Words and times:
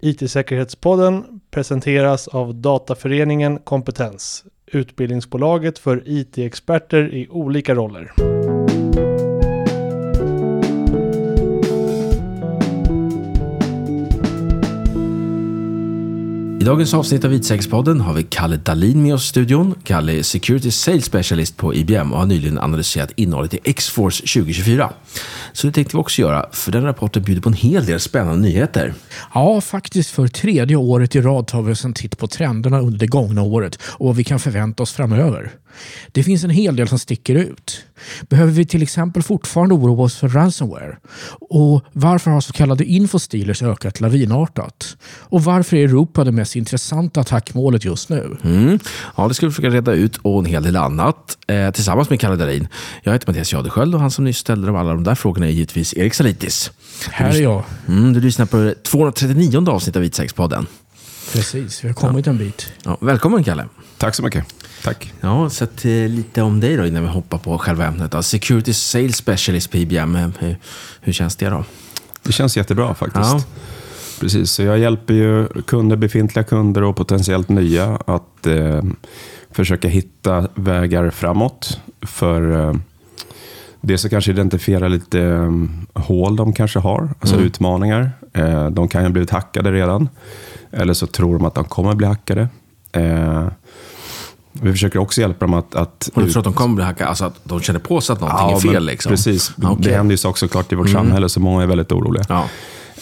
IT-säkerhetspodden 0.00 1.24
presenteras 1.50 2.28
av 2.28 2.54
Dataföreningen 2.54 3.58
Kompetens, 3.58 4.44
utbildningsbolaget 4.66 5.78
för 5.78 6.02
IT-experter 6.06 7.14
i 7.14 7.28
olika 7.28 7.74
roller. 7.74 8.12
I 16.60 16.64
dagens 16.64 16.94
avsnitt 16.94 17.24
av 17.24 17.34
IT-säkerhetspodden 17.34 18.00
har 18.00 18.14
vi 18.14 18.22
Kalle 18.22 18.56
Dalin 18.56 19.02
med 19.02 19.14
oss 19.14 19.24
i 19.24 19.28
studion. 19.28 19.74
Kalle 19.84 20.12
är 20.12 20.22
Security 20.22 20.70
Sales 20.70 21.04
Specialist 21.04 21.56
på 21.56 21.74
IBM 21.74 22.12
och 22.12 22.18
har 22.18 22.26
nyligen 22.26 22.58
analyserat 22.58 23.12
innehållet 23.16 23.54
i 23.54 23.60
X-Force 23.64 24.40
2024. 24.40 24.92
Så 25.52 25.66
det 25.66 25.72
tänkte 25.72 25.96
vi 25.96 26.00
också 26.00 26.22
göra, 26.22 26.46
för 26.52 26.72
den 26.72 26.82
rapporten 26.82 27.22
bjuder 27.22 27.42
på 27.42 27.48
en 27.48 27.54
hel 27.54 27.86
del 27.86 28.00
spännande 28.00 28.48
nyheter. 28.48 28.94
Ja, 29.34 29.60
faktiskt 29.60 30.10
för 30.10 30.28
tredje 30.28 30.76
året 30.76 31.16
i 31.16 31.20
rad 31.20 31.46
tar 31.46 31.62
vi 31.62 31.72
oss 31.72 31.84
en 31.84 31.94
titt 31.94 32.18
på 32.18 32.26
trenderna 32.26 32.80
under 32.80 32.98
det 32.98 33.06
gångna 33.06 33.42
året 33.42 33.78
och 33.82 34.06
vad 34.06 34.16
vi 34.16 34.24
kan 34.24 34.38
förvänta 34.38 34.82
oss 34.82 34.92
framöver. 34.92 35.52
Det 36.12 36.22
finns 36.22 36.44
en 36.44 36.50
hel 36.50 36.76
del 36.76 36.88
som 36.88 36.98
sticker 36.98 37.34
ut. 37.34 37.84
Behöver 38.28 38.52
vi 38.52 38.66
till 38.66 38.82
exempel 38.82 39.22
fortfarande 39.22 39.74
oroa 39.74 40.04
oss 40.04 40.16
för 40.16 40.28
ransomware? 40.28 40.96
Och 41.40 41.84
varför 41.92 42.30
har 42.30 42.40
så 42.40 42.52
kallade 42.52 42.84
infostealers 42.84 43.62
ökat 43.62 44.00
lavinartat? 44.00 44.96
Och 45.20 45.44
varför 45.44 45.76
är 45.76 45.84
Europa 45.84 46.24
det 46.24 46.32
mest 46.32 46.56
intressanta 46.56 47.20
attackmålet 47.20 47.84
just 47.84 48.08
nu? 48.08 48.36
Mm. 48.44 48.78
Ja, 49.16 49.28
det 49.28 49.34
ska 49.34 49.46
vi 49.46 49.52
försöka 49.52 49.74
reda 49.74 49.92
ut 49.92 50.16
och 50.16 50.38
en 50.38 50.44
hel 50.44 50.62
del 50.62 50.76
annat 50.76 51.38
eh, 51.46 51.70
tillsammans 51.70 52.10
med 52.10 52.20
Kalle 52.20 52.36
Dahlin. 52.36 52.68
Jag 53.02 53.12
heter 53.12 53.26
Mattias 53.26 53.52
Jadesköld 53.52 53.94
och 53.94 54.00
han 54.00 54.10
som 54.10 54.24
nyss 54.24 54.38
ställde 54.38 54.78
alla 54.78 54.92
de 54.92 55.04
där 55.08 55.14
frågorna 55.14 55.46
är 55.46 55.50
givetvis 55.50 55.94
Erik 55.94 56.14
Salitis. 56.14 56.70
Här 57.10 57.30
är 57.30 57.42
jag. 57.42 57.64
Mm, 57.88 58.12
du 58.12 58.20
lyssnar 58.20 58.46
på 58.46 58.56
det 58.56 58.82
239 58.82 59.70
avsnitt 59.70 59.96
av 59.96 60.02
Vitsäkerhetspodden. 60.02 60.66
Precis, 61.32 61.84
vi 61.84 61.88
har 61.88 61.94
kommit 61.94 62.26
en 62.26 62.38
bit. 62.38 62.72
Ja, 62.84 62.98
välkommen 63.00 63.44
Kalle. 63.44 63.64
Tack 63.98 64.14
så 64.14 64.22
mycket. 64.22 64.44
Tack. 64.84 65.12
Ja, 65.20 65.50
så 65.50 65.64
att, 65.64 65.84
eh, 65.84 65.90
lite 65.90 66.42
om 66.42 66.60
dig 66.60 66.76
då 66.76 66.86
innan 66.86 67.02
vi 67.02 67.08
hoppar 67.08 67.38
på 67.38 67.58
själva 67.58 67.86
ämnet. 67.86 68.12
Då. 68.12 68.22
Security 68.22 68.72
Sales 68.72 69.16
Specialist 69.16 69.70
på 69.70 69.76
IBM. 69.76 70.16
Eh, 70.16 70.28
Hur, 70.38 70.56
hur 71.00 71.12
känns 71.12 71.36
det 71.36 71.48
då? 71.48 71.64
Det 72.22 72.32
känns 72.32 72.56
jättebra 72.56 72.94
faktiskt. 72.94 73.30
Ja. 73.32 73.42
Precis, 74.20 74.50
så 74.50 74.62
jag 74.62 74.78
hjälper 74.78 75.14
ju 75.14 75.48
kunder, 75.62 75.96
befintliga 75.96 76.44
kunder 76.44 76.82
och 76.82 76.96
potentiellt 76.96 77.48
nya 77.48 77.96
att 78.06 78.46
eh, 78.46 78.82
försöka 79.50 79.88
hitta 79.88 80.48
vägar 80.54 81.10
framåt. 81.10 81.80
För 82.02 82.68
eh, 82.68 82.74
det 83.80 83.98
så 83.98 84.08
kanske 84.08 84.30
identifiera 84.30 84.88
lite 84.88 85.20
eh, 85.20 85.52
hål 86.02 86.36
de 86.36 86.52
kanske 86.52 86.78
har, 86.78 87.10
alltså 87.20 87.34
Mm. 87.34 87.46
utmaningar. 87.46 88.10
Eh, 88.34 88.66
de 88.70 88.88
kan 88.88 89.00
ju 89.02 89.06
ha 89.06 89.12
blivit 89.12 89.30
hackade 89.30 89.72
redan. 89.72 90.08
Eller 90.70 90.94
så 90.94 91.06
tror 91.06 91.38
de 91.38 91.44
att 91.44 91.54
de 91.54 91.64
kommer 91.64 91.94
bli 91.94 92.06
hackade. 92.06 92.48
Eh, 92.92 93.46
vi 94.52 94.72
försöker 94.72 94.98
också 94.98 95.20
hjälpa 95.20 95.44
dem 95.46 95.54
att... 95.54 95.74
att 95.74 96.10
Och 96.14 96.22
du 96.22 96.30
tror 96.30 96.40
att 96.40 96.44
de 96.44 96.52
kommer 96.52 96.74
bli 96.74 96.84
hackade? 96.84 97.08
Alltså 97.10 97.24
att 97.24 97.40
de 97.44 97.60
känner 97.60 97.80
på 97.80 98.00
sig 98.00 98.12
att 98.12 98.20
någonting 98.20 98.46
är 98.48 98.50
men 98.52 98.60
fel? 98.60 98.84
Liksom. 98.86 99.10
Precis. 99.10 99.52
Ja, 99.56 99.70
okej. 99.70 99.84
Det 99.90 99.96
händer 99.96 100.12
ju 100.12 100.16
saker 100.16 100.38
såklart 100.38 100.72
i 100.72 100.74
vårt 100.74 100.88
samhälle, 100.90 101.28
så 101.28 101.40
många 101.40 101.62
är 101.62 101.66
väldigt 101.66 101.92
oroliga. 101.92 102.24
Ja. 102.28 102.44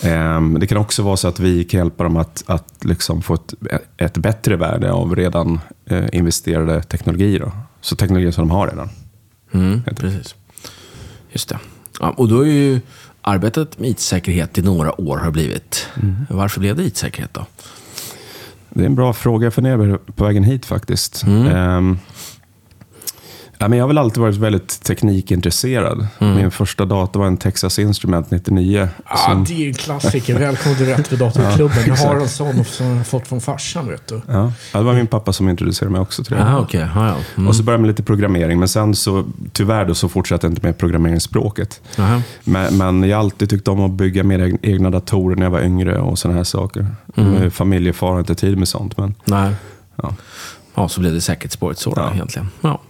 Ehm, 0.02 0.60
Det 0.60 0.66
kan 0.66 0.78
också 0.78 1.02
vara 1.02 1.16
så 1.16 1.28
att 1.28 1.40
vi 1.40 1.64
kan 1.64 1.78
hjälpa 1.78 2.04
dem 2.04 2.16
att, 2.16 2.42
att 2.46 2.84
liksom 2.84 3.22
få 3.22 3.34
ett, 3.34 3.54
ett 3.96 4.16
bättre 4.16 4.56
värde 4.56 4.92
av 4.92 5.16
redan 5.16 5.60
eh, 5.86 6.04
investerade 6.12 6.82
teknologier. 6.82 7.40
Då. 7.40 7.52
Så 7.80 7.96
teknologier 7.96 8.30
som 8.32 8.48
de 8.48 8.54
har 8.54 8.66
redan. 8.68 8.88
Mm, 9.54 9.82
precis. 9.96 10.34
Just 11.36 11.48
det. 11.48 11.58
Ja, 12.00 12.14
och 12.16 12.28
då 12.28 12.40
är 12.40 12.46
ju 12.50 12.80
arbetet 13.22 13.78
med 13.78 13.90
IT-säkerhet 13.90 14.58
i 14.58 14.62
några 14.62 15.00
år 15.00 15.18
har 15.18 15.30
blivit. 15.30 15.88
Varför 16.30 16.60
blev 16.60 16.76
det 16.76 16.84
IT-säkerhet 16.84 17.34
då? 17.34 17.46
Det 18.70 18.82
är 18.82 18.86
en 18.86 18.94
bra 18.94 19.12
fråga. 19.12 19.46
Jag 19.46 19.54
funderar 19.54 19.98
på 19.98 20.24
vägen 20.24 20.44
hit 20.44 20.66
faktiskt. 20.66 21.22
Mm. 21.22 21.46
Ehm, 21.46 21.98
ja, 23.58 23.68
men 23.68 23.78
jag 23.78 23.82
har 23.84 23.88
väl 23.88 23.98
alltid 23.98 24.22
varit 24.22 24.36
väldigt 24.36 24.82
teknikintresserad. 24.82 26.06
Mm. 26.18 26.36
Min 26.36 26.50
första 26.50 26.84
dator 26.84 27.20
var 27.20 27.26
en 27.26 27.36
Texas 27.36 27.78
Instrument 27.78 28.30
99. 28.30 28.88
Ja, 29.10 29.16
som- 29.16 29.44
det 29.44 29.52
är 29.52 29.58
ju 29.58 29.68
en 29.68 29.74
klassiker. 29.74 30.38
Välkommen 30.38 30.76
till 30.78 30.86
Rätt 30.86 31.12
vid 31.12 31.18
datorklubben. 31.18 31.78
jag 31.86 31.96
har 31.96 32.16
en 32.16 32.28
sån 32.28 32.64
som 32.64 32.86
jag 32.86 32.96
har 32.96 33.04
fått 33.04 33.28
från 33.28 33.40
farsan. 33.40 33.88
Vet 33.88 34.06
du. 34.06 34.20
ja, 34.28 34.52
ja, 34.72 34.78
det 34.78 34.84
var 34.84 34.94
min 34.94 35.06
pappa 35.06 35.32
som 35.32 35.48
introducerade 35.48 35.92
mig 35.92 36.00
också 36.00 36.24
till 36.24 36.32
det. 36.34 36.40
Jaha, 36.40 36.60
okej. 36.60 36.88
Ja, 36.94 37.08
ja. 37.08 37.14
Mm. 37.36 37.48
Och 37.48 37.56
så 37.56 37.62
började 37.62 37.74
jag 37.78 37.80
med 37.80 37.88
lite 37.88 38.02
programmering, 38.02 38.58
men 38.58 38.68
sen 38.68 38.94
så 38.94 39.24
tyvärr 39.52 39.84
då, 39.84 39.94
så 39.94 40.08
fortsatte 40.08 40.46
jag 40.46 40.52
inte 40.52 40.66
med 40.66 40.78
programmeringsspråket. 40.78 41.80
Men, 42.44 42.76
men 42.78 43.02
jag 43.02 43.16
har 43.16 43.24
alltid 43.24 43.50
tyckt 43.50 43.68
om 43.68 43.80
att 43.80 43.90
bygga 43.90 44.22
mina 44.24 44.58
egna 44.62 44.90
datorer 44.90 45.36
när 45.36 45.42
jag 45.42 45.50
var 45.50 45.60
yngre 45.60 45.98
och 45.98 46.18
sådana 46.18 46.36
här 46.36 46.44
saker. 46.44 46.86
Mm. 47.16 47.50
Familjefar 47.50 48.06
har 48.12 48.18
inte 48.18 48.34
tid 48.34 48.58
med 48.58 48.68
sånt, 48.68 48.96
men 48.98 49.14
Nej. 49.24 49.52
ja. 50.02 50.14
Ja, 50.74 50.88
så 50.88 51.00
blev 51.00 51.12
det 51.14 51.20
säkerhetsspåret 51.20 51.78
så 51.78 51.94
då, 51.94 52.00
Ja. 52.00 52.14
egentligen. 52.14 52.48
Ja. 52.60 52.80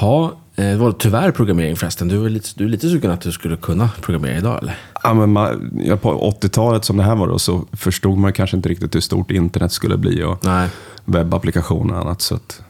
Ha, 0.00 0.24
eh, 0.56 0.64
det 0.64 0.76
var 0.76 0.92
tyvärr 0.92 1.30
programmering 1.30 1.76
förresten. 1.76 2.08
Du 2.08 2.24
är, 2.26 2.30
lite, 2.30 2.48
du 2.54 2.64
är 2.64 2.68
lite 2.68 2.88
sugen 2.88 3.10
att 3.10 3.20
du 3.20 3.32
skulle 3.32 3.56
kunna 3.56 3.90
programmera 4.00 4.36
idag, 4.38 4.58
eller? 4.62 4.76
Ja, 5.02 5.14
men 5.14 5.32
man, 5.32 5.70
ja, 5.84 5.96
på 5.96 6.30
80-talet 6.40 6.84
som 6.84 6.96
det 6.96 7.02
här 7.02 7.16
var 7.16 7.28
då, 7.28 7.38
så 7.38 7.64
förstod 7.72 8.18
man 8.18 8.32
kanske 8.32 8.56
inte 8.56 8.68
riktigt 8.68 8.94
hur 8.94 9.00
stort 9.00 9.30
internet 9.30 9.72
skulle 9.72 9.96
bli 9.96 10.22
och 10.22 10.44
Nej. 10.44 10.68
webbapplikationer 11.04 11.94
och 11.94 12.00
annat. 12.00 12.22
Så 12.22 12.34
att, 12.34 12.62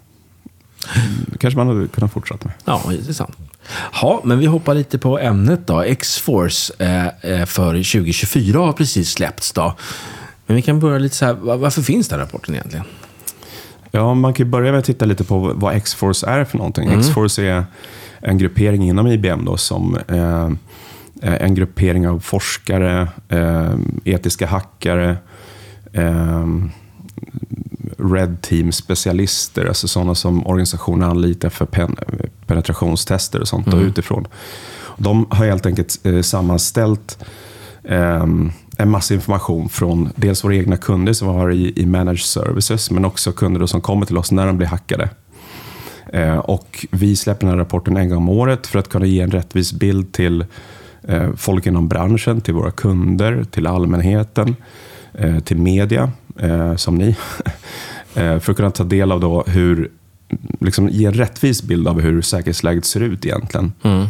det 1.27 1.39
kanske 1.39 1.59
man 1.59 1.67
hade 1.69 1.89
kunnat 1.89 2.13
fortsätta 2.13 2.45
med. 2.45 2.55
Ja, 2.65 2.83
det 2.89 3.09
är 3.09 3.13
sant. 3.13 3.37
Ja, 4.03 4.21
men 4.25 4.39
vi 4.39 4.47
hoppar 4.47 4.75
lite 4.75 4.99
på 4.99 5.19
ämnet 5.19 5.67
då. 5.67 5.81
X-Force 5.83 6.73
eh, 6.79 7.07
eh, 7.33 7.47
för 7.47 7.73
2024 7.73 8.59
har 8.59 8.73
precis 8.73 9.11
släppts 9.11 9.53
då. 9.53 9.75
Men 10.47 10.57
vi 10.57 10.63
kan 10.63 10.81
börja 10.81 10.99
lite 10.99 11.17
så 11.17 11.25
här, 11.25 11.33
va- 11.33 11.57
varför 11.57 11.83
finns 11.83 12.09
den 12.09 12.19
rapporten 12.19 12.55
egentligen? 12.55 12.85
Ja, 13.97 14.15
man 14.15 14.33
kan 14.33 14.51
börja 14.51 14.73
med 14.73 14.79
att 14.79 14.85
titta 14.85 15.05
lite 15.05 15.25
på 15.25 15.39
vad 15.55 15.75
X-Force 15.75 16.27
är 16.27 16.45
för 16.45 16.59
någonting. 16.59 16.89
X-Force 16.89 17.43
är 17.43 17.65
en 18.21 18.39
gruppering 18.39 18.89
inom 18.89 19.07
IBM 19.07 19.45
då, 19.45 19.57
som 19.57 19.99
eh, 20.09 20.51
en 21.23 21.55
gruppering 21.55 22.09
av 22.09 22.21
forskare, 22.21 23.09
eh, 23.29 23.75
etiska 24.05 24.47
hackare, 24.47 25.17
eh, 25.93 26.47
Red 27.99 28.43
Team-specialister, 28.43 29.67
alltså 29.67 29.89
sådana 29.89 30.15
som 30.15 30.47
organisationen 30.47 31.11
anlitar 31.11 31.49
för 31.49 31.67
pen 31.67 31.97
penetrationstester 32.47 33.41
och 33.41 33.49
sånt 33.49 33.67
då, 33.67 33.77
utifrån. 33.81 34.27
De 34.97 35.27
har 35.31 35.47
helt 35.47 35.67
enkelt 35.67 36.07
eh, 36.07 36.21
sammanställt 36.21 37.19
Ehm, 37.89 38.53
en 38.79 38.91
massa 38.91 39.15
information 39.15 39.69
från 39.69 40.09
dels 40.17 40.45
våra 40.45 40.55
egna 40.55 40.77
kunder 40.77 41.13
som 41.13 41.29
vi 41.29 41.35
har 41.35 41.53
i, 41.53 41.81
i 41.81 41.87
managed 41.87 42.21
services, 42.21 42.91
men 42.91 43.05
också 43.05 43.33
kunder 43.33 43.67
som 43.67 43.81
kommer 43.81 44.07
till 44.07 44.19
oss 44.19 44.33
när 44.33 44.47
de 44.47 44.57
blir 44.57 44.67
hackade. 44.67 45.09
Ehm, 46.13 46.41
och 46.41 46.87
vi 46.91 47.17
släpper 47.17 47.41
den 47.41 47.51
här 47.51 47.59
rapporten 47.59 47.97
en 47.97 48.09
gång 48.09 48.19
om 48.19 48.29
året 48.29 48.67
för 48.67 48.79
att 48.79 48.89
kunna 48.89 49.07
ge 49.07 49.21
en 49.21 49.31
rättvis 49.31 49.73
bild 49.73 50.13
till 50.13 50.45
eh, 51.03 51.33
folk 51.37 51.67
inom 51.67 51.89
branschen, 51.89 52.41
till 52.41 52.55
våra 52.55 52.71
kunder, 52.71 53.45
till 53.45 53.67
allmänheten, 53.67 54.57
eh, 55.15 55.39
till 55.41 55.57
media, 55.57 56.11
eh, 56.41 56.77
som 56.77 56.95
ni. 56.95 57.17
Ehm, 58.17 58.41
för 58.41 58.53
att 58.53 58.57
kunna 58.57 58.71
ta 58.71 58.85
del 58.85 59.13
av 59.13 59.21
då 59.21 59.45
hur, 59.47 59.91
liksom 60.61 60.89
ge 60.89 61.07
en 61.07 61.15
rättvis 61.15 61.63
bild 61.63 61.89
av 61.89 62.01
hur 62.01 62.23
säkerhetsläget 62.23 62.85
ser 62.85 63.01
ut 63.01 63.27
egentligen. 63.27 63.73
Mm 63.83 64.07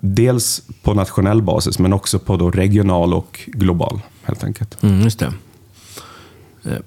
dels 0.00 0.62
på 0.82 0.94
nationell 0.94 1.42
basis, 1.42 1.78
men 1.78 1.92
också 1.92 2.18
på 2.18 2.36
då 2.36 2.50
regional 2.50 3.14
och 3.14 3.40
global, 3.46 4.00
helt 4.22 4.44
enkelt. 4.44 4.82
Mm, 4.82 5.00
just 5.00 5.18
det. 5.18 5.32
Eh, 6.64 6.78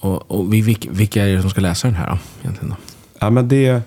och, 0.00 0.30
och 0.30 0.52
vi, 0.54 0.78
vilka, 0.90 1.26
är 1.26 1.36
det 1.36 1.40
som 1.40 1.50
ska 1.50 1.60
läsa 1.60 1.88
den 1.88 1.96
här 1.96 2.10
då, 2.10 2.18
egentligen? 2.40 2.70
Då? 2.70 2.76
Ja, 3.18 3.30
men 3.30 3.48
det, 3.48 3.82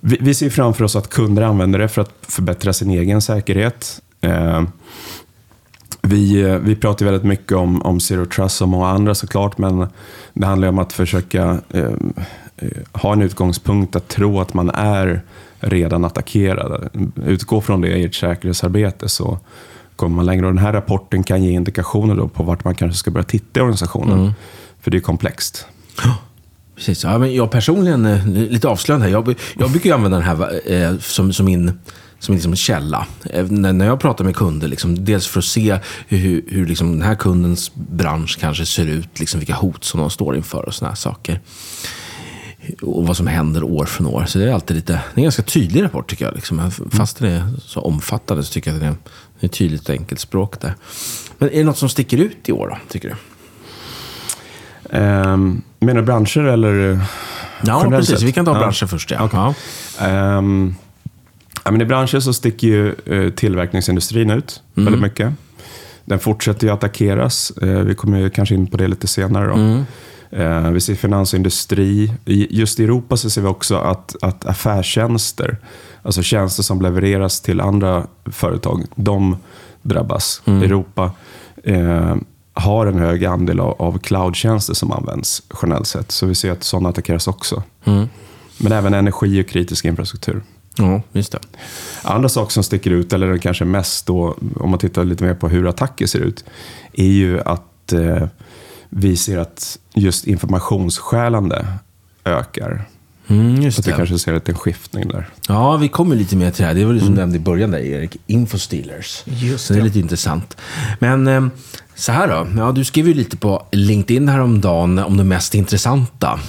vi, 0.00 0.18
vi 0.20 0.34
ser 0.34 0.50
framför 0.50 0.84
oss 0.84 0.96
att 0.96 1.10
kunder 1.10 1.42
använder 1.42 1.78
det 1.78 1.88
för 1.88 2.02
att 2.02 2.12
förbättra 2.22 2.72
sin 2.72 2.90
egen 2.90 3.22
säkerhet. 3.22 4.02
Eh, 4.20 4.62
vi, 6.02 6.40
eh, 6.40 6.58
vi 6.58 6.76
pratar 6.76 7.06
väldigt 7.06 7.24
mycket 7.24 7.52
om, 7.52 7.82
om 7.82 8.00
Zero 8.00 8.26
Trust 8.26 8.62
och 8.62 8.68
många 8.68 8.88
andra 8.88 9.14
såklart, 9.14 9.58
men 9.58 9.86
det 10.32 10.46
handlar 10.46 10.68
om 10.68 10.78
att 10.78 10.92
försöka 10.92 11.60
eh, 11.70 11.92
eh, 12.56 12.68
ha 12.92 13.12
en 13.12 13.22
utgångspunkt 13.22 13.96
att 13.96 14.08
tro 14.08 14.40
att 14.40 14.54
man 14.54 14.70
är 14.70 15.22
redan 15.60 16.04
attackerad. 16.04 16.88
Utgå 17.26 17.60
från 17.60 17.80
det 17.80 17.88
i 17.88 18.04
ert 18.04 18.14
säkerhetsarbete 18.14 19.08
så 19.08 19.38
kommer 19.96 20.16
man 20.16 20.26
längre. 20.26 20.46
Och 20.46 20.52
den 20.52 20.64
här 20.64 20.72
rapporten 20.72 21.22
kan 21.22 21.44
ge 21.44 21.50
indikationer 21.50 22.14
då 22.14 22.28
på 22.28 22.42
vart 22.42 22.64
man 22.64 22.74
kanske 22.74 22.98
ska 22.98 23.10
börja 23.10 23.24
titta 23.24 23.60
i 23.60 23.62
organisationen. 23.62 24.32
För 24.80 24.90
det 24.90 24.96
är 24.96 25.00
komplext. 25.00 25.66
Precis. 26.76 27.04
Ja, 27.04 27.18
men 27.18 27.34
jag 27.34 27.50
personligen, 27.50 28.06
eh, 28.06 28.26
lite 28.26 28.68
avslöjande 28.68 29.06
här. 29.06 29.12
Jag, 29.12 29.34
jag 29.58 29.70
brukar 29.70 29.90
ju 29.90 29.94
använda 29.94 30.18
den 30.18 30.26
här 30.26 30.72
eh, 30.72 30.98
som, 30.98 31.32
som 31.32 31.46
min 31.46 31.78
som 32.18 32.34
liksom 32.34 32.52
en 32.52 32.56
källa. 32.56 33.06
Eh, 33.30 33.46
När, 33.46 33.86
jag 33.86 34.00
pratar 34.00 34.24
med 34.24 34.36
kunder, 34.36 34.68
liksom, 34.68 35.04
dels 35.04 35.26
för 35.26 35.38
att 35.38 35.44
se 35.44 35.78
hur, 36.08 36.44
hur 36.48 36.66
liksom 36.66 36.92
den 36.92 37.02
här 37.02 37.14
kundens 37.14 37.72
bransch 37.74 38.38
kanske 38.40 38.66
ser 38.66 38.86
ut, 38.86 39.20
liksom 39.20 39.40
vilka 39.40 39.54
hot 39.54 39.84
som 39.84 40.00
de 40.00 40.10
står 40.10 40.36
inför 40.36 40.64
och 40.64 40.74
såna 40.74 40.88
här 40.88 40.96
saker. 40.96 41.40
Och 42.82 43.06
vad 43.06 43.16
som 43.16 43.26
händer 43.26 43.62
år 43.62 43.84
från 43.84 44.06
år. 44.06 44.24
Så 44.26 44.38
det 44.38 44.44
är 44.44 44.52
alltid 44.54 44.76
lite, 44.76 44.92
det 44.92 44.98
är 44.98 45.18
en 45.18 45.22
ganska 45.22 45.42
tydlig 45.42 45.82
rapport 45.84 46.10
tycker 46.10 46.24
jag. 46.24 46.34
Liksom. 46.34 46.70
Fast 46.90 47.18
den 47.18 47.32
är 47.32 47.42
så 47.64 47.80
omfattande 47.80 48.42
så 48.42 48.52
tycker 48.52 48.70
jag 48.70 48.76
att 48.76 48.80
det 48.82 48.86
är, 48.86 48.94
det 49.40 49.46
är 49.46 49.48
tydligt 49.48 49.88
och 49.88 49.94
enkelt 49.94 50.20
språk 50.20 50.60
där. 50.60 50.74
Men 51.38 51.48
är 51.50 51.58
det 51.58 51.64
något 51.64 51.78
som 51.78 51.88
sticker 51.88 52.18
ut 52.18 52.48
i 52.48 52.52
år 52.52 52.68
då, 52.68 52.78
tycker 52.88 53.08
du? 53.08 53.14
Um, 54.98 55.62
menar 55.78 56.00
du 56.00 56.06
branscher 56.06 56.40
eller? 56.40 57.00
Ja, 57.66 57.86
precis. 57.90 58.10
sett? 58.10 58.22
Vi 58.22 58.32
kan 58.32 58.44
ta 58.44 58.52
Ja. 58.52 58.58
branscher 58.58 58.86
först. 58.86 59.10
Ja. 59.10 59.24
Okej. 59.24 59.54
Ja. 59.98 60.06
Ehm, 60.06 60.74
ja, 61.64 61.70
men 61.70 61.80
I 61.80 61.84
branschen 61.84 62.22
så 62.22 62.32
sticker 62.32 62.66
ju 62.68 62.94
eh, 63.06 63.30
tillverkningsindustrin 63.32 64.30
ut 64.30 64.62
väldigt 64.74 65.02
mycket. 65.02 65.32
Den 66.04 66.18
fortsätter 66.18 66.66
ju 66.66 66.72
attackeras. 66.72 67.50
Eh, 67.50 67.68
vi 67.68 67.94
kommer 67.94 68.28
kanske 68.28 68.54
in 68.54 68.66
på 68.66 68.76
det 68.76 68.88
lite 68.88 69.06
senare. 69.06 69.46
Då. 69.46 69.58
Eh, 69.58 69.82
vi 70.72 70.80
ser 70.80 70.94
finansindustri. 70.94 72.12
I, 72.24 72.46
just 72.60 72.80
i 72.80 72.84
Europa 72.84 73.16
så 73.16 73.30
ser 73.30 73.42
vi 73.42 73.48
också 73.48 73.76
att, 73.76 74.16
att 74.22 74.46
affärstjänster, 74.46 75.56
alltså 76.02 76.22
tjänster 76.22 76.62
som 76.62 76.82
levereras 76.82 77.40
till 77.40 77.60
andra 77.60 78.06
företag, 78.26 78.84
de 78.94 79.36
drabbas. 79.82 80.42
Europa 80.46 81.12
eh, 81.64 82.16
har 82.52 82.86
en 82.86 82.98
hög 82.98 83.24
andel 83.24 83.60
av, 83.60 83.82
av 83.82 83.98
cloudtjänster 83.98 84.74
som 84.74 84.92
används 84.92 85.42
generellt 85.62 85.86
sett. 85.86 86.10
Så 86.10 86.26
vi 86.26 86.34
ser 86.34 86.52
att 86.52 86.64
sådana 86.64 86.88
attackeras 86.88 87.28
också. 87.28 87.62
Men 88.58 88.72
även 88.72 88.94
energi 88.94 89.42
och 89.42 89.48
kritisk 89.48 89.84
infrastruktur. 89.84 90.42
ja, 90.78 91.02
just 91.12 91.32
det. 91.32 91.38
Andra 92.02 92.28
saker 92.28 92.52
som 92.52 92.62
sticker 92.62 92.90
ut, 92.90 93.12
eller 93.12 93.38
kanske 93.38 93.64
mest 93.64 94.06
då, 94.06 94.36
om 94.56 94.70
man 94.70 94.78
tittar 94.78 95.04
lite 95.04 95.24
mer 95.24 95.34
på 95.34 95.48
hur 95.48 95.68
attacker 95.68 96.06
ser 96.06 96.20
ut, 96.20 96.44
är 96.92 97.04
ju 97.04 97.40
att 97.40 97.92
eh, 97.92 98.26
vi 98.88 99.16
ser 99.16 99.38
att 99.38 99.78
just 99.94 100.26
informationsstjälande 100.26 101.66
ökar. 102.24 102.84
Mm, 103.30 103.62
just 103.62 103.76
Så 103.76 103.80
att 103.80 103.86
vi 103.86 103.90
det. 103.90 103.96
kanske 103.96 104.18
ser 104.18 104.48
en 104.48 104.54
skiftning 104.54 105.08
där. 105.08 105.28
Ja, 105.48 105.76
vi 105.76 105.88
kommer 105.88 106.16
lite 106.16 106.36
mer 106.36 106.50
till 106.50 106.62
det 106.62 106.68
här. 106.68 106.74
Det 106.74 106.84
var 106.84 106.92
det 106.92 107.00
som 107.00 107.08
du 107.10 107.14
nämnde 107.20 107.36
i 107.36 107.40
början 107.40 107.70
där, 107.70 107.78
Erik. 107.78 108.16
Infostealers. 108.26 109.22
Just 109.24 109.66
Så 109.66 109.72
det 109.72 109.78
är 109.78 109.82
lite 109.82 109.98
intressant. 109.98 110.56
Men 110.98 111.26
eh, 111.26 111.46
så 111.94 112.12
här 112.12 112.28
då. 112.28 112.60
Ja, 112.60 112.72
du 112.72 112.84
skrev 112.84 113.08
ju 113.08 113.14
lite 113.14 113.36
på 113.36 113.66
LinkedIn 113.72 114.28
häromdagen 114.28 114.98
om 114.98 115.16
det 115.16 115.24
mest 115.24 115.54
intressanta. 115.54 116.40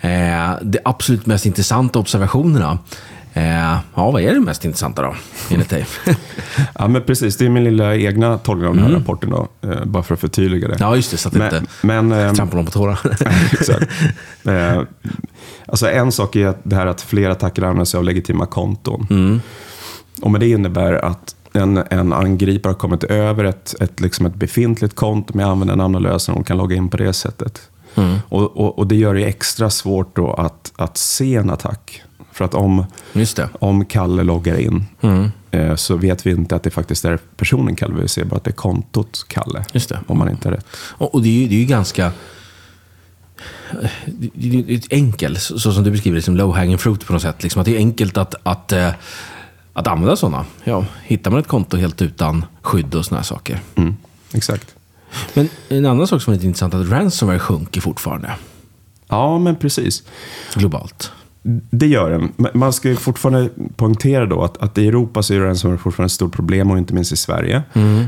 Eh, 0.00 0.54
det 0.62 0.78
absolut 0.84 1.26
mest 1.26 1.46
intressanta 1.46 1.98
observationerna. 1.98 2.78
Eh, 3.36 3.78
ja, 3.94 4.10
vad 4.10 4.22
är 4.22 4.34
det 4.34 4.40
mest 4.40 4.64
intressanta 4.64 5.02
då, 5.02 5.14
enligt 5.50 5.70
dig? 5.70 5.86
Ja, 6.78 6.88
men 6.88 7.02
precis. 7.02 7.36
Det 7.36 7.44
är 7.44 7.48
min 7.48 7.64
lilla 7.64 7.96
egna 7.96 8.38
tolkning 8.38 8.68
av 8.68 8.76
den 8.76 8.84
här 8.84 8.92
rapporten 8.92 9.30
då, 9.30 9.48
eh, 9.62 9.84
bara 9.84 10.02
för 10.02 10.14
att 10.14 10.20
förtydliga 10.20 10.68
det. 10.68 10.76
ja, 10.80 10.96
just 10.96 11.10
det. 11.10 11.16
Så 11.16 11.28
att 11.28 11.34
det 11.34 11.44
inte 11.44 11.62
Men, 11.80 12.08
men, 12.08 12.18
ehm, 12.28 12.34
trampar 12.34 12.56
någon 12.56 12.64
på 12.64 12.70
tårna. 12.72 12.98
Exakt. 13.52 13.90
Eh, 14.46 14.82
alltså 15.66 15.90
en 15.90 16.12
sak 16.12 16.36
är 16.36 16.46
att 16.46 16.58
det 16.62 16.76
här 16.76 16.86
att 16.86 17.00
fler 17.00 17.30
attacker 17.30 17.62
använder 17.62 17.84
sig 17.84 17.98
av 17.98 18.04
legitima 18.04 18.46
konton. 18.46 19.40
Och 20.22 20.30
med 20.30 20.40
det 20.40 20.48
innebär 20.48 20.92
att 20.92 21.34
en, 21.52 21.82
en 21.90 22.12
angripare 22.12 22.70
har 22.70 22.78
kommit 22.78 23.04
över 23.04 23.44
ett, 23.44 23.74
ett, 23.80 24.00
liksom 24.00 24.26
ett 24.26 24.34
befintligt 24.34 24.94
konto 24.94 25.36
med 25.36 25.46
användarnamn 25.46 25.94
och 25.94 26.00
lösenord 26.00 26.40
och 26.40 26.46
kan 26.46 26.56
logga 26.56 26.76
in 26.76 26.88
på 26.88 26.96
det 26.96 27.12
sättet. 27.12 27.60
Och, 28.28 28.56
och, 28.56 28.78
och 28.78 28.86
det 28.86 28.96
gör 28.96 29.14
det 29.14 29.24
extra 29.24 29.70
svårt 29.70 30.16
då 30.16 30.32
att, 30.32 30.72
att 30.76 30.96
se 30.96 31.34
en 31.34 31.50
attack. 31.50 32.02
För 32.36 32.44
att 32.44 32.54
om, 32.54 32.86
om 33.60 33.84
Kalle 33.84 34.22
loggar 34.22 34.58
in 34.58 34.84
eh, 35.50 35.74
så 35.74 35.96
vet 35.96 36.26
vi 36.26 36.30
inte 36.30 36.56
att 36.56 36.62
det 36.62 36.70
faktiskt 36.70 37.04
är 37.04 37.18
personen 37.36 37.76
Kalle. 37.76 37.94
Vi 38.02 38.08
ser 38.08 38.24
bara 38.24 38.36
att 38.36 38.44
det 38.44 38.50
är 38.50 38.52
kontot 38.52 39.24
Kalle. 39.28 39.64
Just 39.72 39.88
det. 39.88 40.00
Om 40.06 40.18
man 40.18 40.30
inte 40.30 40.48
har 40.48 40.54
rätt. 40.56 40.66
Och, 40.76 41.14
och 41.14 41.22
det, 41.22 41.28
är 41.28 41.32
ju, 41.32 41.48
det 41.48 41.54
är 41.54 41.58
ju 41.58 41.64
ganska... 41.66 42.12
Det 44.06 44.30
det 44.34 44.74
är 44.74 44.80
enkelt, 44.90 45.40
så 45.42 45.72
som 45.72 45.84
du 45.84 45.90
beskriver 45.90 46.16
det, 46.16 46.22
som 46.22 46.36
low 46.36 46.54
hanging 46.56 46.78
fruit 46.78 47.06
på 47.06 47.12
något 47.12 47.22
sätt. 47.22 47.42
Liksom 47.42 47.60
att 47.60 47.66
det 47.66 47.74
är 47.74 47.78
enkelt 47.78 48.16
att, 48.16 48.34
att, 48.42 48.72
eh, 48.72 48.90
att 49.72 49.86
använda 49.86 50.16
sådana. 50.16 50.44
Ja, 50.64 50.84
hittar 51.04 51.30
man 51.30 51.40
ett 51.40 51.48
konto 51.48 51.76
helt 51.76 52.02
utan 52.02 52.44
skydd 52.62 52.94
och 52.94 53.04
sådana 53.04 53.22
saker. 53.22 53.60
Mm, 53.74 53.96
exakt. 54.32 54.74
Men 55.34 55.48
en 55.68 55.86
annan 55.86 56.06
sak 56.06 56.22
som 56.22 56.32
är 56.32 56.36
lite 56.36 56.46
intressant 56.46 56.74
är 56.74 56.78
att 56.78 56.90
ransomware 56.90 57.38
sjunker 57.38 57.80
fortfarande 57.80 58.32
Ja, 59.08 59.38
men 59.38 59.56
precis. 59.56 60.02
globalt. 60.54 61.12
Det 61.70 61.86
gör 61.86 62.10
den. 62.10 62.32
Man 62.54 62.72
ska 62.72 62.88
ju 62.88 62.96
fortfarande 62.96 63.48
poängtera 63.76 64.26
då 64.26 64.42
att, 64.42 64.56
att 64.62 64.78
i 64.78 64.88
Europa 64.88 65.22
så 65.22 65.34
är 65.34 65.40
ransomware 65.40 65.78
fortfarande 65.78 66.06
ett 66.06 66.12
stort 66.12 66.32
problem 66.32 66.70
och 66.70 66.78
inte 66.78 66.94
minst 66.94 67.12
i 67.12 67.16
Sverige. 67.16 67.62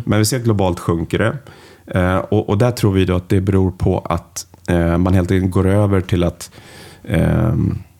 Men 0.04 0.18
vi 0.18 0.24
ser 0.24 0.36
att 0.36 0.44
globalt 0.44 0.80
sjunker 0.80 1.18
det. 1.18 1.36
Eh, 2.00 2.16
och, 2.16 2.48
och 2.48 2.58
där 2.58 2.70
tror 2.70 2.92
vi 2.92 3.04
då 3.04 3.16
att 3.16 3.28
det 3.28 3.40
beror 3.40 3.70
på 3.70 3.98
att 3.98 4.46
eh, 4.68 4.98
man 4.98 5.14
helt 5.14 5.30
enkelt 5.30 5.52
går 5.52 5.66
över 5.66 6.00
till 6.00 6.24
att 6.24 6.50
eh, 7.04 7.54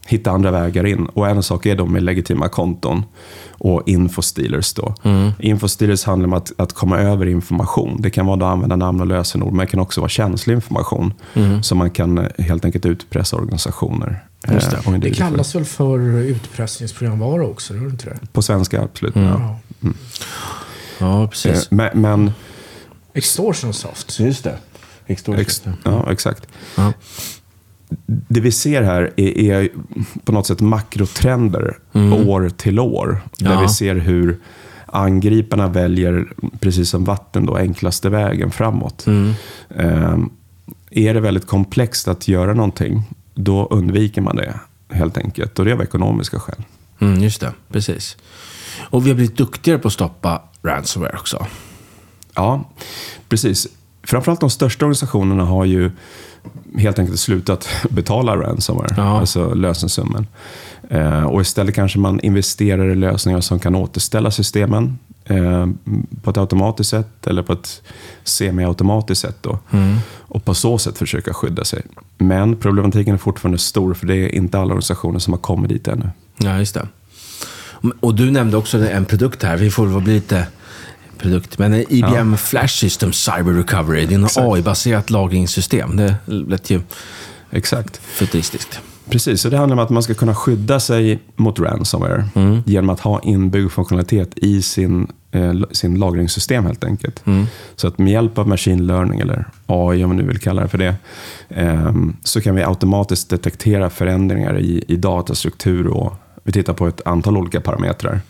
hitta 0.07 0.31
andra 0.31 0.51
vägar 0.51 0.87
in. 0.87 1.07
Och 1.07 1.29
en 1.29 1.43
sak 1.43 1.67
är 1.67 1.77
då 1.77 1.87
med 1.87 2.03
legitima 2.03 2.49
konton 2.49 3.03
och 3.51 3.83
infostealers. 3.87 4.75
Då. 4.75 4.95
Infostealers 5.39 6.05
handlar 6.05 6.27
om 6.27 6.33
att, 6.33 6.53
att 6.57 6.73
komma 6.73 6.99
över 6.99 7.27
information. 7.27 7.97
Det 8.01 8.11
kan 8.11 8.27
vara 8.27 8.37
då 8.37 8.47
använda 8.47 8.77
namn 8.77 9.01
och 9.01 9.07
lösenord, 9.07 9.53
men 9.53 9.67
det 9.67 9.71
kan 9.71 9.81
också 9.81 10.01
vara 10.01 10.09
känslig 10.09 10.55
information 10.55 11.15
som 11.63 11.79
man 11.79 11.91
kan 11.91 12.19
eh, 12.19 12.45
helt 12.45 12.65
enkelt 12.65 12.87
utpressa 12.87 13.37
organisationer. 13.37 14.25
Just 14.49 14.71
det. 14.71 14.77
eh, 14.77 14.87
och 14.89 15.01
Det 15.01 15.09
för. 15.09 15.15
kallas 15.17 15.55
väl 15.55 15.65
för 15.65 15.99
utpressningsprogramvara 16.19 17.45
också? 17.47 17.75
Gör 17.75 17.81
det 17.83 17.91
inte 17.91 18.07
det? 18.07 18.19
På 18.33 18.43
svenska, 18.43 18.83
absolut. 18.83 19.17
Ja. 19.17 19.59
Ja. 19.81 19.91
Ja, 20.99 21.23
Eh, 21.23 21.29
precis. 21.29 21.71
Men, 21.71 22.01
men 22.01 22.33
Extortion 23.15 23.75
soft. 23.75 24.21
Just 24.21 24.45
det. 24.45 24.59
ex, 25.07 25.63
ja, 25.85 26.13
exakt. 26.13 26.47
Ja. 26.77 26.93
Det 28.07 28.41
vi 28.41 28.53
ser 28.53 28.83
här 28.83 29.13
är, 29.17 29.39
är 29.39 29.69
på 30.25 30.33
något 30.33 30.47
sätt 30.47 30.61
makrotrender 30.61 31.79
år 32.27 32.49
till 32.57 32.79
år. 32.79 33.23
Där 33.39 33.47
Mm. 33.47 33.59
Ja. 33.59 33.67
vi 33.69 33.69
ser 33.75 33.95
hur 33.95 34.39
angriparna 34.87 35.69
väljer, 35.69 36.29
precis 36.61 36.91
som 36.91 37.05
vatten, 37.05 37.47
då, 37.47 37.57
enklaste 37.57 38.09
vägen 38.09 38.51
framåt. 38.51 39.07
Mm. 39.07 39.33
Eh, 39.77 40.19
är 40.91 41.15
det 41.15 41.21
väldigt 41.21 41.47
komplext 41.47 42.09
att 42.09 42.29
göra 42.29 42.55
någonting, 42.55 43.03
då 43.39 43.67
undviker 43.71 44.21
man 44.21 44.37
det 44.37 44.61
helt 44.91 45.19
enkelt. 45.19 45.59
Och 45.59 45.65
det 45.65 45.71
är 45.71 45.75
av 45.75 45.83
ekonomiska 45.83 46.39
skäl. 46.41 46.63
Mm, 47.01 47.21
just 47.23 47.41
det, 47.41 47.53
precis. 47.73 48.17
Och 48.91 49.07
vi 49.07 49.11
har 49.11 49.15
blivit 49.17 49.37
duktigare 49.37 49.79
på 49.79 49.89
att 49.89 49.95
stoppa 49.95 50.43
ransomware 50.63 51.17
också. 51.19 51.47
Ja, 52.35 52.71
precis. 53.29 53.67
Framförallt 54.03 54.41
de 54.41 54.51
största 54.51 54.85
organisationerna 54.85 55.45
har 55.45 55.65
ju 55.65 55.91
helt 56.77 56.99
enkelt 56.99 57.21
slutat 57.21 57.69
betala 57.91 58.37
ransomware, 58.37 58.95
Ja. 58.97 59.21
alltså 59.21 59.55
lösensummen. 59.55 60.27
Eh, 60.91 61.23
och 61.25 61.41
istället 61.41 61.75
kanske 61.75 61.99
man 61.99 62.21
investerar 62.21 62.89
i 62.91 62.95
lösningar 62.95 63.41
som 63.41 63.59
kan 63.59 63.75
återställa 63.75 64.31
systemen 64.31 64.99
på 66.23 66.31
ett 66.31 66.37
automatiskt 66.37 66.91
sätt 66.91 67.27
eller 67.27 67.43
på 67.43 67.53
ett 67.53 67.83
semiautomatiskt 68.25 69.23
sätt. 69.23 69.37
Då. 69.41 69.59
Och 70.19 70.45
på 70.45 70.55
så 70.55 70.79
sätt 70.79 70.99
försöka 70.99 71.35
skydda 71.35 71.65
sig. 71.65 71.83
Men 72.19 72.57
problematiken 72.57 73.15
är 73.15 73.19
fortfarande 73.19 73.59
stor, 73.59 73.95
för 73.95 74.07
det 74.07 74.17
är 74.17 74.35
inte 74.35 74.59
alla 74.59 74.67
organisationer 74.67 75.19
som 75.19 75.33
har 75.33 75.41
kommit 75.41 75.69
dit 75.69 75.89
ännu. 75.89 76.11
Ja, 76.39 76.59
just 76.59 76.75
det. 76.75 76.89
Och 78.01 78.15
du 78.15 78.31
nämnde 78.31 78.57
också 78.57 78.89
en 78.89 79.05
produkt 79.05 79.43
här. 79.43 79.57
Vi 79.57 79.71
får 79.71 79.87
väl 79.87 80.03
bli 80.03 80.15
lite 80.15 80.47
produkt. 81.19 81.59
Men 81.59 81.75
IBM 81.75 82.37
Flash 82.37 82.75
System 82.75 83.13
Cyber 83.13 83.53
Recovery. 83.53 84.07
Det 84.07 84.15
är 84.15 84.19
en 84.19 84.53
AI-baserat 84.53 85.11
lagringssystem. 85.11 85.97
Det 85.97 86.15
lät 86.27 86.71
ju 86.71 86.81
Exakt. 87.51 87.97
futuristiskt. 87.97 88.81
Precis, 89.11 89.41
så 89.41 89.49
det 89.49 89.57
handlar 89.57 89.77
om 89.77 89.85
att 89.85 89.91
man 89.91 90.03
ska 90.03 90.15
kunna 90.15 90.35
skydda 90.35 90.81
sig 90.81 91.19
mot 91.37 91.61
ransomware 91.61 92.29
genom 92.65 92.91
att 92.91 93.01
ha 93.01 93.21
inbyggd 93.21 93.71
funktionalitet 93.71 94.39
i 94.39 94.63
sin, 94.63 95.07
eh, 95.31 95.53
sin 95.73 95.95
lagringssystem 95.95 96.65
helt 96.65 96.85
enkelt. 96.85 97.23
Så 97.77 97.89
att 97.89 97.99
med 97.99 98.13
hjälp 98.13 98.39
av 98.39 98.49
machine 98.49 98.87
learning, 98.87 99.21
eller 99.21 99.45
AI 99.67 100.05
om 100.05 100.11
man 100.11 100.17
nu 100.17 100.23
vill 100.23 100.39
kalla 100.39 100.63
det 100.63 100.69
för 100.69 100.79
det, 100.79 100.95
eh, 101.49 101.93
så 102.23 102.41
kan 102.41 102.55
vi 102.55 102.63
automatiskt 102.63 103.31
detektera 103.31 103.91
förändringar 103.91 104.59
i, 104.59 104.85
i 104.89 104.97
datastruktur 104.97 105.87
och 105.87 106.15
vi 106.45 106.53
tittar 106.53 106.73
på 106.73 106.87
ett 106.87 107.07
antal 107.07 107.37
olika 107.37 107.61
parametrar. 107.61 108.21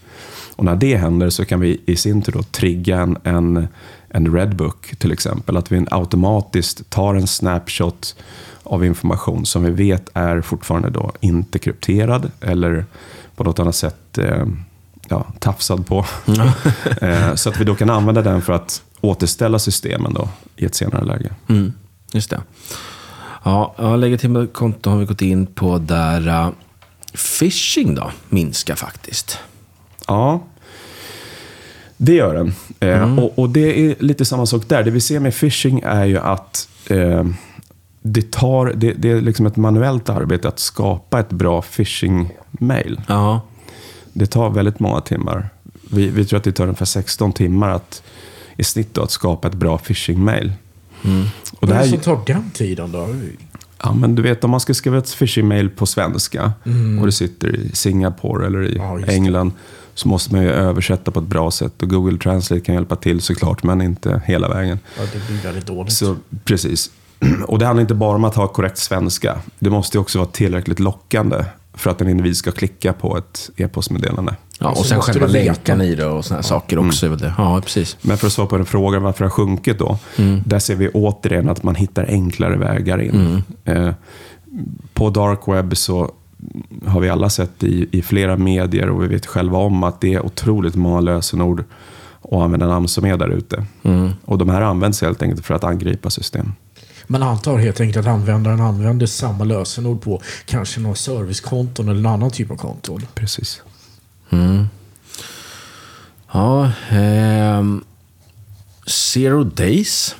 Och 0.57 0.65
när 0.65 0.77
det 0.77 0.97
händer 0.97 1.31
så 1.31 1.45
kan 1.45 1.61
vi 1.61 1.81
i 1.87 1.97
sin 1.97 2.23
tur 2.23 2.33
då 2.33 2.43
trigga 2.43 3.01
en, 3.01 3.19
en, 3.25 3.69
en 4.09 4.35
Redbook 4.35 4.97
till 4.99 5.13
exempel. 5.13 5.57
Att 5.57 5.73
vi 5.73 5.87
automatiskt 5.91 6.91
tar 6.91 7.15
en 7.15 7.27
snapshot 7.27 8.17
av 8.69 8.85
information 8.85 9.47
som 9.47 9.65
vi 9.65 9.71
vet 9.71 10.09
är 10.15 10.41
fortfarande 10.41 10.91
då 10.91 11.13
inte 11.21 11.59
krypterad 11.59 12.31
eller 12.41 12.87
på 13.37 13.45
något 13.45 13.59
annat 13.59 13.75
sätt 13.75 14.19
eh, 14.19 14.47
ja, 15.09 15.27
tafsad 15.39 15.87
på. 15.87 16.05
eh, 17.01 17.35
så 17.35 17.49
att 17.49 17.61
vi 17.61 17.65
då 17.65 17.75
kan 17.75 17.91
använda 17.91 18.23
den 18.23 18.43
för 18.43 18.53
att 18.53 18.83
återställa 19.01 19.59
systemen 19.59 20.15
då 20.15 20.29
i 20.57 20.65
ett 20.65 20.75
senare 20.75 21.05
läge. 21.05 21.31
Mm, 21.49 21.73
just 22.13 22.31
det. 22.31 22.41
Ja, 23.43 23.75
ja, 23.79 23.97
legitima 23.97 24.47
konton 24.47 24.93
har 24.93 25.01
vi 25.01 25.07
gått 25.07 25.23
in 25.23 25.47
på 25.47 25.79
där 25.79 26.29
uh, 26.29 26.51
phishing 27.39 27.95
då 27.95 28.11
minskar 28.29 28.75
faktiskt. 28.75 29.39
Ja, 30.07 30.43
det 31.97 32.15
gör 32.15 32.35
den. 32.35 32.55
Eh, 32.81 33.19
och, 33.19 33.39
och 33.39 33.51
det 33.51 33.81
är 33.81 33.95
lite 33.99 34.25
samma 34.25 34.47
sak 34.47 34.63
där. 34.69 34.83
Det 34.83 34.91
vi 34.91 35.01
ser 35.01 35.21
med 35.21 35.35
phishing 35.35 35.83
är 35.85 36.05
ju 36.05 36.19
att 36.19 36.69
eh, 36.87 37.25
det, 38.13 38.31
tar, 38.31 38.73
det, 38.77 38.93
det 38.93 39.11
är 39.11 39.21
liksom 39.21 39.47
ett 39.47 39.57
manuellt 39.57 40.09
arbete 40.09 40.49
att 40.49 40.59
skapa 40.59 41.21
ett 41.21 41.31
bra 41.31 41.63
phishing-mail. 41.63 43.01
Ja. 43.09 43.41
Det 44.13 44.27
tar 44.27 44.51
väldigt 44.51 44.81
många 44.81 45.01
timmar. 45.01 45.49
Vi, 45.91 46.09
vi 46.09 46.25
tror 46.25 46.37
att 46.39 46.45
det 46.45 46.53
tar 46.53 46.65
ungefär 46.65 46.85
16 46.87 47.33
timmar 47.33 47.71
att, 47.71 48.03
i 48.57 48.65
snitt 48.65 48.95
då, 48.95 49.03
att 49.03 49.11
skapa 49.11 49.49
ett 49.49 49.55
bra 49.55 49.79
phishing-mail. 49.79 50.53
Och 51.03 51.07
Vad 51.07 51.17
det 51.61 51.67
är 51.67 51.69
det 51.69 51.75
här, 51.75 51.87
som 51.87 51.99
tar 52.01 52.21
den 52.27 52.51
tiden 52.51 52.93
då? 52.93 53.09
ja, 53.83 53.95
men 53.95 54.15
du 54.15 54.23
vet, 54.23 54.45
om 54.45 54.51
man 54.51 54.61
ska 54.61 54.75
skriva 54.75 54.99
ett 54.99 55.15
phishing-mail 55.19 55.71
på 55.71 55.87
svenska 55.87 56.53
och 57.01 57.07
det 57.07 57.13
sitter 57.13 57.57
i 57.57 57.71
Singapore 57.73 58.47
eller 58.47 58.65
i 58.65 58.77
Ja. 58.77 59.01
England 59.07 59.53
så 59.95 60.09
måste 60.09 60.35
man 60.35 60.43
ju 60.45 60.51
översätta 60.51 61.11
på 61.11 61.21
ett 61.21 61.27
bra 61.27 61.51
sätt. 61.51 61.83
Och 61.83 61.89
Google 61.91 62.19
Translate 62.19 62.61
kan 62.61 62.75
hjälpa 62.75 62.97
till 62.97 63.21
såklart, 63.21 63.63
men 63.63 63.81
inte 63.81 64.23
hela 64.27 64.49
vägen. 64.49 64.79
Ja, 64.99 65.03
det 65.13 65.27
blir 65.27 65.43
väldigt 65.43 65.67
dåligt. 65.67 65.93
Så, 65.93 66.17
precis. 66.45 66.91
Och 67.47 67.59
det 67.59 67.67
handlar 67.67 67.81
inte 67.81 67.95
bara 67.95 68.15
om 68.15 68.25
att 68.25 68.35
ha 68.35 68.49
korrekt 68.49 68.79
svenska. 68.79 69.39
Det 69.59 69.71
måste 69.71 69.97
ju 69.97 70.01
också 70.01 70.19
vara 70.19 70.29
tillräckligt 70.29 70.81
lockande 70.81 71.45
för 71.75 71.91
att 71.91 72.01
en 72.01 72.09
individ 72.09 72.37
ska 72.37 72.51
klicka 72.53 72.93
på 72.93 73.19
ett 73.19 73.51
e-postmeddelande. 73.57 74.37
ja. 74.59 74.71
Och 74.71 74.87
sen 74.87 74.97
måste 74.97 75.13
själva 75.13 75.27
länken 75.27 75.81
i 75.81 75.95
det 75.95 76.07
och 76.07 76.25
här 76.25 76.43
saker 76.43 76.79
också. 76.79 77.09
det. 77.09 77.35
Ja, 77.39 77.61
precis. 77.61 77.97
Men 78.01 78.19
för 78.19 78.27
att 78.27 78.33
svara 78.33 78.49
på 78.49 78.57
den 78.57 78.67
frågan 78.67 79.03
varför 79.03 79.19
det 79.19 79.25
har 79.25 79.31
sjunkit 79.31 79.79
då. 79.79 79.99
Där 80.45 80.59
ser 80.59 80.75
vi 80.75 80.89
återigen 80.89 81.49
att 81.49 81.63
man 81.63 81.75
hittar 81.75 82.05
enklare 82.05 82.57
vägar 82.57 83.03
in. 83.03 83.43
Eh, 83.65 83.91
på 84.95 85.11
dark 85.11 85.41
web 85.47 85.77
så 85.77 86.11
har 86.87 87.01
vi 87.01 87.09
alla 87.09 87.31
sett 87.31 87.65
i, 87.65 87.89
i 87.91 88.03
flera 88.03 88.37
medier 88.37 88.91
och 88.91 89.03
vi 89.03 89.07
vet 89.07 89.27
själva 89.27 89.59
om 89.59 89.85
att 89.85 90.01
det 90.01 90.15
är 90.15 90.27
otroligt 90.27 90.75
många 90.75 91.01
lösenord 91.01 91.65
och 92.21 92.45
användarnamn 92.45 92.89
som 92.89 93.05
är 93.05 93.17
där 93.17 93.29
ute. 93.29 93.65
Och 94.25 94.39
de 94.39 94.49
här 94.49 94.61
används 94.61 95.03
helt 95.03 95.23
enkelt 95.23 95.47
för 95.47 95.55
att 95.55 95.65
angripa 95.65 96.11
system. 96.11 96.53
Man 97.11 97.23
antar 97.23 97.59
helt 97.59 97.81
enkelt 97.81 98.07
att 98.07 98.13
användaren 98.13 98.61
använder 98.61 99.07
samma 99.07 99.45
lösenord 99.45 100.03
på 100.03 100.23
kanske 100.47 100.81
några 100.81 100.97
servicekonton 100.97 101.89
eller 101.89 101.99
en 102.01 102.07
annan 102.07 102.31
typ 102.31 102.51
av 102.51 102.57
konton. 102.57 103.07
Precis. 103.15 103.63
Ja, 106.33 106.71
ehm, 106.91 107.85
Zero 108.87 109.45
Days 109.45 110.17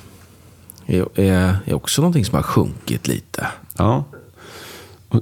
är, 0.85 1.19
är, 1.19 1.57
är 1.65 1.73
också 1.73 2.01
någonting 2.01 2.25
som 2.25 2.35
har 2.35 2.43
sjunkit 2.43 3.07
lite. 3.07 3.47
Ja. 3.77 4.03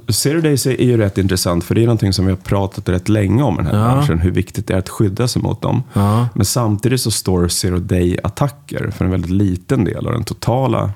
Zero 0.10 0.42
Days 0.42 0.66
är 0.66 0.84
ju 0.84 0.98
rätt 0.98 1.18
intressant, 1.18 1.64
för 1.64 1.76
det 1.76 1.82
är 1.82 1.86
någonting 1.86 2.14
som 2.14 2.26
vi 2.26 2.32
har 2.32 2.38
pratat 2.38 2.90
rätt 2.90 3.10
länge 3.10 3.44
om 3.44 3.54
i 3.60 3.64
den 3.64 3.66
här 3.66 3.80
Ja. 3.90 3.94
branschen, 3.96 4.20
hur 4.20 4.32
viktigt 4.32 4.68
det 4.68 4.74
är 4.74 4.78
att 4.78 4.90
skydda 4.90 5.28
sig 5.28 5.42
mot 5.42 5.62
dem. 5.62 5.84
Ja. 5.94 6.28
Men 6.36 6.46
samtidigt 6.46 7.02
så 7.02 7.12
står 7.12 7.48
Zero 7.48 7.80
Day-attacker 7.80 8.92
för 8.92 9.06
en 9.06 9.12
väldigt 9.12 9.32
liten 9.32 9.84
del 9.84 10.08
av 10.08 10.14
den 10.14 10.24
totala 10.24 10.84
eh, 10.84 10.90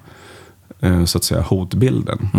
så 1.06 1.18
att 1.18 1.24
säga, 1.24 1.42
hotbilden. 1.42 2.30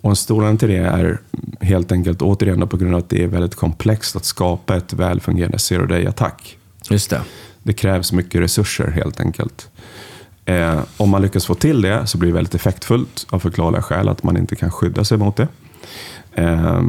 Och 0.00 0.10
en 0.10 0.16
stor 0.16 0.36
anledning 0.36 0.58
till 0.58 0.68
det 0.68 0.76
är 0.76 1.18
helt 1.60 1.92
enkelt 1.92 2.22
återigen 2.22 2.68
på 2.68 2.76
grund 2.76 2.94
av 2.94 2.98
att 2.98 3.08
det 3.08 3.22
är 3.22 3.26
väldigt 3.26 3.54
komplext 3.54 4.16
att 4.16 4.24
skapa 4.24 4.76
ett 4.76 4.92
välfungerande 4.92 5.58
Zero 5.58 5.86
Day-attack. 5.86 6.58
Just 6.90 7.10
det. 7.10 7.20
Det 7.62 7.72
krävs 7.72 8.12
mycket 8.12 8.40
resurser 8.40 8.90
helt 8.90 9.20
enkelt. 9.20 9.70
Eh, 10.44 10.80
om 10.96 11.10
man 11.10 11.22
lyckas 11.22 11.46
få 11.46 11.54
till 11.54 11.82
det 11.82 12.06
så 12.06 12.18
blir 12.18 12.28
det 12.28 12.34
väldigt 12.34 12.54
effektfullt 12.54 13.26
av 13.30 13.38
förklarliga 13.38 13.82
skäl 13.82 14.08
att 14.08 14.22
man 14.22 14.36
inte 14.36 14.56
kan 14.56 14.70
skydda 14.70 15.04
sig 15.04 15.18
mot 15.18 15.36
det. 15.36 15.48
Eh, 16.34 16.82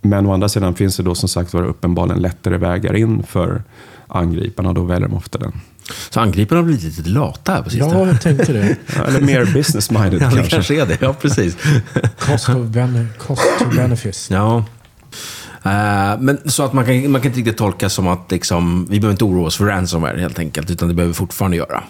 men 0.00 0.26
å 0.26 0.32
andra 0.32 0.48
sidan 0.48 0.74
finns 0.74 0.96
det 0.96 1.02
då 1.02 1.14
som 1.14 1.28
sagt 1.28 1.54
var 1.54 1.62
uppenbarligen 1.62 2.22
lättare 2.22 2.56
vägar 2.56 2.96
in 2.96 3.22
för 3.22 3.62
angriparna 4.08 4.68
och 4.68 4.74
då 4.74 4.82
väljer 4.82 5.08
de 5.08 5.16
ofta 5.16 5.38
den. 5.38 5.52
Så 6.10 6.20
angriparna 6.20 6.58
har 6.60 6.64
blivit 6.66 6.84
lite 6.98 7.08
lata 7.08 7.52
här 7.52 7.62
på 7.62 7.66
Ja, 7.68 7.70
sistone. 7.70 8.10
jag 8.10 8.20
tänkte 8.20 8.52
det. 8.52 8.76
Ja, 8.96 9.04
Eller 9.06 9.20
mer 9.20 9.44
business-minded 9.44 10.12
Ja, 10.22 10.28
det 10.28 10.34
kanske. 10.34 10.50
kanske 10.50 10.80
är 10.82 10.86
det. 10.86 10.98
Ja, 11.00 11.12
precis. 11.12 11.56
Cost 12.18 12.48
of, 12.48 12.54
bene- 12.56 13.06
cost 13.18 13.42
to 13.58 13.64
benefits. 13.76 14.30
Ja. 14.30 14.64
Eh, 15.62 16.20
men 16.20 16.38
så 16.44 16.62
att 16.62 16.72
man 16.72 16.84
kan, 16.84 17.10
man 17.12 17.20
kan 17.20 17.28
inte 17.30 17.38
riktigt 17.38 17.56
tolka 17.56 17.88
som 17.88 18.08
att 18.08 18.30
liksom, 18.30 18.86
vi 18.90 19.00
behöver 19.00 19.12
inte 19.12 19.24
oroa 19.24 19.46
oss 19.46 19.56
för 19.56 19.64
ransomware 19.66 20.20
helt 20.20 20.38
enkelt, 20.38 20.70
utan 20.70 20.88
det 20.88 20.94
behöver 20.94 21.12
vi 21.12 21.14
fortfarande 21.16 21.56
göra. 21.56 21.84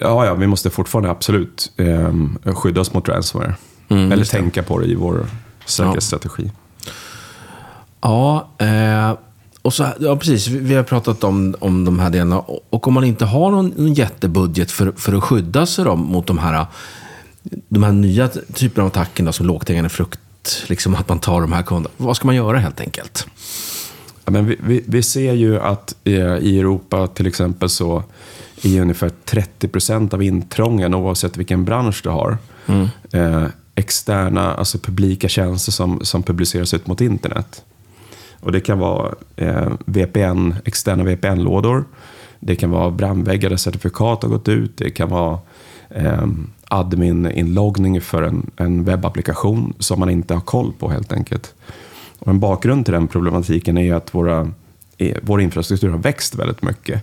Ja, 0.00 0.26
ja, 0.26 0.34
vi 0.34 0.46
måste 0.46 0.70
fortfarande 0.70 1.10
absolut 1.10 1.72
eh, 1.76 2.54
skydda 2.54 2.80
oss 2.80 2.92
mot 2.94 3.08
ransomware. 3.08 3.54
Eller 3.88 4.02
Mm, 4.06 4.18
det. 4.18 4.24
tänka 4.24 4.62
på 4.62 4.78
det 4.78 4.86
i 4.86 4.94
vår 4.94 5.26
säkerhetsstrategi. 5.64 6.50
Ja, 8.00 8.48
eh, 8.58 9.12
och 9.62 9.74
så, 9.74 9.86
ja, 10.00 10.16
precis. 10.16 10.48
Vi 10.48 10.74
har 10.74 10.82
pratat 10.82 11.24
om, 11.24 11.54
om 11.58 11.84
de 11.84 11.98
här 11.98 12.10
delarna. 12.10 12.38
Och- 12.40 12.86
om 12.88 12.94
man 12.94 13.04
inte 13.04 13.24
har 13.24 13.50
någon, 13.50 13.66
någon 13.76 13.94
jättebudget 13.94 14.70
för, 14.70 14.92
för 14.96 15.12
att 15.14 15.24
skydda 15.24 15.66
sig 15.66 15.84
då 15.84 15.96
mot 15.96 16.26
de 16.26 16.38
här, 16.38 16.66
de 17.68 17.82
här 17.82 17.92
nya 17.92 18.28
typerna 18.28 18.82
av 18.82 18.86
attacker 18.88 19.24
då, 19.24 19.32
som 19.32 19.46
lågt 19.46 19.68
hängande 19.68 19.90
frukt, 19.90 20.20
liksom 20.66 20.94
att 20.94 21.08
man 21.08 21.18
tar 21.18 21.40
de 21.40 21.52
här 21.52 21.62
kunderna. 21.62 21.94
Vad 21.96 22.16
ska 22.16 22.26
man 22.26 22.36
göra 22.36 22.58
helt 22.58 22.80
enkelt? 22.80 23.26
Ja, 24.24 24.30
men 24.32 24.46
vi, 24.46 24.56
vi, 24.66 24.84
vi 24.86 25.02
ser 25.02 25.32
ju 25.32 25.60
att 25.60 25.94
eh, 26.04 26.12
i 26.36 26.58
Europa 26.58 27.06
till 27.06 27.26
exempel 27.26 27.68
så 27.68 28.02
är 28.62 28.80
ungefär 28.80 29.10
30 29.24 29.68
procent 29.68 30.14
av 30.14 30.22
intrången, 30.22 30.94
oavsett 30.94 31.36
vilken 31.36 31.64
bransch 31.64 32.00
du 32.02 32.08
har, 32.08 32.38
eh, 33.12 33.44
externa, 33.74 34.54
alltså 34.54 34.78
publika 34.78 35.28
tjänster 35.28 35.72
som, 35.72 36.00
som 36.04 36.22
publiceras 36.22 36.74
ut 36.74 36.86
mot 36.86 37.00
internet. 37.00 37.62
Och 38.40 38.52
det 38.52 38.60
kan 38.60 38.78
vara 38.78 39.14
eh, 39.36 39.72
VPN, 39.84 40.54
externa 40.64 41.04
VPN-lådor. 41.04 41.84
Det 42.40 42.56
kan 42.56 42.70
vara 42.70 42.90
brandväggar 42.90 43.50
där 43.50 43.56
certifikat 43.56 44.22
har 44.22 44.28
gått 44.28 44.48
ut. 44.48 44.76
Det 44.76 44.90
kan 44.90 45.08
vara 45.08 45.38
eh, 45.90 46.26
admin-inloggning 46.68 48.00
för 48.00 48.22
en, 48.22 48.50
en 48.56 48.84
webbapplikation 48.84 49.74
som 49.78 50.00
man 50.00 50.10
inte 50.10 50.34
har 50.34 50.40
koll 50.40 50.72
på 50.78 50.90
helt 50.90 51.12
enkelt. 51.12 51.54
Och 52.18 52.28
en 52.28 52.40
bakgrund 52.40 52.84
till 52.84 52.94
den 52.94 53.08
problematiken 53.08 53.78
är 53.78 53.82
ju 53.82 53.92
att 53.92 54.14
våra, 54.14 54.50
vår 55.22 55.40
infrastruktur 55.40 55.90
har 55.90 55.98
växt 55.98 56.34
väldigt 56.34 56.62
mycket. 56.62 57.02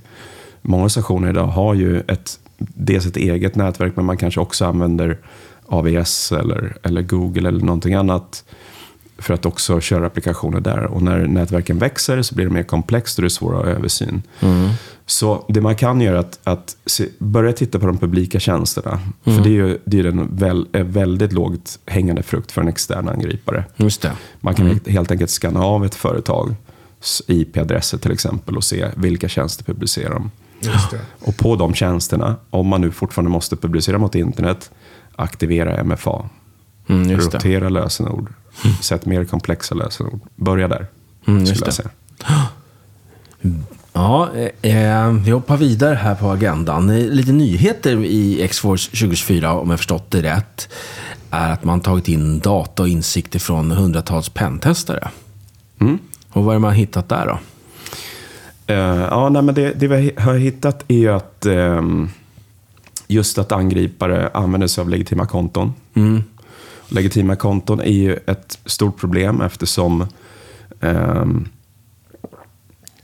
Många 0.62 0.82
organisationer 0.82 1.30
idag 1.30 1.48
har 1.48 1.74
ju 1.74 2.00
ett, 2.00 2.40
dels 2.58 3.06
ett 3.06 3.18
eget 3.18 3.56
nätverk, 3.56 3.96
men 3.96 4.06
man 4.06 4.18
kanske 4.18 4.40
också 4.40 4.66
använder 4.66 5.18
AVS 5.66 6.32
eller, 6.32 6.78
eller 6.84 7.02
Google 7.02 7.48
eller 7.50 7.66
någonting 7.66 7.94
annat 7.94 8.44
för 9.18 9.34
att 9.34 9.46
också 9.46 9.80
köra 9.82 10.08
applikationer 10.08 10.60
där. 10.60 10.84
Och 10.84 11.02
när 11.02 11.28
nätverken 11.28 11.78
växer 11.80 12.22
så 12.22 12.36
blir 12.36 12.46
det 12.46 12.52
mer 12.52 12.64
komplext 12.64 13.18
och 13.18 13.22
det 13.22 13.28
är 13.28 13.30
svårare 13.30 13.72
att 13.72 13.78
översyn. 13.78 14.22
Så 15.06 15.46
det 15.50 15.62
man 15.62 15.76
kan 15.76 16.02
göra 16.02 16.16
är 16.16 16.20
att, 16.20 16.40
att 16.44 16.78
se, 16.86 17.06
börja 17.20 17.54
titta 17.54 17.80
på 17.80 17.86
de 17.88 17.98
publika 17.98 18.40
tjänsterna. 18.40 19.00
För 19.24 19.32
det 19.44 19.50
är 19.50 19.54
ju 19.54 19.78
det 19.86 20.00
är 20.00 20.04
en 20.06 20.36
väl, 20.36 20.68
är 20.72 20.84
väldigt 20.84 21.34
lågt 21.34 21.80
hängande 21.86 22.24
frukt 22.24 22.52
för 22.52 22.62
en 22.62 22.68
extern 22.68 23.10
angripare. 23.10 23.64
Just 23.76 24.02
det. 24.02 24.12
Man 24.40 24.56
kan 24.56 24.68
helt- 24.68 24.88
helt 24.88 25.12
enkelt 25.12 25.30
scanna 25.32 25.60
av 25.64 25.86
ett 25.86 25.96
företags 25.96 27.22
IP-adresser 27.28 27.98
till 27.98 28.12
exempel 28.12 28.58
och 28.58 28.64
se 28.64 28.86
vilka 28.96 29.28
tjänster 29.28 29.64
publicerar 29.64 30.14
de. 30.14 30.32
Just 30.60 30.92
det. 30.92 31.00
Och 31.20 31.38
på 31.38 31.56
de 31.56 31.74
tjänsterna, 31.74 32.36
om 32.50 32.68
man 32.68 32.82
nu 32.82 32.92
fortfarande 32.92 33.32
måste 33.32 33.56
publicera 33.56 33.98
mot 33.98 34.16
internet, 34.16 34.72
aktivera 35.16 35.84
MFA. 35.84 36.30
Mm, 36.88 37.10
just 37.10 37.32
det. 37.32 37.38
Rotera 37.38 37.70
lösenord. 37.70 38.34
Sätt 38.82 39.06
mer 39.06 39.26
komplexa 39.26 39.76
lösenord. 39.76 40.20
Börja 40.36 40.68
där. 40.68 40.88
Mm, 41.28 41.46
skulle 41.46 41.66
jag 41.66 41.74
säga. 41.74 41.90
Ja, 43.94 44.30
eh, 44.62 44.76
eh, 44.76 45.12
vi 45.12 45.32
hoppar 45.32 45.58
vidare 45.58 45.96
här 45.96 46.16
på 46.16 46.30
agendan. 46.30 46.90
Eh, 46.90 47.06
Lite 47.08 47.32
nyheter 47.32 48.06
i 48.06 48.42
X-Force 48.42 48.90
2024, 48.90 49.54
om 49.54 49.70
jag 49.70 49.80
förstått 49.80 50.12
det 50.12 50.22
rätt, 50.22 50.70
är 51.32 51.52
att 51.52 51.64
man 51.64 51.82
tagit 51.82 52.08
in 52.08 52.40
data 52.40 52.84
och 52.84 52.90
insikter 52.90 53.40
från 53.40 53.72
hundratals 53.72 54.30
pentestare. 54.30 55.10
Mm. 55.80 56.00
Och 56.30 56.44
vad 56.44 56.54
är 56.54 56.56
det 56.56 56.62
man 56.62 56.74
hittat 56.74 57.10
där 57.10 57.26
då? 57.26 57.40
Eh, 58.74 59.08
ja, 59.10 59.30
nej, 59.30 59.42
men 59.42 59.56
det, 59.56 59.74
det 59.74 59.88
vi 59.88 60.12
har 60.18 60.34
hittat 60.34 60.92
är 60.92 61.10
att 61.10 61.46
ehm, 61.46 62.10
just 63.08 63.38
att 63.38 63.52
angripare 63.52 64.30
använder 64.34 64.68
sig 64.68 64.82
av 64.82 64.90
legitima 64.90 65.26
konton. 65.26 65.74
Legitima 66.88 67.36
konton 67.36 67.80
är 67.80 67.92
ju 67.92 68.14
ett 68.26 68.60
stort 68.66 68.98
problem 69.00 69.42
eftersom 69.42 70.08
ehm, 70.82 71.48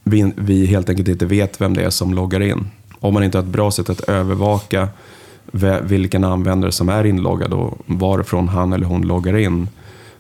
vi, 0.03 0.31
vi 0.35 0.65
helt 0.65 0.89
enkelt 0.89 1.07
inte 1.07 1.25
vet 1.25 1.61
vem 1.61 1.73
det 1.73 1.83
är 1.83 1.89
som 1.89 2.13
loggar 2.13 2.39
in. 2.39 2.67
Om 2.99 3.13
man 3.13 3.23
inte 3.23 3.37
har 3.37 3.43
ett 3.43 3.49
bra 3.49 3.71
sätt 3.71 3.89
att 3.89 3.99
övervaka 3.99 4.87
ve- 5.51 5.81
vilken 5.83 6.23
användare 6.23 6.71
som 6.71 6.89
är 6.89 7.03
inloggad 7.03 7.53
och 7.53 7.77
varifrån 7.85 8.47
han 8.47 8.73
eller 8.73 8.85
hon 8.85 9.01
loggar 9.01 9.37
in. 9.37 9.67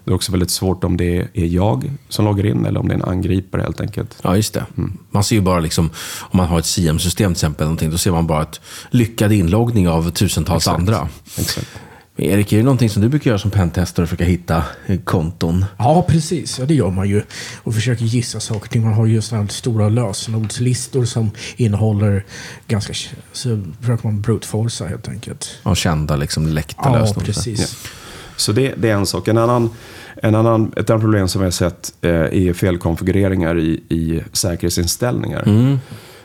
Det 0.05 0.11
är 0.11 0.15
också 0.15 0.31
väldigt 0.31 0.49
svårt 0.51 0.83
om 0.83 0.97
det 0.97 1.17
är 1.33 1.45
jag 1.45 1.91
som 2.09 2.25
loggar 2.25 2.45
in 2.45 2.65
eller 2.65 2.79
om 2.79 2.87
det 2.87 2.93
är 2.93 2.97
en 2.97 3.03
angripare 3.09 3.61
helt 3.61 3.81
enkelt. 3.81 4.17
Ja, 4.23 4.35
just 4.35 4.53
det. 4.53 4.65
Man 5.11 5.23
ser 5.23 5.35
ju 5.35 5.41
bara, 5.41 5.59
liksom, 5.59 5.89
om 6.19 6.37
man 6.37 6.47
har 6.47 6.59
ett 6.59 6.65
CM-system 6.65 7.31
till 7.33 7.37
exempel, 7.37 7.65
någonting, 7.65 7.91
då 7.91 7.97
ser 7.97 8.11
man 8.11 8.27
bara 8.27 8.41
ett 8.41 8.61
lyckad 8.89 9.31
inloggning 9.31 9.89
av 9.89 10.09
tusentals 10.11 10.67
andra. 10.67 11.07
Exakt. 11.39 11.67
Men 12.15 12.25
Erik, 12.25 12.53
är 12.53 12.57
det 12.57 12.63
någonting 12.63 12.89
som 12.89 13.01
du 13.01 13.09
brukar 13.09 13.31
göra 13.31 13.39
som 13.39 13.51
pentester 13.51 14.03
och 14.03 14.09
försöka 14.09 14.23
hitta 14.23 14.63
eh, 14.85 14.99
konton? 14.99 15.65
Ja, 15.77 16.05
precis. 16.07 16.59
Ja, 16.59 16.65
det 16.65 16.73
gör 16.73 16.91
man 16.91 17.09
ju. 17.09 17.21
Och 17.63 17.73
försöker 17.75 18.05
gissa 18.05 18.39
saker 18.39 18.61
och 18.61 18.69
ting. 18.69 18.83
Man 18.83 18.93
har 18.93 19.05
ju 19.05 19.21
sådana 19.21 19.43
här 19.43 19.49
stora 19.49 19.89
lösenordslistor 19.89 21.05
som 21.05 21.31
innehåller 21.55 22.25
ganska... 22.67 22.93
Så 23.31 23.63
försöker 23.79 24.07
man 24.07 24.21
brute-forca 24.21 24.87
helt 24.87 25.09
enkelt. 25.09 25.59
Ja, 25.63 25.75
kända 25.75 26.15
liksom 26.15 26.47
läckta 26.47 26.81
Ja, 26.83 26.99
lösenord. 26.99 27.25
precis. 27.25 27.87
Så 28.35 28.51
det, 28.51 28.73
det 28.77 28.89
är 28.89 28.93
en 28.95 29.05
sak. 29.05 29.27
En 29.27 29.37
annan, 29.37 29.69
en 30.15 30.35
annan, 30.35 30.73
ett 30.77 30.89
annat 30.89 31.01
problem 31.01 31.27
som 31.27 31.41
vi 31.41 31.45
har 31.45 31.51
sett 31.51 31.93
eh, 32.01 32.11
är 32.11 32.53
felkonfigureringar 32.53 33.59
i, 33.59 33.83
i 33.89 34.21
säkerhetsinställningar. 34.33 35.43
Mm. 35.45 35.79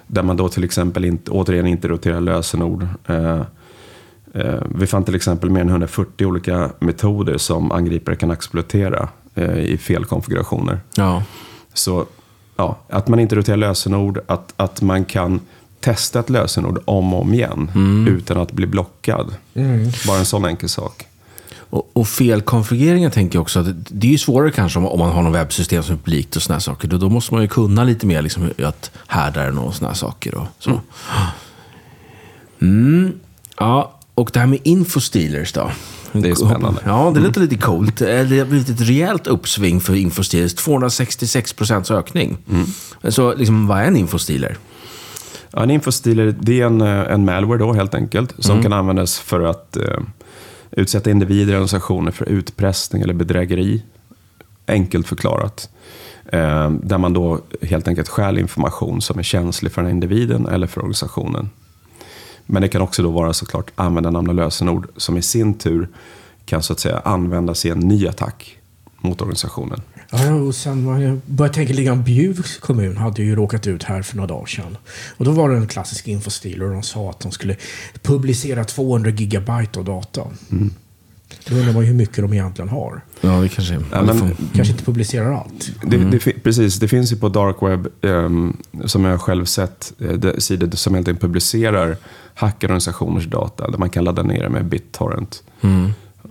Där 0.06 0.22
man 0.22 0.36
då 0.36 0.48
till 0.48 0.64
exempel 0.64 1.04
inte, 1.04 1.30
återigen 1.30 1.66
inte 1.66 1.88
roterar 1.88 2.20
lösenord. 2.20 2.86
Eh, 3.06 3.42
vi 4.64 4.86
fann 4.86 5.04
till 5.04 5.14
exempel 5.14 5.50
mer 5.50 5.60
än 5.60 5.68
140 5.68 6.26
olika 6.26 6.70
metoder 6.78 7.38
som 7.38 7.72
angripare 7.72 8.16
kan 8.16 8.30
exploatera 8.30 9.08
eh, 9.34 9.58
i 9.58 9.78
felkonfigurationer. 9.78 10.80
Ja. 10.94 11.22
Så 11.74 12.06
ja, 12.56 12.78
att 12.88 13.08
man 13.08 13.18
inte 13.18 13.36
roterar 13.36 13.56
lösenord, 13.56 14.20
att, 14.26 14.52
att 14.56 14.82
man 14.82 15.04
kan 15.04 15.40
testa 15.80 16.20
ett 16.20 16.30
lösenord 16.30 16.82
om 16.84 17.14
och 17.14 17.20
om 17.20 17.34
igen 17.34 17.70
utan 18.08 18.38
att 18.38 18.52
bli 18.52 18.66
blockad. 18.66 19.34
Bara 20.06 20.18
en 20.18 20.26
sån 20.26 20.44
enkel 20.44 20.68
sak. 20.68 21.06
Och, 21.70 21.90
och 21.92 22.08
felkonfigureringar 22.08 23.10
tänker 23.10 23.36
jag 23.36 23.42
också 23.42 23.60
att 23.60 23.66
det 23.88 24.06
är 24.06 24.10
ju 24.10 24.18
svårare 24.18 24.50
kanske 24.50 24.78
om, 24.78 24.86
om 24.86 24.98
man 24.98 25.12
har 25.12 25.22
något 25.22 25.34
webbsystem 25.34 25.82
som 25.82 25.94
är 25.94 25.98
publikt 25.98 26.36
och 26.36 26.42
sådana 26.42 26.60
saker. 26.60 26.88
Då, 26.88 26.98
då 26.98 27.08
måste 27.08 27.34
man 27.34 27.42
ju 27.42 27.48
kunna 27.48 27.84
lite 27.84 28.06
mer 28.06 28.22
liksom, 28.22 28.50
att 28.64 28.90
härda 29.06 29.44
den 29.44 29.58
och 29.58 29.74
sådana 29.74 29.94
saker. 29.94 30.34
Och 30.34 30.46
så. 30.58 30.80
Mm. 32.60 33.12
Ja, 33.58 33.97
och 34.18 34.30
det 34.32 34.40
här 34.40 34.46
med 34.46 34.58
infostealers 34.64 35.52
då? 35.52 35.70
Det 36.12 36.30
är 36.30 36.34
spännande. 36.34 36.80
Ja, 36.84 37.12
det 37.14 37.20
låter 37.20 37.40
lite 37.40 37.56
coolt. 37.56 38.00
Eh, 38.00 38.06
Det 38.06 38.38
har 38.38 38.46
blivit 38.46 38.68
ett 38.68 38.80
rejält 38.80 39.26
uppsving 39.26 39.80
för 39.80 39.94
infostealers. 39.94 40.54
266 40.54 41.52
procents 41.52 41.90
ökning. 41.90 42.38
Så 43.08 43.34
liksom, 43.34 43.66
vad 43.66 43.78
är 43.78 43.84
en 43.84 43.96
infostealer? 43.96 44.56
Ja, 45.50 45.62
en 45.62 45.70
infostealer 45.70 46.34
det 46.40 46.60
är 46.60 46.66
en, 46.66 46.80
eh, 46.80 47.12
en 47.12 47.24
malware 47.24 47.58
då 47.58 47.72
helt 47.72 47.94
enkelt. 47.94 48.34
Som 48.38 48.62
kan 48.62 48.72
användas 48.72 49.18
för 49.18 49.40
att 49.40 49.76
eh, 49.76 50.00
utsätta 50.70 51.10
individer 51.10 51.52
och 51.52 51.56
organisationer 51.56 52.10
för 52.12 52.24
utpressning 52.28 53.02
eller 53.02 53.14
bedrägeri. 53.14 53.82
Enkelt 54.66 55.08
förklarat. 55.08 55.68
Eh, 56.32 56.70
där 56.70 56.98
man 56.98 57.12
då 57.12 57.40
helt 57.62 57.88
enkelt 57.88 58.08
stjäl 58.08 58.38
information 58.38 59.00
som 59.00 59.18
är 59.18 59.22
känslig 59.22 59.72
för 59.72 59.82
den 59.82 59.90
individen 59.90 60.46
eller 60.48 60.66
för 60.66 60.80
organisationen. 60.80 61.50
Men 62.50 62.62
det 62.62 62.68
kan 62.68 62.82
också 62.82 63.02
då 63.02 63.10
vara 63.10 63.32
såklart 63.32 63.70
användarnamn 63.74 64.28
och 64.28 64.34
lösenord 64.34 64.88
som 64.96 65.16
i 65.16 65.22
sin 65.22 65.54
tur 65.54 65.88
kan 66.44 66.62
så 66.62 66.72
att 66.72 66.80
säga 66.80 67.02
användas 67.04 67.66
i 67.66 67.70
en 67.70 67.78
ny 67.78 68.06
attack 68.08 68.58
mot 69.00 69.20
organisationen. 69.20 69.80
Ja, 70.10 70.34
och 70.34 70.54
sen 70.54 70.86
var 70.86 70.98
jag 71.46 71.52
tänka 71.52 71.72
lite 71.72 71.82
grann. 71.82 72.04
Bjuvs 72.04 72.58
kommun 72.58 72.96
hade 72.96 73.22
ju 73.22 73.36
råkat 73.36 73.66
ut 73.66 73.82
här 73.82 74.02
för 74.02 74.16
några 74.16 74.26
dagar 74.26 74.46
sedan. 74.46 74.76
Och 75.16 75.24
då 75.24 75.30
var 75.30 75.50
det 75.50 75.56
en 75.56 75.66
klassisk 75.66 76.08
infostil 76.08 76.62
och 76.62 76.70
de 76.70 76.82
sa 76.82 77.10
att 77.10 77.20
de 77.20 77.32
skulle 77.32 77.56
publicera 78.02 78.64
200 78.64 79.10
gigabyte 79.10 79.78
av 79.78 79.84
data. 79.84 80.22
Då 81.48 81.54
undrar 81.54 81.72
man 81.72 81.82
ju 81.82 81.88
hur 81.88 81.94
mycket 81.94 82.16
de 82.16 82.32
egentligen 82.32 82.68
har. 82.68 83.00
Ja, 83.20 83.28
det 83.40 83.48
kanske 83.48 83.74
är. 83.74 83.80
Ja, 83.92 84.02
men- 84.02 84.36
Kanske 84.54 84.72
inte 84.72 84.84
publicerar 84.84 85.32
allt. 85.32 85.70
Det, 85.82 85.96
det, 85.96 86.18
fi- 86.18 86.40
precis, 86.42 86.76
det 86.78 86.88
finns 86.88 87.12
ju 87.12 87.16
på 87.16 87.28
dark 87.28 87.56
web, 87.62 87.88
ehm, 88.02 88.56
som 88.84 89.04
jag 89.04 89.20
själv 89.20 89.44
sett, 89.44 89.92
eh, 89.98 90.12
det- 90.12 90.40
sidor 90.40 90.70
som 90.70 90.94
helt 90.94 91.08
enkelt 91.08 91.20
publicerar 91.22 91.96
hackorganisationers 92.34 93.26
data. 93.26 93.70
Där 93.70 93.78
man 93.78 93.90
kan 93.90 94.04
ladda 94.04 94.22
ner 94.22 94.42
det 94.42 94.48
med 94.48 94.64
BitTorrent. 94.64 95.42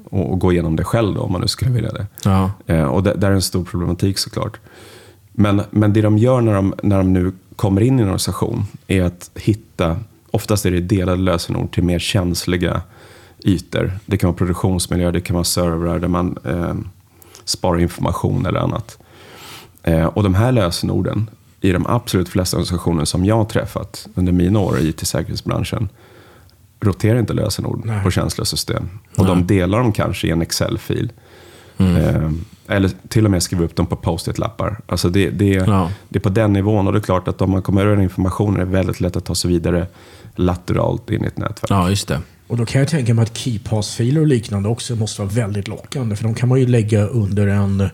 Och, 0.09 0.31
och 0.31 0.39
gå 0.39 0.51
igenom 0.51 0.75
det 0.75 0.83
själv 0.83 1.15
då, 1.15 1.21
om 1.21 1.31
man 1.31 1.41
nu 1.41 1.47
skulle 1.47 1.71
vilja 1.71 1.91
det. 1.91 2.07
Ja. 2.23 2.51
Eh, 2.65 2.83
och 2.83 3.03
det, 3.03 3.13
där 3.13 3.27
är 3.31 3.35
en 3.35 3.41
stor 3.41 3.63
problematik 3.63 4.17
såklart. 4.17 4.57
Men, 5.31 5.61
men 5.71 5.93
det 5.93 6.01
de 6.01 6.17
gör 6.17 6.41
när 6.41 6.53
de, 6.53 6.73
när 6.83 6.97
de 6.97 7.13
nu 7.13 7.31
kommer 7.55 7.81
in 7.81 7.99
i 7.99 8.01
en 8.01 8.07
organisation 8.07 8.65
är 8.87 9.03
att 9.03 9.31
hitta, 9.35 9.97
oftast 10.31 10.65
är 10.65 10.71
det 10.71 10.79
delade 10.79 11.21
lösenord 11.21 11.71
till 11.73 11.83
mer 11.83 11.99
känsliga 11.99 12.81
ytor. 13.43 13.91
Det 14.05 14.17
kan 14.17 14.27
vara 14.27 14.37
produktionsmiljö, 14.37 15.11
det 15.11 15.21
kan 15.21 15.33
vara 15.33 15.43
servrar 15.43 15.99
där 15.99 16.07
man 16.07 16.37
eh, 16.45 16.75
sparar 17.45 17.79
information 17.79 18.45
eller 18.45 18.59
annat. 18.59 18.97
Eh, 19.83 20.05
och 20.05 20.23
de 20.23 20.33
här 20.35 20.51
lösenorden, 20.51 21.29
i 21.61 21.71
de 21.71 21.87
absolut 21.87 22.29
flesta 22.29 22.57
organisationer 22.57 23.05
som 23.05 23.25
jag 23.25 23.35
har 23.37 23.45
träffat 23.45 24.07
under 24.15 24.31
mina 24.33 24.59
år 24.59 24.79
i 24.79 24.87
IT-säkerhetsbranschen, 24.89 25.89
roterar 26.81 27.19
inte 27.19 27.33
lösenord 27.33 27.81
Nej. 27.85 28.03
på 28.03 28.11
känsliga 28.11 28.45
system. 28.45 28.89
Och 29.17 29.25
de 29.25 29.47
delar 29.47 29.79
dem 29.79 29.91
kanske 29.91 30.27
i 30.27 30.31
en 30.31 30.41
Excel-fil. 30.41 31.11
Eh, 31.77 32.31
eller 32.67 32.91
till 33.07 33.25
och 33.25 33.31
med 33.31 33.43
skriver 33.43 33.65
upp 33.65 33.75
dem 33.75 33.85
på 33.85 33.95
post-it-lappar. 33.95 34.79
Alltså 34.87 35.09
det, 35.09 35.29
det, 35.29 35.45
Ja. 35.49 35.91
det 36.09 36.19
är 36.19 36.23
på 36.23 36.29
den 36.29 36.53
nivån. 36.53 36.87
Och 36.87 36.93
det 36.93 36.99
är 36.99 37.03
klart 37.03 37.27
att 37.27 37.41
om 37.41 37.51
man 37.51 37.61
kommer 37.61 37.81
över 37.81 37.95
den 37.95 38.03
informationen 38.03 38.55
är 38.61 38.65
det 38.65 38.71
väldigt 38.71 38.99
lätt 39.01 39.15
att 39.15 39.25
ta 39.25 39.35
sig 39.35 39.49
vidare 39.51 39.87
lateralt 40.35 41.09
in 41.11 41.23
i 41.23 41.27
ett 41.27 41.37
nätverk. 41.37 41.71
ja, 41.71 41.89
just 41.89 42.07
det. 42.07 42.21
Och 42.47 42.57
då 42.57 42.65
kan 42.65 42.79
jag 42.79 42.87
tänka 42.89 43.13
mig 43.13 43.23
att 43.23 43.37
keypass-filer 43.37 44.21
och 44.21 44.27
liknande 44.27 44.69
också 44.69 44.95
måste 44.95 45.21
vara 45.21 45.31
väldigt 45.31 45.67
lockande. 45.67 46.15
För 46.15 46.23
de 46.23 46.33
kan 46.35 46.49
man 46.49 46.59
ju 46.59 46.67
lägga 46.67 47.07
under 47.07 47.47
en, 47.47 47.89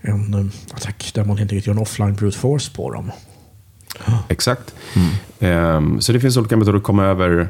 en 0.00 0.34
eh, 0.34 0.46
attack 0.76 1.10
där 1.14 1.24
man 1.24 1.38
helt 1.38 1.52
enkelt 1.52 1.66
gör 1.66 1.74
en 1.74 1.80
offline 1.80 2.14
brute 2.14 2.38
force 2.38 2.70
på 2.74 2.92
dem. 2.92 3.10
Exakt. 4.28 4.74
Ehm, 5.40 6.00
så 6.00 6.12
det 6.12 6.20
finns 6.20 6.36
olika 6.36 6.56
metoder 6.56 6.78
att 6.78 6.84
komma 6.84 7.04
över 7.04 7.48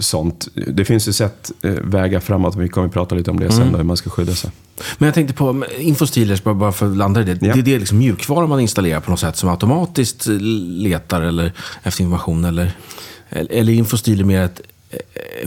sånt. 0.00 0.48
Det 0.66 0.84
finns 0.84 1.08
ju 1.08 1.12
sätt, 1.12 1.52
eh, 1.62 1.70
vägar 1.70 2.20
framåt, 2.20 2.56
vi 2.56 2.68
kommer 2.68 2.86
att 2.86 2.92
prata 2.92 3.14
lite 3.14 3.30
om 3.30 3.40
det 3.40 3.52
sen, 3.52 3.72
då, 3.72 3.76
hur 3.78 3.84
man 3.84 3.96
ska 3.96 4.10
skydda 4.10 4.34
sig. 4.34 4.50
Men 4.98 5.06
jag 5.06 5.14
tänkte 5.14 5.34
på 5.34 5.64
Infostealers, 5.78 6.42
bara- 6.42 6.72
för 6.72 6.90
att 6.90 6.96
landa 6.96 7.20
i 7.20 7.24
det. 7.24 7.46
Ja. 7.46 7.54
Det 7.54 7.60
är 7.60 7.62
det 7.62 7.78
liksom 7.78 7.98
mjukvara 7.98 8.46
man 8.46 8.60
installerar 8.60 9.00
på 9.00 9.10
något 9.10 9.20
sätt 9.20 9.36
som 9.36 9.48
automatiskt 9.48 10.26
letar 10.26 11.22
eller, 11.22 11.52
efter 11.82 12.02
information? 12.04 12.44
Eller, 12.44 12.72
eller 13.30 13.72
är 13.72 13.76
Infostealer 13.76 14.24
mer 14.24 14.40
ett 14.42 14.60
eh, 14.60 14.66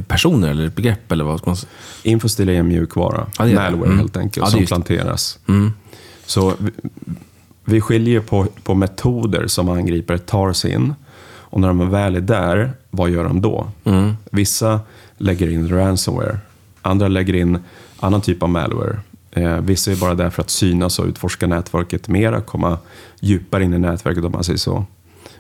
personer 0.08 0.48
eller 0.50 0.70
begrepp? 0.70 1.12
Eller 1.12 1.24
vad 1.24 1.48
man? 1.48 1.56
Infostil 2.04 2.50
är 2.50 2.54
en 2.54 2.68
mjukvara, 2.68 3.28
Ja, 3.38 3.48
är 3.48 3.56
malware 3.56 3.86
Mm. 3.88 4.00
helt 4.00 4.18
enkelt, 4.18 4.46
Ja, 4.46 4.52
som 4.52 4.66
planteras. 4.66 5.40
Så 6.26 6.54
vi, 6.60 6.72
vi 7.66 7.82
skiljer 7.82 8.20
på, 8.20 8.48
på 8.64 8.74
metoder 8.76 9.48
som 9.48 9.70
angripare 9.70 10.18
tar 10.18 10.54
sig 10.54 10.72
in. 10.72 10.94
Och 11.52 11.60
när 11.62 11.68
de 11.68 11.90
väl 11.90 12.16
är 12.16 12.22
där, 12.22 12.72
vad 12.90 13.10
gör 13.10 13.24
de 13.24 13.42
då? 13.42 13.72
Mm. 13.84 14.14
Vissa 14.32 14.80
lägger 15.18 15.50
in 15.52 15.70
ransomware. 15.70 16.38
Andra 16.82 17.08
lägger 17.08 17.34
in 17.36 17.60
annan 18.00 18.22
typ 18.22 18.44
av 18.44 18.50
malware. 18.50 19.00
Eh, 19.32 19.58
vissa 19.58 19.92
är 19.92 19.96
bara 19.96 20.16
där 20.16 20.30
för 20.30 20.42
att 20.42 20.50
synas 20.50 21.00
och 21.00 21.06
utforska 21.06 21.48
nätverket 21.48 22.08
mera, 22.08 22.42
komma 22.42 22.78
djupare 23.20 23.64
in 23.64 23.74
i 23.74 23.80
nätverket 23.80 24.24
om 24.24 24.32
man 24.32 24.44
säger 24.44 24.60
så. 24.60 24.86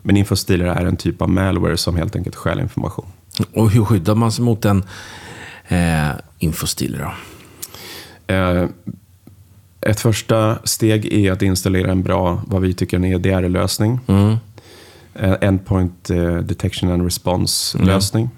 Men 0.01 0.17
infostealer 0.17 0.65
är 0.65 0.85
en 0.85 0.95
typ 0.97 1.21
av 1.21 1.29
malware 1.29 1.77
som 1.77 1.95
helt 1.95 2.15
enkelt 2.15 2.35
stjäl 2.35 2.59
information. 2.59 3.05
Och 3.53 3.71
hur 3.71 3.85
skyddar 3.85 4.15
man 4.15 4.31
sig 4.31 4.45
mot 4.45 4.65
en 4.65 4.83
eh, 5.67 6.09
Infostealer 6.39 6.99
då? 6.99 7.11
Eh, 8.33 8.65
ett 9.81 9.99
första 9.99 10.59
steg 10.63 11.13
är 11.13 11.31
att 11.31 11.41
installera 11.41 11.91
en 11.91 12.03
bra, 12.03 12.41
vad 12.47 12.61
vi 12.61 12.73
tycker 12.73 12.99
är 12.99 13.03
en 13.03 13.13
EDR-lösning. 13.13 13.99
Mm. 14.07 14.37
Eh, 15.13 15.35
Endpoint 15.41 16.09
eh, 16.09 16.35
Detection 16.35 16.91
and 16.91 17.03
Response-lösning. 17.03 18.29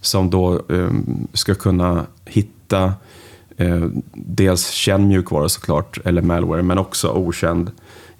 Som 0.00 0.30
då 0.30 0.54
eh, 0.54 0.90
ska 1.32 1.54
kunna 1.54 2.06
hitta 2.24 2.94
eh, 3.56 3.86
dels 4.14 4.70
känd 4.70 5.08
mjukvara 5.08 5.48
såklart, 5.48 5.98
eller 6.04 6.22
malware, 6.22 6.62
men 6.62 6.78
också 6.78 7.10
okänd 7.12 7.70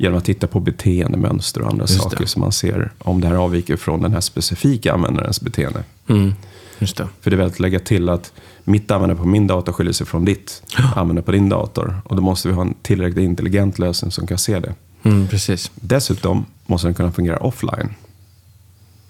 genom 0.01 0.19
att 0.19 0.25
titta 0.25 0.47
på 0.47 0.61
beteendemönster 0.61 1.63
och 1.63 1.71
andra 1.71 1.83
Just 1.83 2.03
saker 2.03 2.17
det. 2.17 2.27
som 2.27 2.41
man 2.41 2.53
ser 2.53 2.93
om 2.99 3.21
det 3.21 3.29
här 3.29 3.35
avviker 3.35 3.77
från 3.77 4.03
den 4.03 4.13
här 4.13 4.21
specifika 4.21 4.93
användarens 4.93 5.41
beteende. 5.41 5.85
Mm. 6.09 6.35
Just 6.79 6.97
det. 6.97 7.09
För 7.21 7.31
det 7.31 7.35
är 7.35 7.39
väl 7.39 7.47
att 7.47 7.61
lägga 7.61 7.79
till 7.81 8.09
att 8.09 8.33
mitt 8.65 8.91
användande 8.91 9.23
på 9.23 9.29
min 9.29 9.47
dator 9.47 9.73
skiljer 9.73 9.93
sig 9.93 10.07
från 10.07 10.25
ditt 10.25 10.63
användande 10.77 11.23
på 11.23 11.33
din 11.33 11.49
dator. 11.49 12.01
Och 12.05 12.17
då 12.17 12.23
måste 12.23 12.49
vi 12.49 12.55
ha 12.55 12.63
en 12.63 12.75
tillräckligt 12.83 13.25
intelligent 13.25 13.79
lösning 13.79 14.11
som 14.11 14.27
kan 14.27 14.39
se 14.39 14.61
det. 14.61 14.75
Mm, 15.03 15.29
precis. 15.29 15.71
Dessutom 15.75 16.47
måste 16.67 16.87
den 16.87 16.95
kunna 16.95 17.13
fungera 17.13 17.37
offline. 17.37 17.95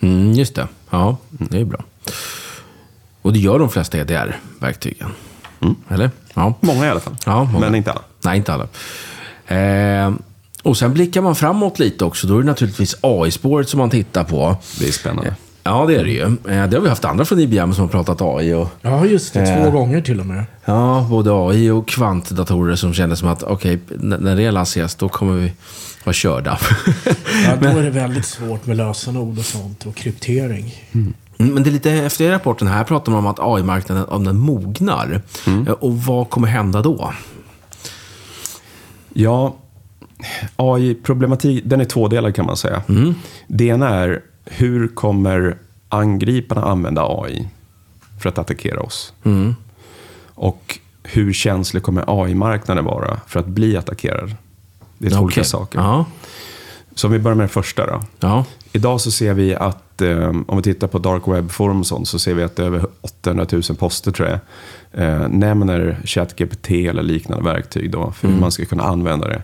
Mm, 0.00 0.33
just 0.33 0.55
det. 0.55 0.68
Ja, 0.90 1.16
det 1.31 1.61
är 1.61 1.64
bra. 1.64 1.85
Och 3.22 3.33
det 3.33 3.38
gör 3.38 3.59
de 3.59 3.68
flesta 3.68 3.98
EDR-verktygen. 3.98 5.11
Eller? 5.88 6.11
Ja. 6.35 6.55
Många 6.61 6.87
i 6.87 6.90
alla 6.90 7.00
fall. 7.00 7.16
Ja, 7.26 7.44
många. 7.44 7.59
Men 7.59 7.74
inte 7.74 7.90
alla. 7.90 8.03
Nej, 8.24 8.37
inte 8.37 8.53
alla. 8.53 8.68
Eh, 9.46 10.12
och 10.62 10.77
sen 10.77 10.92
blickar 10.94 11.20
man 11.23 11.37
framåt 11.37 11.79
lite 11.79 12.05
också. 12.05 12.27
Då 12.27 12.35
är 12.37 12.40
det 12.40 12.46
naturligtvis 12.46 12.96
AI-spåret 13.01 13.68
som 13.68 13.79
man 13.79 13.90
tittar 13.90 14.25
på. 14.25 14.57
Det 14.79 14.88
är 14.88 14.92
spännande. 14.92 15.35
Ja, 15.62 15.87
det 15.87 15.94
är 15.96 16.05
det 16.05 16.11
ju. 16.11 16.23
Eh, 16.23 16.31
det 16.44 16.77
har 16.77 16.81
vi 16.81 16.88
haft 16.88 17.05
andra 17.05 17.25
från 17.25 17.38
IBM 17.40 17.73
som 17.75 17.83
har 17.85 17.88
pratat 17.88 18.20
AI. 18.23 18.55
Och, 18.55 18.68
Ja, 18.83 19.05
just 19.07 19.35
det. 19.35 19.46
Två 19.46 19.64
Eh. 19.66 19.73
gånger 19.73 20.01
till 20.01 20.20
och 20.20 20.27
med. 20.27 20.44
ja, 20.64 21.07
både 21.11 21.31
AI 21.33 21.70
och 21.70 21.88
kvantdatorer 21.88 22.77
som 22.77 22.94
kändes 22.94 23.18
som 23.18 23.29
att 23.29 23.42
okej, 23.42 23.79
n- 23.90 24.16
när 24.20 24.37
det 24.37 24.51
lanseras 24.51 24.94
då 24.94 25.09
kommer 25.09 25.35
vi 25.38 25.53
vara 26.05 26.12
körda. 26.14 26.59
Ja, 27.44 27.57
då 27.61 27.68
är 27.68 27.83
det 27.83 27.90
väldigt 27.90 28.27
svårt 28.27 28.66
med 28.66 28.77
lösenord 28.77 29.38
och 29.38 29.44
sånt 29.44 29.87
och 29.87 29.94
kryptering. 29.94 30.75
Mm, 30.92 31.14
Men 31.37 31.62
det 31.62 31.70
är 31.70 31.73
lite 31.73 31.90
efter 31.92 32.25
i 32.25 32.31
rapporten 32.31 32.68
här 32.68 32.85
pratar 32.85 33.12
man 33.12 33.18
om 33.18 33.27
att 33.27 33.38
AI-marknaden 33.40 34.05
om 34.09 34.25
den 34.25 34.38
mognar. 34.38 35.23
Eh, 35.46 35.73
Och 35.73 35.96
vad 36.03 36.31
kommer 36.31 36.49
hända 36.49 36.83
då? 36.83 37.12
Ja, 39.12 39.57
AI-problematik, 40.56 41.62
den 41.66 41.80
är 41.80 41.85
tvådelad 41.85 42.35
kan 42.35 42.46
man 42.46 42.56
säga. 42.56 42.83
Det 43.46 43.64
ena 43.64 43.88
är, 43.88 44.22
hur 44.44 44.88
kommer 44.88 45.56
angriparna 45.88 46.64
använda 46.64 47.02
AI 47.09 47.48
för 48.22 48.28
att 48.28 48.38
attackera 48.38 48.80
oss? 48.80 49.12
Och 50.35 50.78
hur 51.02 51.33
känslig 51.33 51.83
kommer 51.83 52.04
AI-marknaden 52.06 52.85
vara 52.85 53.20
för 53.26 53.40
att 53.40 53.46
bli 53.46 53.76
attackerad? 53.76 54.35
Det 54.98 55.06
är 55.06 55.11
två 55.11 55.18
olika 55.18 55.40
Okej. 55.40 55.44
saker. 55.44 55.78
Ja. 55.78 56.04
Så 56.94 57.06
om 57.06 57.12
vi 57.12 57.18
börjar 57.18 57.37
med 57.37 57.44
det 57.44 57.48
första 57.48 57.87
då. 57.87 58.02
Ja. 58.20 58.44
Idag 58.72 59.00
så 59.00 59.11
ser 59.11 59.35
vi 59.35 59.54
att, 59.54 60.02
eh, 60.02 60.28
om 60.46 60.56
vi 60.56 60.62
tittar 60.62 60.87
på 60.87 60.98
dark 60.98 61.28
web-forum 61.28 61.80
och 61.80 61.87
sånt, 61.87 62.09
så 62.09 62.18
ser 62.18 62.35
vi 62.35 62.42
att 62.42 62.59
över 62.59 62.87
800 63.00 63.46
000 63.52 63.62
poster 63.62 64.12
tror 64.12 64.28
jag, 64.28 64.38
eh, 65.04 65.28
nämner 65.28 66.00
ChatGPT 66.04 66.70
eller 66.70 67.02
liknande 67.02 67.44
verktyg 67.44 67.90
då, 67.90 68.12
för 68.12 68.28
hur 68.28 68.40
man 68.40 68.52
ska 68.52 68.64
kunna 68.64 68.83
använda 68.83 69.28
det. 69.28 69.42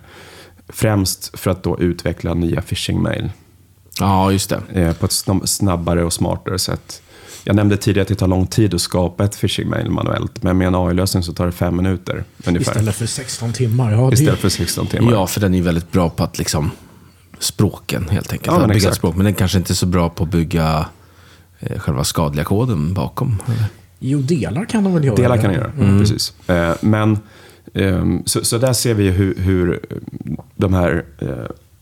Främst 0.69 1.39
för 1.39 1.51
att 1.51 1.63
då 1.63 1.79
utveckla 1.81 2.35
nya 2.35 2.63
phishing-mail 2.63 3.31
ja, 4.01 4.33
just 4.33 4.51
det. 4.51 4.61
eh, 4.73 4.93
på 4.93 5.07
ett 5.07 5.13
sna- 5.13 5.47
snabbare 5.47 6.05
och 6.05 6.13
smartare 6.13 6.59
sätt. 6.59 7.03
Jag 7.45 7.57
nämnde 7.57 7.77
tidigare 7.77 8.03
att 8.03 8.09
det 8.09 8.15
tar 8.15 8.27
lång 8.29 8.47
tid 8.47 8.75
att 8.75 8.81
skapa 8.81 9.25
ett 9.25 9.37
phishing-mail 9.41 9.91
manuellt, 9.91 10.43
men 10.43 10.59
med 10.59 10.67
en 10.67 10.75
AI-lösning 10.75 11.23
så 11.23 11.33
tar 11.33 11.47
det 11.47 11.53
fem 11.53 11.77
minuter 11.77 12.25
ungefär. 12.47 12.71
Istället 12.73 12.95
för 12.95 13.07
16 13.07 13.53
timmar. 13.53 13.93
Ja, 13.93 14.07
det, 14.11 14.15
Istället 14.15 14.39
för 14.41 14.49
16 14.49 14.87
timmar. 14.87 15.13
Ja, 15.13 15.27
för 15.27 15.41
den 15.41 15.55
är 15.55 15.59
ju 15.59 15.65
väldigt 15.65 15.93
bra 15.93 16.11
på 16.11 16.25
att 16.25 16.39
liksom 16.39 16.71
språken 17.39 18.09
helt 18.09 18.33
enkelt. 18.33 18.47
Ja, 18.47 18.53
att 18.53 18.61
men 18.61 18.69
bygga 18.69 18.77
exakt. 18.79 18.97
språk, 18.97 19.17
men 19.17 19.25
den 19.25 19.35
kanske 19.35 19.59
inte 19.59 19.73
är 19.73 19.75
så 19.75 19.87
bra 19.87 20.09
på 20.09 20.25
att 20.25 20.31
bygga 20.31 20.87
eh, 21.61 21.79
själva 21.79 22.05
skadliga 22.05 22.45
koden 22.45 22.95
bakom. 22.95 23.43
Eller? 23.47 23.65
Jo, 23.99 24.19
delar 24.19 24.65
kan 24.65 24.85
de 24.85 24.95
väl 24.95 25.05
göra. 25.05 25.17
Delar 25.17 25.37
kan 25.37 25.45
den 25.53 25.55
göra, 25.61 25.99
precis. 26.01 26.49
Eh, 26.49 26.75
men, 26.81 27.19
så, 28.25 28.45
så 28.45 28.59
där 28.59 28.73
ser 28.73 28.95
vi 28.95 29.11
hur, 29.11 29.35
hur 29.35 29.81
de 30.55 30.75
här 30.75 31.05
eh, 31.19 31.29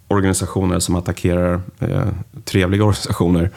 organisationerna 0.08 0.80
som 0.80 0.94
attackerar 0.94 1.60
eh, 1.78 2.06
trevliga 2.44 2.82
organisationer 2.82 3.50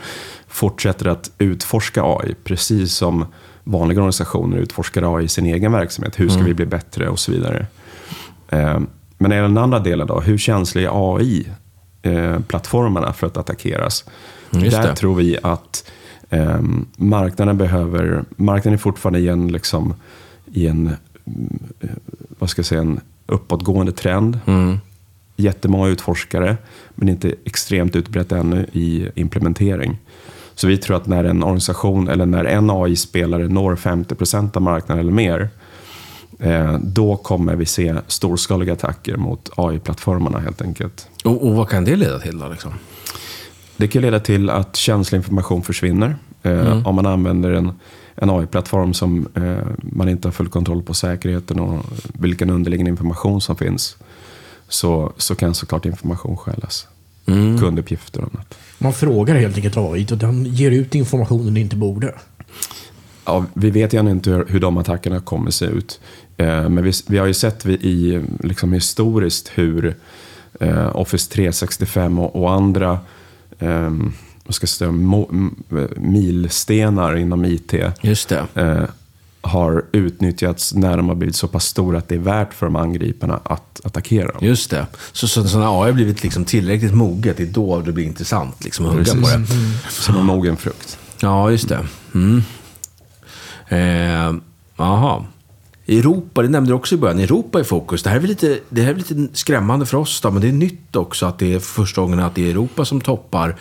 fortsätter 0.48 1.08
att 1.08 1.32
utforska 1.38 2.02
AI, 2.04 2.36
precis 2.44 2.94
som 2.94 3.26
vanliga 3.64 4.00
organisationer 4.00 4.58
utforskar 4.58 5.18
AI 5.18 5.26
i 5.26 5.28
sin 5.28 5.46
egen 5.46 5.72
verksamhet. 5.72 6.20
Hur 6.20 6.30
ska 6.30 6.44
vi 6.44 6.54
bli 6.54 6.66
bättre 6.66 7.10
och 7.10 7.20
så 7.20 7.32
vidare. 7.32 7.66
Eh, 8.50 8.80
men 9.18 9.32
i 9.32 9.36
den 9.36 9.58
andra 9.58 9.80
delen 9.80 10.08
då, 10.08 10.20
hur 10.20 10.38
känslig 10.38 10.84
är 10.84 11.16
AI-plattformarna 11.16 13.14
för 13.14 13.28
att 13.28 13.38
attackeras? 13.38 14.06
Mm, 14.52 14.66
just 14.66 14.78
Där 14.78 14.88
det. 14.88 14.96
tror 14.96 15.16
vi 15.16 15.38
att 15.44 15.92
eh, 16.30 16.60
marknaden 16.98 17.58
behöver, 17.58 18.24
marknaden 18.36 18.74
är 18.74 18.78
fortfarande 18.78 19.20
i 19.20 19.28
en, 19.28 19.48
liksom, 19.48 19.94
i 20.46 20.68
en, 20.68 20.78
mm, 20.78 20.88
eh, 20.94 20.98
vad 22.40 22.50
ska 22.50 22.60
jag 22.60 22.66
säga, 22.66 22.82
en 22.82 23.00
uppåtgående 23.26 23.92
trend. 23.92 24.40
Mm. 24.46 24.78
Jättemånga 25.36 25.88
utforskare, 25.88 26.58
men 26.96 27.10
inte 27.10 27.36
extremt 27.46 27.96
utbrett 27.96 28.32
ännu 28.32 28.66
i 28.72 29.10
implementering. 29.16 29.98
Så 30.56 30.68
vi 30.68 30.78
tror 30.78 30.98
att 30.98 31.08
när 31.08 31.24
en 31.24 31.44
organisation 31.44 32.08
eller 32.08 32.26
när 32.26 32.46
en 32.46 32.70
AI-spelare 32.70 33.48
når 33.48 33.76
50% 33.76 34.56
av 34.58 34.62
marknaden 34.62 35.00
eller 35.00 35.12
mer, 35.12 35.50
eh, 36.40 36.78
då 36.80 37.16
kommer 37.16 37.56
vi 37.56 37.66
se 37.66 37.96
storskaliga 38.08 38.74
attacker 38.74 39.16
mot 39.16 39.50
AI-plattformarna 39.56 40.40
helt 40.40 40.62
enkelt. 40.62 41.10
Och, 41.24 41.48
och 41.48 41.56
vad 41.56 41.70
kan 41.70 41.86
det 41.86 41.96
leda 41.96 42.20
till 42.20 42.40
då? 42.40 42.48
Liksom? 42.48 42.74
Det 43.78 43.88
kan 43.88 44.02
leda 44.02 44.20
till 44.20 44.50
att 44.50 44.76
känslig 44.76 45.20
information 45.20 45.64
försvinner. 45.64 46.16
Eh, 46.44 46.88
Om 46.88 46.96
man 46.96 47.06
använder 47.06 47.52
en, 47.52 47.72
en 48.22 48.30
AI-plattform 48.30 48.94
som 48.94 49.28
eh, 49.36 49.68
man 49.80 50.10
inte 50.10 50.28
har 50.28 50.34
full 50.34 50.50
kontroll 50.50 50.84
på 50.84 50.94
säkerheten 50.94 51.60
och 51.60 51.86
vilken 52.14 52.50
underliggande 52.50 52.90
information 52.90 53.42
som 53.42 53.56
finns. 53.56 53.98
Så, 54.68 55.14
så 55.18 55.36
kan 55.36 55.54
såklart 55.54 55.86
information 55.86 56.38
stjälas. 56.38 56.88
Kunduppgifter 57.60 58.22
och 58.22 58.30
annat. 58.34 58.58
Man 58.78 58.94
frågar 58.94 59.36
helt 59.36 59.56
enkelt 59.56 59.78
AI 59.78 60.08
och 60.12 60.18
den 60.18 60.46
ger 60.46 60.72
ut 60.72 60.96
informationen 60.96 61.46
den 61.46 61.58
inte 61.58 61.76
borde. 61.76 62.16
Ja, 63.26 63.46
vi 63.54 63.70
vet 63.70 63.94
ännu 63.94 64.12
inte 64.12 64.30
hur, 64.30 64.46
hur 64.50 64.60
de 64.60 64.78
attackerna 64.78 65.20
kommer 65.20 65.52
se 65.52 65.66
ut. 65.66 66.00
Eh, 66.38 66.70
men 66.70 66.84
vi, 66.84 66.92
vi 67.08 67.18
har 67.18 67.28
ju 67.28 67.34
sett 67.34 67.66
vi, 67.66 67.74
i, 67.74 68.24
liksom 68.44 68.74
historiskt 68.74 69.52
hur 69.56 69.96
eh, 70.60 70.96
Office 70.96 71.32
365 71.32 72.20
och, 72.20 72.36
och 72.36 72.52
andra 72.52 73.00
eh, 73.60 73.92
vad 74.48 74.56
ska 74.56 74.64
jag 74.64 74.70
säga, 74.70 74.92
milstenar 75.96 77.16
inom 77.16 77.46
IT 77.46 77.74
Just 78.02 78.30
det. 78.30 78.46
eh, 78.56 78.84
har 79.42 79.86
utnyttjats 79.92 80.74
när 80.74 80.98
de 80.98 81.08
har 81.10 81.16
blivit 81.16 81.36
så 81.36 81.48
pass 81.48 81.66
stora 81.66 81.98
att 81.98 82.10
det 82.10 82.16
är 82.16 82.20
värt 82.20 82.54
för 82.54 82.66
de 82.66 82.76
angriparna 82.76 83.40
att 83.44 83.82
attackera 83.84 84.32
dem. 84.32 84.38
Just 84.42 84.70
det. 84.70 84.88
Så, 85.12 85.28
så, 85.28 85.48
så 85.48 85.60
när 85.60 85.84
AI 85.84 85.88
har 85.90 85.94
blivit 85.94 86.24
liksom 86.24 86.46
tillräckligt 86.46 86.94
moget, 86.94 87.38
det 87.38 87.44
är 87.44 87.48
då 87.48 87.80
det 87.80 87.92
blir 87.92 88.06
intressant 88.06 88.64
liksom, 88.64 88.86
att 88.86 88.94
hugga 88.94 89.14
på 89.14 89.20
det. 89.20 89.46
Som 89.90 90.16
en 90.16 90.26
mogen 90.26 90.58
frukt. 90.58 90.98
Ja, 91.20 91.52
just 91.52 91.70
det. 91.70 91.88
Mm. 92.16 92.44
Eh, 93.68 94.36
aha. 94.78 95.26
Europa, 95.88 96.42
det 96.42 96.50
nämnde 96.50 96.72
du 96.72 96.76
också 96.76 96.96
i 96.96 96.98
början. 96.98 97.20
Europa 97.20 97.60
är 97.60 97.64
fokus. 97.64 98.04
Det 98.04 98.10
här 98.10 98.18
är 98.18 98.22
väl 98.22 98.30
lite, 98.30 98.60
det 98.70 98.82
här 98.82 98.92
är 98.92 98.96
lite 98.96 99.28
skrämmande 99.34 99.86
för 99.86 99.98
oss 99.98 100.22
då, 100.22 100.32
men 100.32 100.42
det 100.42 100.48
är 100.48 100.52
nytt 100.54 100.96
också 100.96 101.26
att 101.26 101.40
det 101.40 101.54
är 101.54 101.60
första 101.60 102.02
gången 102.02 102.20
att 102.20 102.36
det 102.36 102.46
är 102.46 102.50
Europa 102.50 102.86
som 102.86 103.02
toppar 103.02 103.56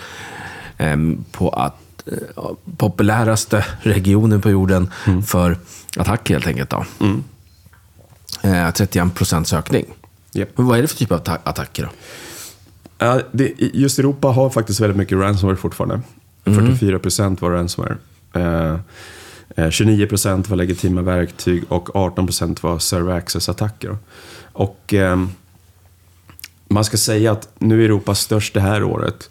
på 1.30 1.50
att 1.50 1.74
eh, 2.06 2.50
populäraste 2.76 3.64
regionen 3.80 4.40
på 4.40 4.50
jorden 4.50 4.90
för 5.26 5.58
attack 5.96 6.28
helt 6.28 6.46
enkelt. 6.46 6.70
Då. 6.70 6.84
Eh, 8.42 8.70
31 8.70 9.14
procents 9.14 9.52
ökning. 9.52 9.84
Men 10.56 10.66
vad 10.66 10.78
är 10.78 10.82
det 10.82 10.88
för 10.88 10.96
typ 10.96 11.12
av 11.12 11.18
atta- 11.22 11.38
attacker 11.44 11.82
då? 11.82 11.88
Det, 13.32 13.52
just 13.58 13.98
Europa 13.98 14.28
har 14.28 14.50
faktiskt 14.50 14.80
väldigt 14.80 14.96
mycket 14.96 15.18
ransomware 15.18 15.56
fortfarande. 15.56 16.00
44% 16.44 17.40
var 17.40 17.50
ransomware. 17.50 17.96
Eh, 18.34 18.70
eh, 19.56 19.68
29% 19.70 20.48
var 20.48 20.56
legitima 20.56 21.02
verktyg 21.02 21.64
och 21.68 21.88
18% 21.94 22.62
var 22.62 22.78
server 22.78 23.12
access-attacker. 23.14 23.96
Och 24.52 24.94
eh, 24.94 25.26
man 26.68 26.84
ska 26.84 26.96
säga 26.96 27.32
att 27.32 27.48
nu 27.58 27.80
är 27.80 27.84
Europa 27.84 28.14
störst 28.14 28.54
det 28.54 28.60
här 28.60 28.82
året. 28.82 29.30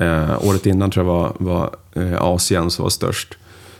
Eh, 0.00 0.46
året 0.46 0.66
innan 0.66 0.90
tror 0.90 1.06
jag 1.06 1.12
var, 1.12 1.32
var 1.38 1.70
eh, 1.94 2.22
Asien 2.22 2.70
som 2.70 2.82
var 2.82 2.90
störst. 2.90 3.34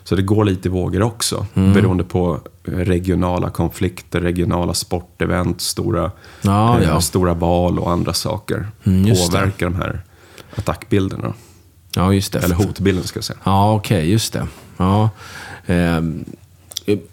Så 0.05 0.14
det 0.16 0.22
går 0.22 0.44
lite 0.44 0.68
i 0.68 0.70
vågor 0.70 1.03
också. 1.03 1.46
Beroende 1.55 2.05
på 2.05 2.38
regionala 2.64 3.50
konflikter, 3.50 4.20
regionala 4.20 4.74
sportevent, 4.74 5.61
stora, 5.61 6.11
Ja, 6.42 6.81
eh, 6.81 6.88
ja. 6.88 7.00
stora 7.00 7.35
val 7.35 7.79
och 7.79 7.90
andra 7.90 8.12
saker. 8.12 8.66
Mm, 8.85 9.07
just 9.07 9.33
det. 9.33 9.38
påverkar 9.38 9.66
de 9.66 9.74
här 9.74 10.00
attackbilderna. 10.57 11.35
Ja, 11.96 12.12
just 12.12 12.33
det. 12.33 12.38
Eller 12.38 12.55
hotbilden 12.55 13.05
ska 13.05 13.16
jag 13.16 13.24
säga. 13.24 13.38
Ja, 13.44 13.74
okej, 13.74 14.11
just 14.11 14.33
det. 14.33 14.46
Ja. 14.77 15.11
Ehm, 15.66 16.24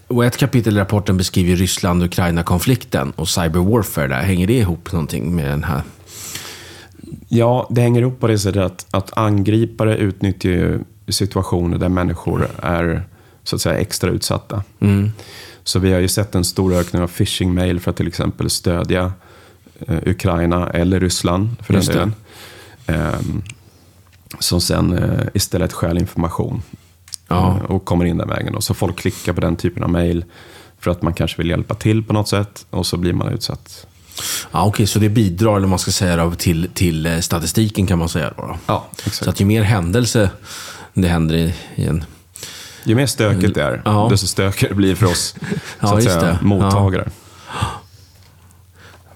och 0.07 0.25
ett 0.25 0.37
kapitel 0.37 0.77
i 0.77 0.79
rapporten 0.79 1.17
beskriver 1.17 1.55
Ryssland-Ukraina-konflikten 1.55 3.11
och 3.15 3.29
cyber 3.29 3.59
warfare 3.59 4.07
där. 4.07 4.21
Hänger 4.21 4.47
det 4.47 4.57
ihop 4.57 4.91
någonting 4.91 5.35
med 5.35 5.49
den 5.49 5.63
här? 5.63 5.81
Ja, 7.33 7.67
det 7.69 7.81
hänger 7.81 8.01
ihop 8.01 8.19
på 8.19 8.27
det 8.27 8.39
sättet 8.39 8.61
att, 8.63 8.85
att 8.91 9.17
angripare 9.17 9.97
utnyttjar 9.97 10.49
ju 10.49 10.79
situationer 11.07 11.77
där 11.77 11.89
människor 11.89 12.47
är 12.61 13.03
så 13.43 13.55
att 13.55 13.61
säga 13.61 13.79
extra 13.79 14.09
utsatta. 14.09 14.63
Mm. 14.79 15.11
Så 15.63 15.79
vi 15.79 15.93
har 15.93 15.99
ju 15.99 16.07
sett 16.07 16.35
en 16.35 16.43
stor 16.43 16.73
ökning 16.73 17.01
av 17.01 17.07
phishing-mail 17.07 17.79
för 17.79 17.91
att 17.91 17.97
till 17.97 18.07
exempel 18.07 18.49
stödja 18.49 19.11
eh, 19.87 19.97
Ukraina 20.05 20.69
eller 20.69 20.99
Ryssland 20.99 21.49
för 21.63 21.73
den 21.73 21.79
Just 21.81 21.91
det. 21.93 21.97
delen. 21.99 22.13
Ehm, 22.87 23.41
som 24.39 24.61
sen 24.61 24.97
eh, 24.97 25.27
istället 25.33 25.73
stjäl 25.73 25.97
information 25.97 26.61
Ja. 27.27 27.57
eh, 27.57 27.71
och 27.71 27.85
kommer 27.85 28.05
in 28.05 28.17
den 28.17 28.29
vägen. 28.29 28.55
Och 28.55 28.63
så 28.63 28.73
folk 28.73 28.99
klickar 28.99 29.33
på 29.33 29.41
den 29.41 29.55
typen 29.55 29.83
av 29.83 29.89
mail 29.89 30.25
för 30.79 30.91
att 30.91 31.01
man 31.01 31.13
kanske 31.13 31.37
vill 31.37 31.49
hjälpa 31.49 31.75
till 31.75 32.03
på 32.03 32.13
något 32.13 32.27
sätt 32.27 32.65
och 32.69 32.85
så 32.85 32.97
blir 32.97 33.13
man 33.13 33.33
utsatt. 33.33 33.87
Ja, 34.51 34.65
okej, 34.65 34.87
så 34.87 34.99
det 34.99 35.09
bidrar, 35.09 35.57
eller 35.57 35.67
man 35.67 35.79
ska 35.79 35.91
säga, 35.91 36.31
till, 36.37 36.69
till 36.73 37.05
eh, 37.05 37.19
statistiken 37.19 37.87
kan 37.87 37.99
man 37.99 38.09
säga. 38.09 38.33
Då. 38.37 38.57
Ja, 38.65 38.87
Så 38.97 39.07
exakt. 39.07 39.27
att 39.29 39.39
ju 39.39 39.45
mer 39.45 39.61
händelse 39.63 40.29
det 40.93 41.07
händer 41.07 41.35
i, 41.35 41.53
i 41.75 41.85
en... 41.85 42.03
Ju 42.83 42.95
mer 42.95 43.05
stökigt 43.05 43.55
det 43.55 43.63
är, 43.63 43.81
Ja. 43.85 44.07
desto 44.11 44.27
stökigare 44.27 44.73
blir 44.75 44.89
det 44.89 44.95
för 44.95 45.05
oss 45.05 45.35
Ja, 45.79 45.87
så 45.87 45.95
att 45.95 46.03
just 46.03 46.19
säga, 46.19 46.31
det. 46.31 46.39
mottagare. 46.41 47.09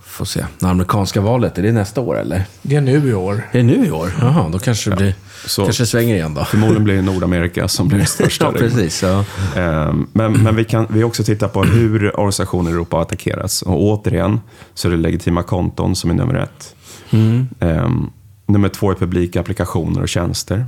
Får 0.01 0.25
se. 0.25 0.45
Det 0.59 0.65
amerikanska 0.67 1.21
valet, 1.21 1.57
är 1.57 1.63
det 1.63 1.71
nästa 1.71 2.01
år 2.01 2.19
eller? 2.19 2.45
Det 2.61 2.75
är 2.75 2.81
nu 2.81 3.09
i 3.09 3.13
år. 3.13 3.49
Är 3.51 3.57
det 3.57 3.63
nu 3.63 3.85
i 3.85 3.91
år? 3.91 4.11
Jaha, 4.21 4.49
då 4.49 4.59
kanske 4.59 4.89
det 4.89 4.95
blir... 4.95 5.15
Så- 5.45 5.63
kanske 5.63 5.85
svänger 5.85 6.15
igen 6.15 6.33
då. 6.33 6.45
Förmodligen 6.45 6.83
blir 6.83 6.95
det 6.95 7.01
Nordamerika 7.01 7.67
som 7.67 7.87
blir 7.87 7.97
den 7.97 8.07
största. 8.07 8.45
Ja, 8.53 8.59
precis. 8.59 9.03
Ja. 9.03 9.25
Ehm, 9.55 10.07
Men, 10.13 10.33
men 10.43 10.55
vi 10.55 10.63
kan 10.63 10.87
vi 10.89 11.03
också 11.03 11.23
titta 11.23 11.47
på 11.47 11.63
hur 11.63 12.15
organisationer 12.19 12.69
i 12.69 12.73
Europa 12.73 12.95
har 12.97 13.01
attackerats. 13.01 13.61
Och 13.61 13.83
återigen 13.83 14.39
så 14.73 14.87
är 14.87 14.91
det 14.91 14.97
legitima 14.97 15.43
konton 15.43 15.95
som 15.95 16.09
är 16.09 16.13
nummer 16.13 16.35
ett. 16.35 16.75
Mm. 17.09 17.47
Ehm, 17.59 18.09
nummer 18.45 18.69
två 18.69 18.91
är 18.91 18.95
publika 18.95 19.39
applikationer 19.39 20.01
och 20.01 20.09
tjänster. 20.09 20.65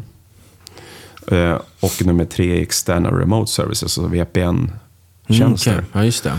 Eh, 1.31 1.57
och 1.79 2.05
nummer 2.05 2.25
tre 2.25 2.57
är 2.57 2.61
externa 2.61 3.11
remote 3.11 3.51
services, 3.51 3.83
alltså 3.83 4.07
VPN-tjänster. 4.07 5.71
Mm, 5.71 5.83
okej. 5.83 5.91
Ja, 5.99 6.05
just 6.05 6.23
det. 6.23 6.33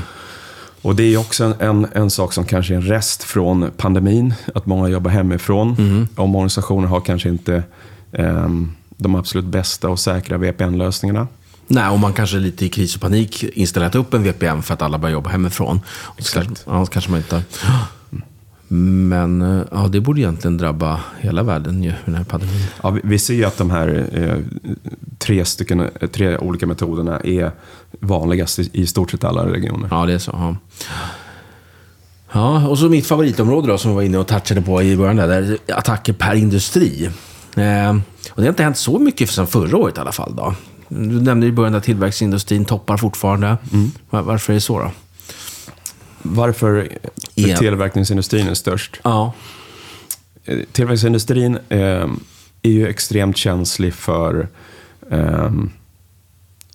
Och 0.82 0.96
det 0.96 1.02
är 1.14 1.16
också 1.18 1.44
en, 1.44 1.54
en, 1.58 1.86
en 1.92 2.10
sak 2.10 2.32
som 2.32 2.44
kanske 2.44 2.74
är 2.74 2.76
en 2.76 2.82
rest 2.82 3.22
från 3.22 3.70
pandemin, 3.76 4.34
att 4.54 4.66
många 4.66 4.88
jobbar 4.88 5.10
hemifrån. 5.10 5.76
Mm. 5.78 6.08
Om 6.16 6.34
organisationer 6.34 6.88
har 6.88 7.00
kanske 7.00 7.28
inte 7.28 7.54
ehm, 7.54 7.62
de 8.96 9.14
absolut 9.14 9.46
bästa 9.46 9.88
och 9.88 9.98
säkra 9.98 10.38
VPN-lösningarna. 10.38 11.26
Nej, 11.66 11.88
och 11.88 11.98
man 11.98 12.12
kanske 12.12 12.36
lite 12.36 12.64
i 12.64 12.68
kris 12.68 12.94
och 12.94 13.00
panik 13.00 13.42
installerat 13.42 13.94
upp 13.94 14.14
en 14.14 14.22
VPN 14.22 14.62
för 14.62 14.74
att 14.74 14.82
alla 14.82 14.98
börjar 14.98 15.12
jobba 15.12 15.30
hemifrån. 15.30 15.80
Exakt. 16.18 16.64
ja, 16.66 16.86
kanske 16.86 17.10
man 17.10 17.20
inte... 17.20 17.42
Men 18.70 19.42
eh, 19.42 19.62
ja, 19.70 19.88
det 19.88 20.00
borde 20.00 20.20
egentligen 20.20 20.56
drabba 20.56 21.00
hela 21.20 21.42
världen 21.42 21.82
ju, 21.82 21.92
den 22.04 22.14
här 22.14 22.24
pandemin. 22.24 22.62
Ja, 22.82 22.90
vi, 22.90 23.00
vi 23.04 23.18
ser 23.18 23.34
ju 23.34 23.44
att 23.44 23.56
de 23.56 23.70
här 23.70 24.08
eh, 24.12 24.38
tre, 25.18 25.44
stycken, 25.44 25.80
eh, 25.80 26.08
tre 26.08 26.38
olika 26.38 26.66
metoderna 26.66 27.20
är 27.20 27.50
vanligast 28.00 28.58
i, 28.58 28.70
i 28.72 28.86
stort 28.86 29.10
sett 29.10 29.24
alla 29.24 29.46
regioner. 29.46 29.88
Ja, 29.90 30.06
det 30.06 30.12
är 30.12 30.18
så. 30.18 30.30
Ja. 30.34 30.56
ja, 32.32 32.68
och 32.68 32.78
så 32.78 32.88
mitt 32.88 33.06
favoritområde 33.06 33.68
då, 33.68 33.78
som 33.78 33.90
vi 33.90 33.94
var 33.94 34.02
inne 34.02 34.18
och 34.18 34.26
touchade 34.26 34.62
på 34.62 34.82
i 34.82 34.96
början, 34.96 35.16
där, 35.16 35.28
där 35.28 35.58
är 35.66 35.74
attacker 35.74 36.12
per 36.12 36.34
industri. 36.34 37.10
Eh, 37.58 37.90
och 38.30 38.36
det 38.36 38.42
har 38.42 38.48
inte 38.48 38.62
hänt 38.62 38.78
så 38.78 38.98
mycket 38.98 39.30
sedan 39.30 39.46
förra 39.46 39.76
året 39.76 39.96
i 39.96 40.00
alla 40.00 40.12
fall. 40.12 40.34
Då. 40.36 40.54
Du 40.88 41.20
nämnde 41.20 41.46
i 41.46 41.52
början 41.52 41.74
att 41.74 41.84
tillverkningsindustrin 41.84 42.64
toppar 42.64 42.96
fortfarande. 42.96 43.56
Var, 44.10 44.22
varför 44.22 44.52
är 44.52 44.54
det 44.54 44.60
så 44.60 44.78
då? 44.78 44.90
Varför 46.22 46.88
Ja. 47.34 47.56
tillverkningsindustrin 47.56 48.48
är 48.48 48.54
störst? 48.54 49.00
Ja, 49.04 49.32
Eh, 50.44 50.58
Tillverkningsindustrin 50.72 51.58
eh, 51.68 51.78
är 52.62 52.70
ju 52.70 52.88
extremt 52.88 53.36
känslig 53.36 53.94
för 53.94 54.48
eh, 55.10 55.50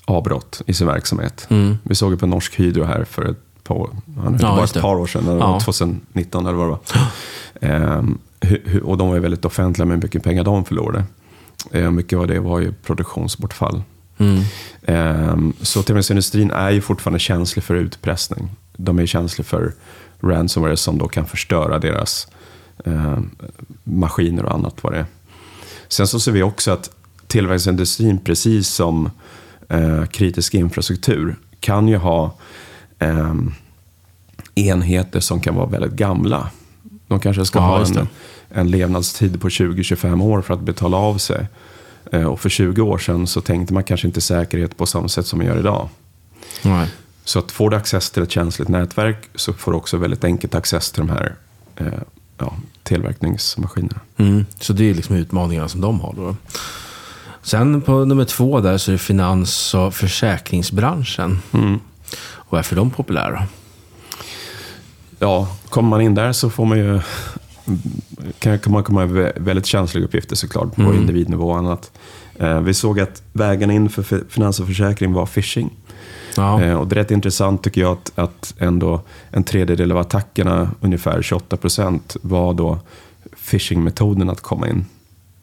avbrott 0.05 0.61
i 0.65 0.73
sin 0.73 0.87
verksamhet. 0.87 1.47
Mm. 1.49 1.77
Vi 1.83 1.95
såg 1.95 2.11
ju 2.11 2.17
på 2.17 2.25
Norsk 2.27 2.59
Hydro 2.59 2.83
här 2.83 3.03
för 3.03 3.25
ett 3.31 3.63
par, 3.63 3.89
ja, 4.25 4.29
bara 4.39 4.63
ett 4.63 4.81
par 4.81 4.95
år 4.95 5.07
sedan, 5.07 5.37
Ja. 5.39 5.59
2019 5.65 6.45
eller 6.45 6.57
vad 6.57 6.67
det 6.67 6.71
var. 6.71 6.79
Hu- 7.61 8.17
och 8.83 8.97
de 8.97 9.07
var 9.07 9.15
ju 9.15 9.21
väldigt 9.21 9.45
offentliga 9.45 9.85
med 9.85 9.95
hur 9.97 10.03
mycket 10.03 10.23
pengar 10.23 10.43
de 10.43 10.65
förlorade. 10.65 11.03
Eh, 11.71 11.91
mycket 11.91 12.19
av 12.19 12.27
det 12.27 12.39
var 12.39 12.59
ju 12.59 12.73
produktionsbortfall. 12.73 13.83
mm. 14.17 14.41
Ehm, 14.81 15.53
Så 15.61 15.83
tillverkningsindustrin 15.83 16.51
är 16.51 16.71
ju 16.71 16.81
fortfarande 16.81 17.19
känslig 17.19 17.63
för 17.63 17.75
utpressning. 17.75 18.49
De 18.77 18.99
är 18.99 19.05
känsliga 19.05 19.45
för 19.45 19.73
ransomware 20.19 20.77
som 20.77 20.97
då 20.97 21.07
kan 21.07 21.25
förstöra 21.25 21.79
deras 21.79 22.27
ehm, 22.85 23.29
maskiner 23.83 24.45
och 24.45 24.53
annat 24.53 24.83
vad 24.83 24.93
det 24.93 24.99
är. 24.99 25.05
Sen 25.87 26.07
så 26.07 26.19
ser 26.19 26.31
vi 26.31 26.43
också 26.43 26.71
att 26.71 26.89
tillverkningsindustrin, 27.27 28.19
precis 28.19 28.67
som 28.67 29.09
eh, 29.69 30.05
kritisk 30.05 30.53
infrastruktur, 30.53 31.35
kan 31.59 31.87
ju 31.87 31.97
ha 31.97 32.37
ehm, 32.99 33.53
enheter 34.55 35.19
som 35.19 35.41
kan 35.41 35.55
vara 35.55 35.65
väldigt 35.65 35.93
gamla. 35.93 36.49
De 37.13 37.19
kanske 37.19 37.45
ska 37.45 37.59
Ja, 37.59 37.65
ha 37.65 37.85
en, 37.85 38.07
en 38.49 38.71
levnadstid 38.71 39.41
på 39.41 39.49
20-25 39.49 40.23
år 40.23 40.41
för 40.41 40.53
att 40.53 40.59
betala 40.61 40.97
av 40.97 41.17
sig. 41.17 41.47
Eh, 42.11 42.23
Och 42.23 42.39
för 42.39 42.49
20 42.49 42.81
år 42.81 42.97
sedan 42.97 43.27
så 43.27 43.41
tänkte 43.41 43.73
man 43.73 43.83
kanske 43.83 44.07
inte 44.07 44.21
säkerhet 44.21 44.77
på 44.77 44.85
samma 44.85 45.07
sätt 45.07 45.25
som 45.27 45.39
man 45.39 45.47
gör 45.47 45.59
idag. 45.59 45.89
Nej. 46.61 46.87
Så 47.25 47.39
att 47.39 47.51
får 47.51 47.69
du 47.69 47.75
access 47.77 48.11
till 48.11 48.23
ett 48.23 48.31
känsligt 48.31 48.67
nätverk 48.69 49.17
så 49.35 49.53
får 49.53 49.71
du 49.71 49.77
också 49.77 49.97
väldigt 49.97 50.23
enkelt 50.23 50.55
access 50.55 50.91
till 50.91 51.07
de 51.07 51.09
här 51.09 51.35
eh, 51.75 51.87
ja, 52.37 52.53
tillverkningsmaskinerna. 52.83 53.99
Mm. 54.17 54.45
Så 54.59 54.73
det 54.73 54.89
är 54.89 54.93
liksom 54.93 55.15
utmaningarna 55.15 55.67
som 55.67 55.81
de 55.81 55.99
har 55.99 56.13
då. 56.13 56.35
Sen 57.41 57.81
på 57.81 58.05
nummer 58.05 58.25
två 58.25 58.59
där 58.61 58.77
så 58.77 58.91
är 58.91 58.93
det 58.93 58.99
finans 58.99 59.73
och 59.73 59.93
försäkringsbranschen. 59.93 61.39
Mm. 61.51 61.79
Och 62.33 62.53
varför 62.57 62.75
är 62.75 62.77
de 62.77 62.91
populära? 62.91 63.47
Ja, 65.23 65.47
kommer 65.69 65.89
man 65.89 66.01
in 66.01 66.15
där 66.15 66.31
så 66.31 66.49
får 66.49 66.65
man 66.65 66.77
ju 66.77 66.99
kan 68.39 68.59
kan 68.59 68.73
man 68.73 68.83
komma 68.83 69.03
över 69.03 69.33
väldigt 69.35 69.65
känsliga 69.65 70.05
uppgifter 70.05 70.35
såklart 70.35 70.75
på 70.75 70.81
Mm. 70.81 70.95
individnivå 70.95 71.49
och 71.49 71.57
annat. 71.57 71.91
Eh, 72.39 72.59
Vi 72.61 72.73
såg 72.73 72.99
att 72.99 73.23
vägen 73.33 73.71
in 73.71 73.89
för 73.89 74.03
fi- 74.03 74.23
finans 74.29 74.59
och 74.59 74.67
försäkring 74.67 75.13
var 75.13 75.25
phishing. 75.25 75.69
Ja, 76.37 76.61
Eh, 76.61 76.73
Och 76.75 76.87
det 76.87 76.93
är 76.93 76.97
rätt 76.97 77.11
intressant 77.11 77.63
tycker 77.63 77.81
jag 77.81 77.91
att, 77.91 78.11
att 78.15 78.53
ändå 78.59 79.01
en 79.31 79.43
tredjedel 79.43 79.91
av 79.91 79.97
attackerna, 79.97 80.71
ungefär 80.81 81.21
28 81.21 81.57
procent, 81.57 82.15
var 82.21 82.53
då 82.53 82.79
phishing-metoden 83.51 84.29
att 84.29 84.41
komma 84.41 84.67
in. 84.69 84.85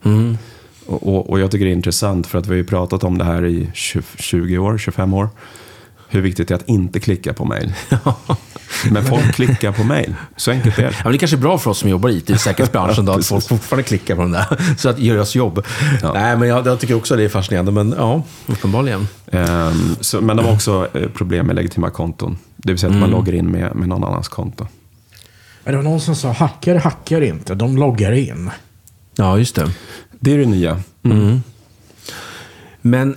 mm. 0.04 0.38
Och, 0.86 1.30
och, 1.30 1.40
jag 1.40 1.50
tycker 1.50 1.64
det 1.64 1.70
är 1.70 1.76
intressant 1.76 2.26
för 2.26 2.38
att 2.38 2.46
vi 2.46 2.50
har 2.50 2.56
ju 2.56 2.64
pratat 2.64 3.04
om 3.04 3.18
det 3.18 3.24
här 3.24 3.44
i 3.46 3.70
20, 3.74 4.02
20 4.18 4.58
år, 4.58 4.78
25 4.78 5.14
år. 5.14 5.28
Hur 6.10 6.20
viktigt 6.20 6.48
det 6.48 6.54
är 6.54 6.56
att 6.56 6.68
inte 6.68 7.00
klicka 7.00 7.32
på 7.32 7.44
mail. 7.44 7.72
Men 8.90 9.04
folk 9.04 9.34
klickar 9.34 9.72
på 9.72 9.84
mail. 9.84 10.14
Så 10.36 10.50
enkelt 10.50 10.78
är 10.78 10.82
det. 10.82 10.88
Ja, 10.90 10.96
men 11.04 11.12
det 11.12 11.18
kanske 11.18 11.36
är 11.36 11.40
bra 11.40 11.58
för 11.58 11.70
oss 11.70 11.78
som 11.78 11.90
jobbar 11.90 12.08
i 12.10 12.16
IT-säkerhetsbranschen 12.16 13.04
då, 13.04 13.12
att 13.12 13.26
folk 13.26 13.48
fortfarande 13.48 13.82
klickar 13.82 14.16
på 14.16 14.22
den 14.22 14.32
där. 14.32 14.76
Så 14.78 14.88
att 14.88 14.98
göra 14.98 15.20
oss 15.20 15.34
jobb. 15.34 15.64
Ja. 16.02 16.12
Nej, 16.12 16.36
men 16.36 16.48
jag, 16.48 16.66
jag 16.66 16.80
tycker 16.80 16.94
också 16.94 17.16
det 17.16 17.22
är 17.22 17.28
fascinerande. 17.28 17.72
Men 17.72 17.94
ja, 17.98 18.22
uppenbarligen. 18.46 19.08
Ehm, 19.32 19.96
så, 20.00 20.20
men 20.20 20.36
de 20.36 20.46
har 20.46 20.52
också 20.52 20.88
eh, 20.94 21.08
problem 21.08 21.46
med 21.46 21.56
legitima 21.56 21.90
konton. 21.90 22.38
Det 22.56 22.72
vill 22.72 22.78
säga 22.78 22.90
att 22.90 22.98
man 22.98 23.08
Mm. 23.08 23.18
loggar 23.18 23.32
in 23.34 23.46
med, 23.50 23.74
med 23.76 23.88
någon 23.88 24.04
annans 24.04 24.28
konto. 24.28 24.66
Det 25.64 25.76
var 25.76 25.82
någon 25.82 26.00
som 26.00 26.16
sa 26.16 26.32
hackare 26.32 26.78
hackar 26.78 27.20
inte, 27.20 27.54
de 27.54 27.76
loggar 27.76 28.12
in. 28.12 28.50
Ja, 29.16 29.38
just 29.38 29.54
det. 29.54 29.70
Det 30.20 30.32
är 30.34 30.38
det 30.38 30.46
nya. 30.46 30.80
Mm. 31.02 31.42
Men, 32.80 33.16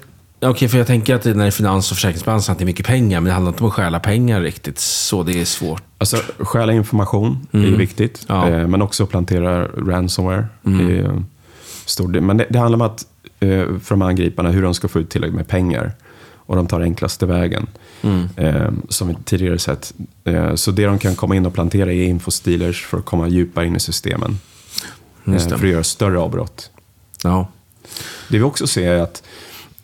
okej, 0.50 0.68
för 0.70 0.78
jag 0.78 0.88
tänker 0.88 1.16
att 1.16 1.26
när 1.26 1.34
det 1.34 1.46
är 1.46 1.52
finans 1.52 1.92
och 1.92 1.98
försäkringsbranschen 1.98 2.52
att 2.52 2.58
det 2.58 2.64
är 2.64 2.66
mycket 2.66 2.86
pengar, 2.86 3.20
men 3.20 3.26
det 3.26 3.32
handlar 3.32 3.52
inte 3.52 3.64
om 3.64 3.70
att 3.70 3.74
stjäla 3.74 4.00
pengar 4.00 4.42
riktigt. 4.42 4.80
Så 4.80 5.24
det 5.24 5.42
är 5.42 5.46
svårt. 5.46 5.84
Alltså, 5.98 6.18
stjäla 6.38 6.74
information 6.74 7.48
är 7.52 7.60
ju 7.60 7.76
viktigt. 7.76 8.26
Ja. 8.28 8.50
Eh, 8.50 8.68
men 8.68 8.82
också 8.82 9.06
plantera 9.06 9.68
ransomware. 9.68 10.48
är 10.64 11.04
en 11.04 11.26
stor 11.86 12.12
del. 12.12 12.22
Men 12.22 12.38
det, 12.38 12.46
det 12.50 12.60
handlar 12.60 12.78
om 12.78 12.82
att, 12.82 13.06
eh, 13.40 13.48
för 13.80 13.90
de 13.90 14.02
här 14.02 14.10
angriparna 14.10 14.52
hur 14.52 14.62
de 14.62 14.74
ska 14.74 14.88
få 14.88 15.00
ut 15.00 15.10
tillräckligt 15.10 15.36
med 15.36 15.48
pengar. 15.48 15.92
Och 16.46 16.56
de 16.56 16.68
tar 16.68 16.82
enklaste 16.82 17.26
vägen. 17.26 17.68
Eh, 18.36 18.72
som 18.90 19.08
vi 19.08 19.16
tidigare 19.26 19.60
sett. 19.60 19.94
Eh, 20.24 20.56
så 20.56 20.72
det 20.72 20.86
de 20.86 21.00
kan 21.00 21.16
komma 21.16 21.36
in 21.36 21.46
och 21.46 21.54
plantera 21.54 21.94
är 21.94 22.04
infostealers 22.04 22.86
för 22.86 22.98
att 22.98 23.06
komma 23.06 23.28
djupare 23.28 23.68
in 23.68 23.76
i 23.76 23.80
systemen. 23.80 24.40
Eh, 25.26 25.38
för 25.38 25.56
att 25.56 25.62
göra 25.62 25.84
större 25.84 26.20
avbrott. 26.20 26.70
Ja. 27.24 27.48
Det 28.30 28.38
vi 28.38 28.44
också 28.44 28.68
ser 28.68 28.92
är 28.92 29.02
att 29.02 29.24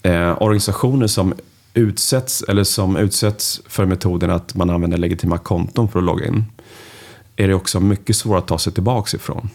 eh, 0.04 0.42
organisationer 0.42 1.08
som 1.08 1.34
utsätts, 1.74 2.42
eller 2.48 2.64
som 2.64 2.98
utsätts 2.98 3.62
för 3.68 3.86
metoden 3.86 4.30
att 4.30 4.56
man 4.56 4.70
använder 4.70 4.98
legitima 4.98 5.38
konton 5.38 5.88
för 5.90 6.00
att 6.00 6.06
logga 6.06 6.28
in, 6.28 6.46
är 7.36 7.48
det 7.48 7.54
också 7.54 7.80
mycket 7.80 8.16
svårare 8.16 8.40
att 8.40 8.48
ta 8.48 8.58
sig 8.58 8.74
tillbaka 8.74 9.18
ifrån. 9.18 9.50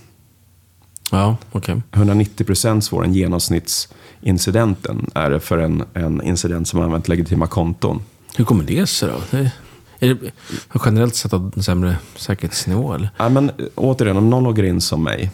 Ja, 1.11 1.37
okej. 1.52 1.83
190% 1.92 2.80
svårare 2.80 3.07
än 3.07 3.14
genomsnittsincidenten 3.14 5.11
är 5.14 5.30
det 5.30 5.40
för 5.40 5.59
en, 5.59 5.85
en 5.94 6.22
incident 6.22 6.68
som 6.68 6.80
använt 6.80 7.09
legitima 7.09 7.46
konton. 7.46 8.02
Hur 8.37 8.44
kommer 8.44 8.64
det 8.64 8.87
sig 8.87 9.09
då? 9.09 9.14
Det, 9.30 9.50
är 9.98 10.09
det 10.14 10.30
generellt 10.85 11.14
sett 11.14 11.33
en 11.33 11.62
sämre 11.62 11.96
säkerhetsnivå, 12.16 12.92
eller? 12.94 13.09
Ja, 13.16 13.28
men, 13.28 13.48
eh, 13.50 13.54
återigen, 13.74 14.16
om 14.16 14.30
någon 14.30 14.44
loggar 14.44 14.64
in 14.64 14.80
som 14.80 15.02
mig, 15.02 15.30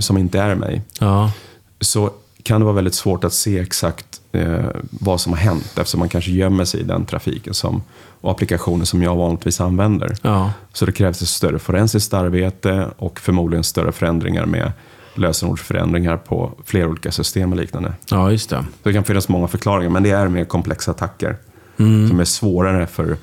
som 0.00 0.18
inte 0.18 0.40
är 0.40 0.54
mig, 0.54 0.82
Ja. 1.00 1.32
så 1.80 2.10
kan 2.42 2.60
det 2.60 2.64
vara 2.64 2.74
väldigt 2.74 2.94
svårt 2.94 3.24
att 3.24 3.32
se 3.32 3.58
exakt 3.58 4.11
eh, 4.32 4.64
vad 4.90 5.20
som 5.20 5.32
har 5.32 5.40
hänt 5.40 5.64
eftersom 5.76 5.98
man 6.00 6.08
kanske 6.08 6.30
gömmer 6.30 6.64
sig 6.64 6.80
i 6.80 6.84
den 6.84 7.04
trafiken 7.04 7.54
som, 7.54 7.82
och 8.20 8.30
applikationer 8.30 8.84
som 8.84 9.02
jag 9.02 9.16
vanligtvis 9.16 9.60
använder. 9.60 10.16
Ja. 10.22 10.52
Så 10.72 10.86
det 10.86 10.92
krävs 10.92 11.22
ett 11.22 11.28
större 11.28 11.58
forensiskt 11.58 12.14
arbete 12.14 12.88
och 12.98 13.20
förmodligen 13.20 13.64
större 13.64 13.92
förändringar 13.92 14.46
med 14.46 14.72
lösenordsförändringar 15.14 16.16
på 16.16 16.52
flera 16.64 16.88
olika 16.88 17.12
system 17.12 17.52
och 17.52 17.58
liknande. 17.58 17.92
Ja, 18.10 18.30
just 18.30 18.50
det. 18.50 18.56
Så 18.82 18.88
det 18.88 18.92
kan 18.92 19.04
finnas 19.04 19.28
många 19.28 19.48
förklaringar, 19.48 19.90
men 19.90 20.02
det 20.02 20.10
är 20.10 20.28
mer 20.28 20.44
komplexa 20.44 20.90
attacker 20.90 21.36
Mm. 21.78 22.08
som 22.08 22.20
är 22.20 22.24
svårare 22.24 22.86
för 22.86 23.16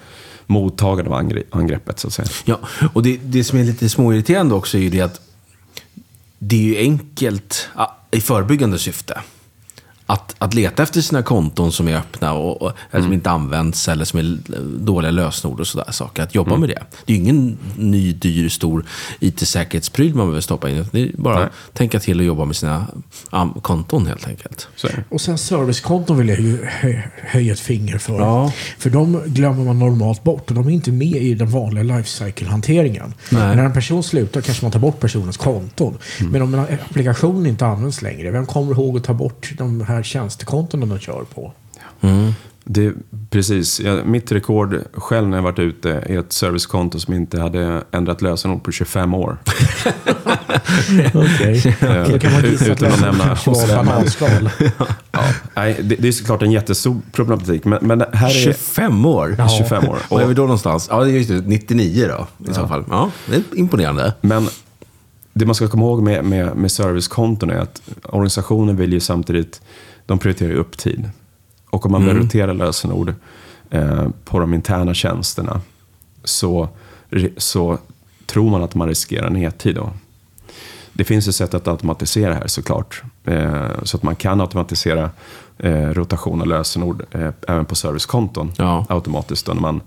mottagaren 0.48 1.08
av 1.08 1.14
angre- 1.14 1.44
angreppet. 1.50 2.00
Så 2.00 2.08
att 2.08 2.14
säga. 2.14 2.28
Ja, 2.46 2.60
och 2.94 3.04
det, 3.04 3.20
det 3.24 3.44
som 3.44 3.60
är 3.60 3.64
lite 3.64 3.90
småirriterande 3.90 4.56
också 4.56 4.78
är 4.78 4.82
ju 4.82 4.90
det 4.90 5.02
att 5.02 5.22
det 6.40 6.56
är 6.56 6.62
ju 6.62 6.78
enkelt 6.78 7.70
i 8.12 8.22
förebyggande 8.22 8.80
syfte. 8.80 9.22
Att, 10.10 10.36
att 10.38 10.54
leta 10.54 10.84
efter 10.84 11.02
sina 11.02 11.24
konton 11.24 11.72
som 11.72 11.88
är 11.88 11.96
öppna 11.96 12.34
och, 12.34 12.62
och 12.62 12.72
eller 12.92 13.04
som 13.04 13.14
inte 13.14 13.30
används 13.30 13.88
eller 13.88 14.06
som 14.06 14.20
är 14.20 14.38
dåliga 14.80 15.12
lösenord 15.12 15.60
och 15.60 15.68
sådär 15.68 15.92
saker. 15.92 16.24
Att 16.24 16.36
jobba 16.36 16.58
med 16.58 16.70
det. 16.70 16.84
Det 17.06 17.14
är 17.14 17.18
ju 17.18 17.24
ingen 17.24 17.58
ny, 17.76 18.14
dyr, 18.14 18.50
stor 18.50 18.86
IT-säkerhetspryl 19.20 20.16
man 20.16 20.26
behöver 20.26 20.42
stoppa 20.42 20.70
in. 20.70 20.86
Det 20.92 21.02
är 21.02 21.12
bara 21.18 21.36
Nej. 21.36 21.44
att 21.44 21.74
tänka 21.74 22.00
till 22.00 22.20
och 22.20 22.26
jobba 22.26 22.46
med 22.46 22.56
sina 22.56 22.88
um, 23.32 23.54
konton 23.54 24.08
helt 24.08 24.28
enkelt. 24.28 24.68
Och 25.10 25.22
sen 25.22 25.38
servicekonton 25.38 26.18
vill 26.18 26.30
jag 26.30 26.40
ju 26.40 26.66
hö- 26.66 27.02
höja 27.16 27.54
ett 27.54 27.60
finger 27.60 27.98
för. 27.98 28.20
Ja. 28.20 28.54
För 28.78 28.90
de 28.90 29.22
glömmer 29.26 29.64
man 29.64 29.80
normalt 29.80 30.24
bort 30.24 30.50
och 30.50 30.56
de 30.56 30.68
är 30.68 30.72
inte 30.72 30.92
med 30.92 31.22
i 31.22 31.34
den 31.34 31.50
vanliga 31.50 31.84
lifecycle-hanteringen. 31.84 33.14
När 33.30 33.58
en 33.58 33.74
person 33.74 34.04
slutar 34.04 34.42
kanske 34.42 34.66
man 34.66 34.72
tar 34.72 34.80
bort 34.80 35.00
personens 35.00 35.38
konton. 35.38 35.98
Men 36.20 36.42
om 36.42 36.54
en 36.54 36.60
applikation 36.60 37.46
inte 37.46 37.66
används 37.66 38.02
längre, 38.02 38.32
vem 38.32 38.46
kommer 38.46 38.72
ihåg 38.72 38.98
att 38.98 39.04
ta 39.04 39.14
bort 39.14 39.52
de 39.58 39.82
här 39.82 39.99
här 40.00 40.04
tjänstekontona 40.04 40.86
de 40.86 41.00
kör 41.00 41.24
på. 41.36 41.54
Mm. 42.02 42.32
Det, 42.64 42.94
precis. 43.30 43.80
Ja, 43.80 44.04
mitt 44.06 44.32
rekord 44.32 44.76
själv 44.94 45.28
när 45.28 45.38
jag 45.38 45.44
varit 45.44 45.60
ute 45.60 45.92
är 45.92 46.20
ett 46.20 46.34
servicekonto 46.34 47.00
som 47.00 47.14
inte 47.14 47.42
hade 47.42 47.84
ändrat 47.92 48.22
lösenord 48.22 48.64
på 48.64 48.72
25 48.72 49.14
år. 49.14 49.38
Okej. 51.14 51.76
Eh, 51.82 52.08
Då 52.10 52.20
kan 52.20 52.32
man 52.34 52.42
gissa 52.42 52.72
utan 52.72 52.92
att 52.94 53.02
nämna 53.02 53.38
bananskal. 53.84 54.50
Ja, 55.12 55.22
nej, 55.56 55.80
det, 55.84 55.96
det 55.96 56.08
är 56.08 56.12
såklart 56.12 56.42
en 56.42 56.52
jättestor 56.52 57.02
problematik, 57.12 57.66
men, 57.66 57.80
men 57.82 58.04
här 58.14 58.28
är 58.30 58.34
25 58.34 59.06
år? 59.06 59.36
Ja. 59.38 59.50
25 59.50 59.90
år. 59.90 59.98
Var 60.10 60.22
är 60.22 60.26
vi 60.26 60.32
Och, 60.32 60.36
då 60.36 60.42
någonstans? 60.42 60.88
Ja, 60.92 61.04
det 61.04 61.12
är 61.12 61.14
just 61.14 61.30
det. 61.30 61.42
99 61.42 62.08
då, 62.08 62.50
i 62.52 62.54
så 62.54 62.68
fall. 62.68 62.84
Ja, 62.90 63.12
det 63.30 63.36
är 63.36 63.42
imponerande. 63.56 64.14
men 64.22 64.48
det 65.40 65.46
man 65.46 65.56
ska 65.56 65.68
komma 65.68 65.84
ihåg 65.86 66.02
med, 66.04 66.26
med, 66.26 66.56
med 66.56 66.72
servicekonton 66.72 67.50
är 67.50 67.56
att 67.58 67.82
organisationen 68.04 68.76
vill 68.76 68.94
ju 68.94 69.00
samtidigt, 69.00 69.62
de 70.06 70.20
prioriterar 70.20 70.54
upp 70.54 70.78
tid. 70.78 71.10
Och 71.70 71.86
om 71.86 71.92
man 71.92 72.02
Mm. 72.02 72.14
börjar 72.14 72.24
rotera 72.26 72.54
lösenord 72.54 73.14
eh, 73.70 74.08
på 74.26 74.40
de 74.40 74.54
interna 74.54 74.94
tjänsterna 74.94 75.62
så, 76.24 76.70
så 77.38 77.78
tror 78.26 78.50
man 78.52 78.64
att 78.64 78.76
man 78.76 78.88
riskerar 78.88 79.30
nedtid 79.30 79.76
då. 79.76 79.90
Det 80.94 81.04
finns 81.04 81.28
ett 81.28 81.36
sätt 81.36 81.54
att 81.54 81.68
automatisera 81.68 82.34
här 82.34 82.48
såklart. 82.48 83.04
Eh, 83.26 83.68
så 83.84 83.98
att 83.98 84.04
man 84.04 84.16
kan 84.16 84.42
automatisera 84.42 85.10
eh, 85.58 85.74
rotation 85.90 86.42
av 86.42 86.48
lösenord 86.48 87.06
eh, 87.12 87.30
även 87.48 87.66
på 87.66 87.76
servicekonton 87.76 88.52
Ja. 88.58 88.86
automatiskt. 88.90 89.46
Då, 89.46 89.54
när 89.54 89.62
man 89.62 89.82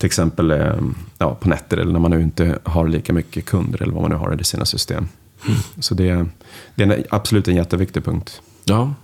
till 0.00 0.06
exempel 0.06 0.50
eh, 0.50 0.74
ja, 1.18 1.34
på 1.34 1.48
nätter 1.48 1.76
eller 1.76 1.92
när 1.92 2.00
man 2.00 2.10
nu 2.10 2.22
inte 2.22 2.58
har 2.64 2.88
lika 2.88 3.12
mycket 3.12 3.44
kunder 3.44 3.82
eller 3.82 3.92
vad 3.92 4.02
man 4.02 4.10
nu 4.10 4.16
har 4.16 4.40
i 4.40 4.44
sina 4.44 4.64
system. 4.64 5.08
Så 5.78 5.94
det, 5.94 6.26
det 6.74 6.82
är 6.82 6.90
en, 6.92 7.04
absolut 7.10 7.48
en 7.48 7.56
jätteviktig 7.56 8.04
punkt. 8.04 8.40
Ja. 8.64 8.94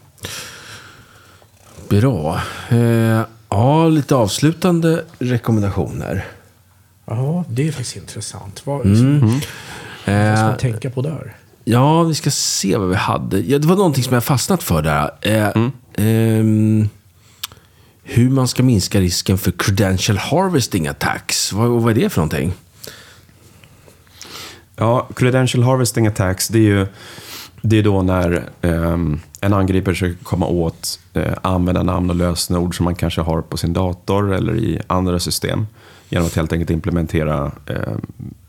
Bra. 1.89 2.41
Eh, 2.69 3.21
ja, 3.49 3.89
lite 3.89 4.15
avslutande 4.15 5.05
rekommendationer. 5.19 6.25
Ja, 7.07 7.45
det 7.49 7.69
är 7.69 7.73
faktiskt 7.73 7.97
intressant. 7.97 8.63
Vad, 8.67 8.87
Mm. 8.87 9.21
vad 9.21 9.41
ska 10.03 10.13
Eh, 10.13 10.35
man 10.49 10.57
tänka 10.57 10.91
på 10.91 11.03
där? 11.03 11.37
Ja, 11.65 12.03
vi 12.03 12.15
ska 12.15 12.31
se 12.31 12.77
vad 12.77 12.89
vi 12.89 12.95
hade. 12.95 13.39
Ja, 13.41 13.59
det 13.59 13.67
var 13.69 13.77
någonting 13.77 14.05
som 14.05 14.15
jag 14.15 14.25
fastnat 14.25 14.63
för 14.63 14.83
där. 14.83 15.11
Eh, 15.21 15.71
ehm, 15.95 16.89
hur 18.09 18.31
man 18.31 18.49
ska 18.49 18.63
minska 18.63 19.01
risken 19.01 19.39
för 19.39 19.51
credential 19.51 20.19
harvesting 20.19 20.87
attacks. 20.87 21.53
Vad, 21.53 21.69
vad 21.69 21.91
är 21.91 22.03
det 22.03 22.09
för 22.09 22.21
någonting? 22.21 22.53
Ja, 24.77 25.09
credential 25.17 25.65
harvesting 25.65 26.07
attacks, 26.07 26.49
det 26.49 26.59
är 26.59 26.63
ju 26.63 26.87
det 27.63 27.79
är 27.79 27.83
då 27.83 28.03
när 28.03 28.49
ehm, 28.63 29.21
en 29.41 29.53
angripare 29.53 29.95
försöker 29.95 30.25
komma 30.25 30.47
åt 30.47 31.01
eh, 31.15 31.33
användarnamn 31.43 32.11
och 32.11 32.17
lösenord 32.17 32.77
som 32.77 32.85
man 32.85 32.95
kanske 32.95 33.21
har 33.21 33.43
på 33.43 33.57
sin 33.57 33.73
dator 33.73 34.35
eller 34.35 34.57
i 34.57 34.81
andra 34.87 35.19
system. 35.19 35.67
Genom 36.09 36.27
att 36.27 36.37
helt 36.37 36.53
enkelt 36.53 36.71
implementera 36.71 37.53
eh, 37.67 37.93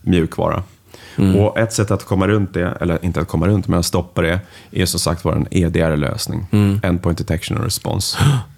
mjukvara. 0.02 0.64
Och 1.38 1.58
ett 1.60 1.74
sätt 1.74 1.92
att 1.92 2.04
komma 2.06 2.28
runt 2.28 2.54
det, 2.54 2.78
eller 2.82 3.06
inte 3.06 3.22
att 3.22 3.28
komma 3.28 3.48
runt, 3.48 3.68
men 3.68 3.80
att 3.80 3.86
stoppa 3.86 4.22
det, 4.22 4.40
är 4.72 4.86
som 4.86 5.00
sagt 5.00 5.26
var 5.26 5.34
en 5.34 5.48
EDR-lösning. 5.52 6.48
Endpoint 6.84 7.18
Detection 7.18 7.58
and 7.58 7.64
Response. 7.64 8.18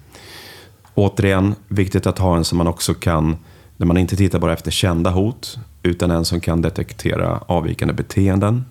Återigen, 0.94 1.54
viktigt 1.68 2.06
att 2.06 2.18
ha 2.18 2.36
en 2.36 2.44
som 2.44 2.58
man 2.58 2.66
också 2.66 2.94
kan, 2.94 3.36
där 3.76 3.86
man 3.86 3.96
inte 3.96 4.16
tittar 4.16 4.38
bara 4.38 4.52
efter 4.52 4.70
kända 4.70 5.10
hot, 5.10 5.58
utan 5.82 6.10
en 6.10 6.24
som 6.24 6.40
kan 6.40 6.62
detektera 6.62 7.40
avvikande 7.46 7.94
beteenden 7.94 8.64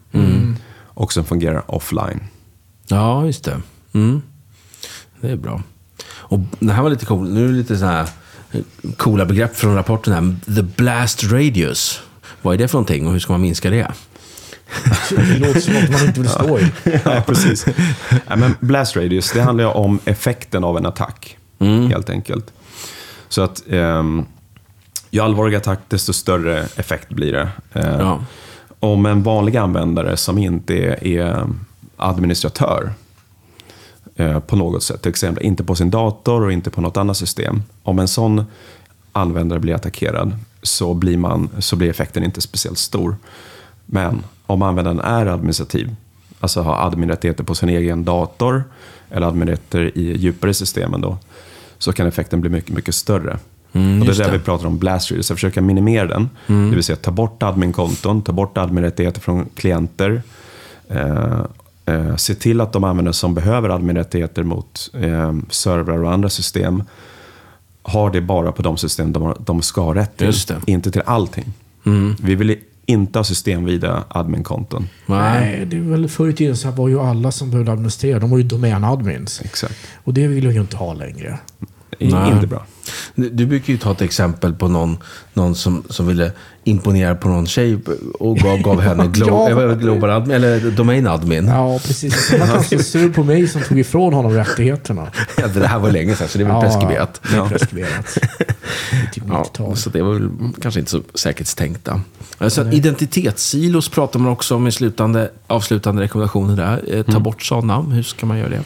och 0.99 1.13
som 1.13 1.25
fungerar 1.25 1.71
offline. 1.71 2.19
Ja, 2.87 3.25
just 3.25 3.43
det. 3.43 3.61
Mm. 3.93 4.21
Det 5.21 5.31
är 5.31 5.35
bra. 5.35 5.61
Och 6.07 6.39
det 6.59 6.73
här 6.73 6.83
var 6.83 6.89
lite 6.89 7.05
cool. 7.05 7.29
Nu 7.29 7.43
är 7.43 7.47
det 7.47 7.53
lite 7.53 7.77
så 7.77 7.85
här 7.85 8.09
eh, 8.51 8.61
coola 8.97 9.25
begrepp 9.25 9.55
från 9.55 9.75
rapporten 9.75 10.13
här. 10.13 10.55
The 10.55 10.63
blast 10.63 11.23
radius. 11.23 12.01
Vad 12.41 12.53
är 12.53 12.57
det 12.57 12.67
för 12.67 12.77
någonting 12.77 13.07
och 13.07 13.11
hur 13.13 13.19
ska 13.19 13.33
man 13.33 13.41
minska 13.41 13.69
det? 13.69 13.91
Det 15.09 15.39
låter 15.39 15.59
som 15.59 15.73
något 15.73 15.91
man 15.91 16.05
inte 16.05 16.19
vill 16.19 16.29
stå 16.29 16.59
i. 16.59 16.71
ja, 17.05 17.23
precis. 17.25 17.65
ja, 18.27 18.35
men 18.35 18.55
blast 18.59 18.95
radius, 18.95 19.31
det 19.31 19.41
handlar 19.41 19.63
ju 19.63 19.69
om 19.69 19.99
effekten 20.05 20.63
av 20.63 20.77
en 20.77 20.85
attack, 20.85 21.37
helt 21.67 22.09
enkelt. 22.09 22.53
Så 23.29 23.41
att 23.41 23.63
ehm, 23.69 24.25
ju 25.09 25.19
allvarligare 25.19 25.61
attack, 25.61 25.79
desto 25.87 26.13
större 26.13 26.59
effekt 26.75 27.09
blir 27.09 27.31
det. 27.31 27.49
Eh, 27.73 27.97
Ja. 27.99 28.23
Om 28.81 29.05
en 29.05 29.23
vanlig 29.23 29.57
användare 29.57 30.17
som 30.17 30.37
inte 30.37 30.73
är, 30.73 31.07
är 31.07 31.47
administratör 31.97 32.93
eh, 34.15 34.39
på 34.39 34.55
något 34.55 34.83
sätt, 34.83 35.01
till 35.01 35.09
exempel 35.09 35.43
inte 35.45 35.63
på 35.63 35.75
sin 35.75 35.89
dator 35.89 36.41
och 36.45 36.51
inte 36.51 36.69
på 36.69 36.81
något 36.81 36.97
annat 36.97 37.17
system. 37.17 37.63
Om 37.83 37.99
en 37.99 38.07
sån 38.07 38.43
användare 39.11 39.59
blir 39.59 39.75
attackerad 39.75 40.37
så 40.63 40.93
blir, 40.93 41.17
man, 41.17 41.49
så 41.59 41.75
blir 41.75 41.89
effekten 41.89 42.23
inte 42.23 42.41
speciellt 42.41 42.77
stor. 42.77 43.15
Men 43.85 44.23
om 44.45 44.61
användaren 44.61 44.99
är 44.99 45.25
administrativ, 45.25 45.95
alltså 46.39 46.61
har 46.61 46.75
admin-rättigheter 46.87 47.43
på 47.43 47.55
sin 47.55 47.69
egen 47.69 48.03
dator 48.03 48.63
eller 49.11 49.27
admin-rättigheter 49.27 49.97
i 49.97 50.17
djupare 50.17 50.53
systemen 50.53 51.01
då, 51.01 51.17
så 51.79 51.93
kan 51.93 52.07
effekten 52.07 52.41
bli 52.41 52.49
mycket, 52.49 52.75
mycket 52.75 52.95
större. 52.95 53.39
Mm, 53.73 53.99
och 54.01 54.05
det 54.07 54.19
är 54.19 54.25
det. 54.25 54.31
vi 54.37 54.39
pratar 54.39 54.65
om 54.67 54.77
blast 54.77 55.11
radius, 55.11 55.31
att 55.31 55.37
försöka 55.37 55.61
minimera 55.61 56.07
den. 56.07 56.29
Det 56.47 56.53
vill 56.75 56.83
säga 56.83 56.95
ta 56.95 57.11
bort 57.11 57.43
admin-konton, 57.43 58.21
ta 58.21 58.31
bort 58.31 58.57
admin-rättigheter 58.57 59.21
från 59.21 59.45
klienter. 59.55 60.21
Eh, 60.89 61.39
eh, 61.85 62.15
se 62.15 62.35
till 62.35 62.61
att 62.61 62.73
de 62.73 62.83
användare 62.83 63.13
som 63.13 63.33
behöver 63.33 63.69
admin-rättigheter 63.69 64.43
mot 64.43 64.89
eh, 64.93 65.33
servrar 65.49 66.03
och 66.03 66.11
andra 66.13 66.29
system 66.29 66.83
har 67.83 68.11
det 68.11 68.21
bara 68.21 68.51
på 68.51 68.61
de 68.61 68.77
system 68.77 69.13
de, 69.13 69.23
har- 69.23 69.37
de 69.39 69.61
ska 69.61 69.81
ha 69.81 69.95
rätt 69.95 70.17
till. 70.17 70.27
Inte 70.67 70.91
till 70.91 71.01
allting. 71.05 71.53
Vi 72.21 72.35
vill 72.35 72.57
inte 72.89 73.19
ha 73.19 73.23
systemvida 73.23 74.03
admin-konton. 74.09 74.89
Nej, 75.05 75.65
det 75.65 75.77
är 75.77 75.81
väl 75.81 76.09
förr 76.09 76.29
i 76.29 76.33
tiden 76.33 76.57
så 76.57 76.71
var 76.71 76.87
ju 76.87 76.99
alla 76.99 77.31
som 77.31 77.51
behövde 77.51 77.71
administrera, 77.71 78.19
de 78.19 78.29
var 78.29 78.37
ju 78.37 78.43
domänadmins. 78.43 79.41
Exakt. 79.41 79.75
Och 80.03 80.13
det 80.13 80.27
vill 80.27 80.43
jag 80.43 80.53
ju 80.53 80.61
inte 80.61 80.77
ha 80.77 80.93
längre. 80.93 81.39
I, 81.99 82.07
Nej. 82.07 82.31
inte 82.31 82.47
bra. 82.47 82.65
Du 83.15 83.45
brukar 83.45 83.73
ju 83.73 83.77
ta 83.79 83.91
ett 83.91 84.01
exempel 84.01 84.53
på 84.53 84.67
någon, 84.67 84.97
någon 85.33 85.55
som, 85.55 85.83
som 85.89 86.07
ville 86.07 86.31
imponera 86.63 87.15
på 87.15 87.27
någon 87.29 87.47
tjej 87.47 87.77
och 88.19 88.37
gav, 88.37 88.57
gav 88.61 88.81
henne 88.81 89.07
glo, 89.13 89.49
Ja. 89.49 89.73
global 89.73 90.09
admin, 90.09 90.35
eller 90.35 90.71
domain 90.71 91.07
admin. 91.07 91.47
Ja, 91.47 91.79
precis. 91.83 92.27
Så 92.29 92.37
man 92.37 92.47
kan 92.47 92.63
så 92.63 92.79
sur 92.83 93.09
på 93.13 93.23
mig 93.23 93.47
som 93.47 93.61
tog 93.61 93.79
ifrån 93.79 94.13
honom 94.13 94.31
rättigheterna. 94.33 95.07
Ja, 95.37 95.47
det 95.47 95.67
här 95.67 95.79
var 95.79 95.91
länge 95.91 96.15
sedan, 96.15 96.27
så 96.27 96.37
det 96.37 96.43
är 96.43 96.47
väl 96.47 96.61
preskriberat. 96.61 97.21
Ja, 97.23 97.29
det 97.31 97.37
är 97.37 97.49
preskriberat. 97.49 98.05
Typ 99.13 99.23
Ja, 99.27 99.43
90-tal. 99.43 99.77
så 99.77 99.89
det 99.89 100.01
var 100.01 100.13
väl 100.13 100.29
kanske 100.61 100.79
inte 100.79 100.91
så 100.91 101.01
säkerhetstänkta. 101.13 102.01
Alltså, 102.37 102.71
identitetssilos 102.71 103.89
pratar 103.89 104.19
man 104.19 104.31
också 104.31 104.55
om 104.55 104.67
i 104.67 104.71
slutande, 104.71 105.31
avslutande 105.47 106.01
rekommendationer 106.01 106.55
där. 106.55 106.95
Eh, 106.97 107.03
Ta 107.03 107.19
bort 107.19 107.43
sådana. 107.43 107.81
Hur 107.81 108.03
ska 108.03 108.25
man 108.25 108.37
göra 108.37 108.49
det? 108.49 108.63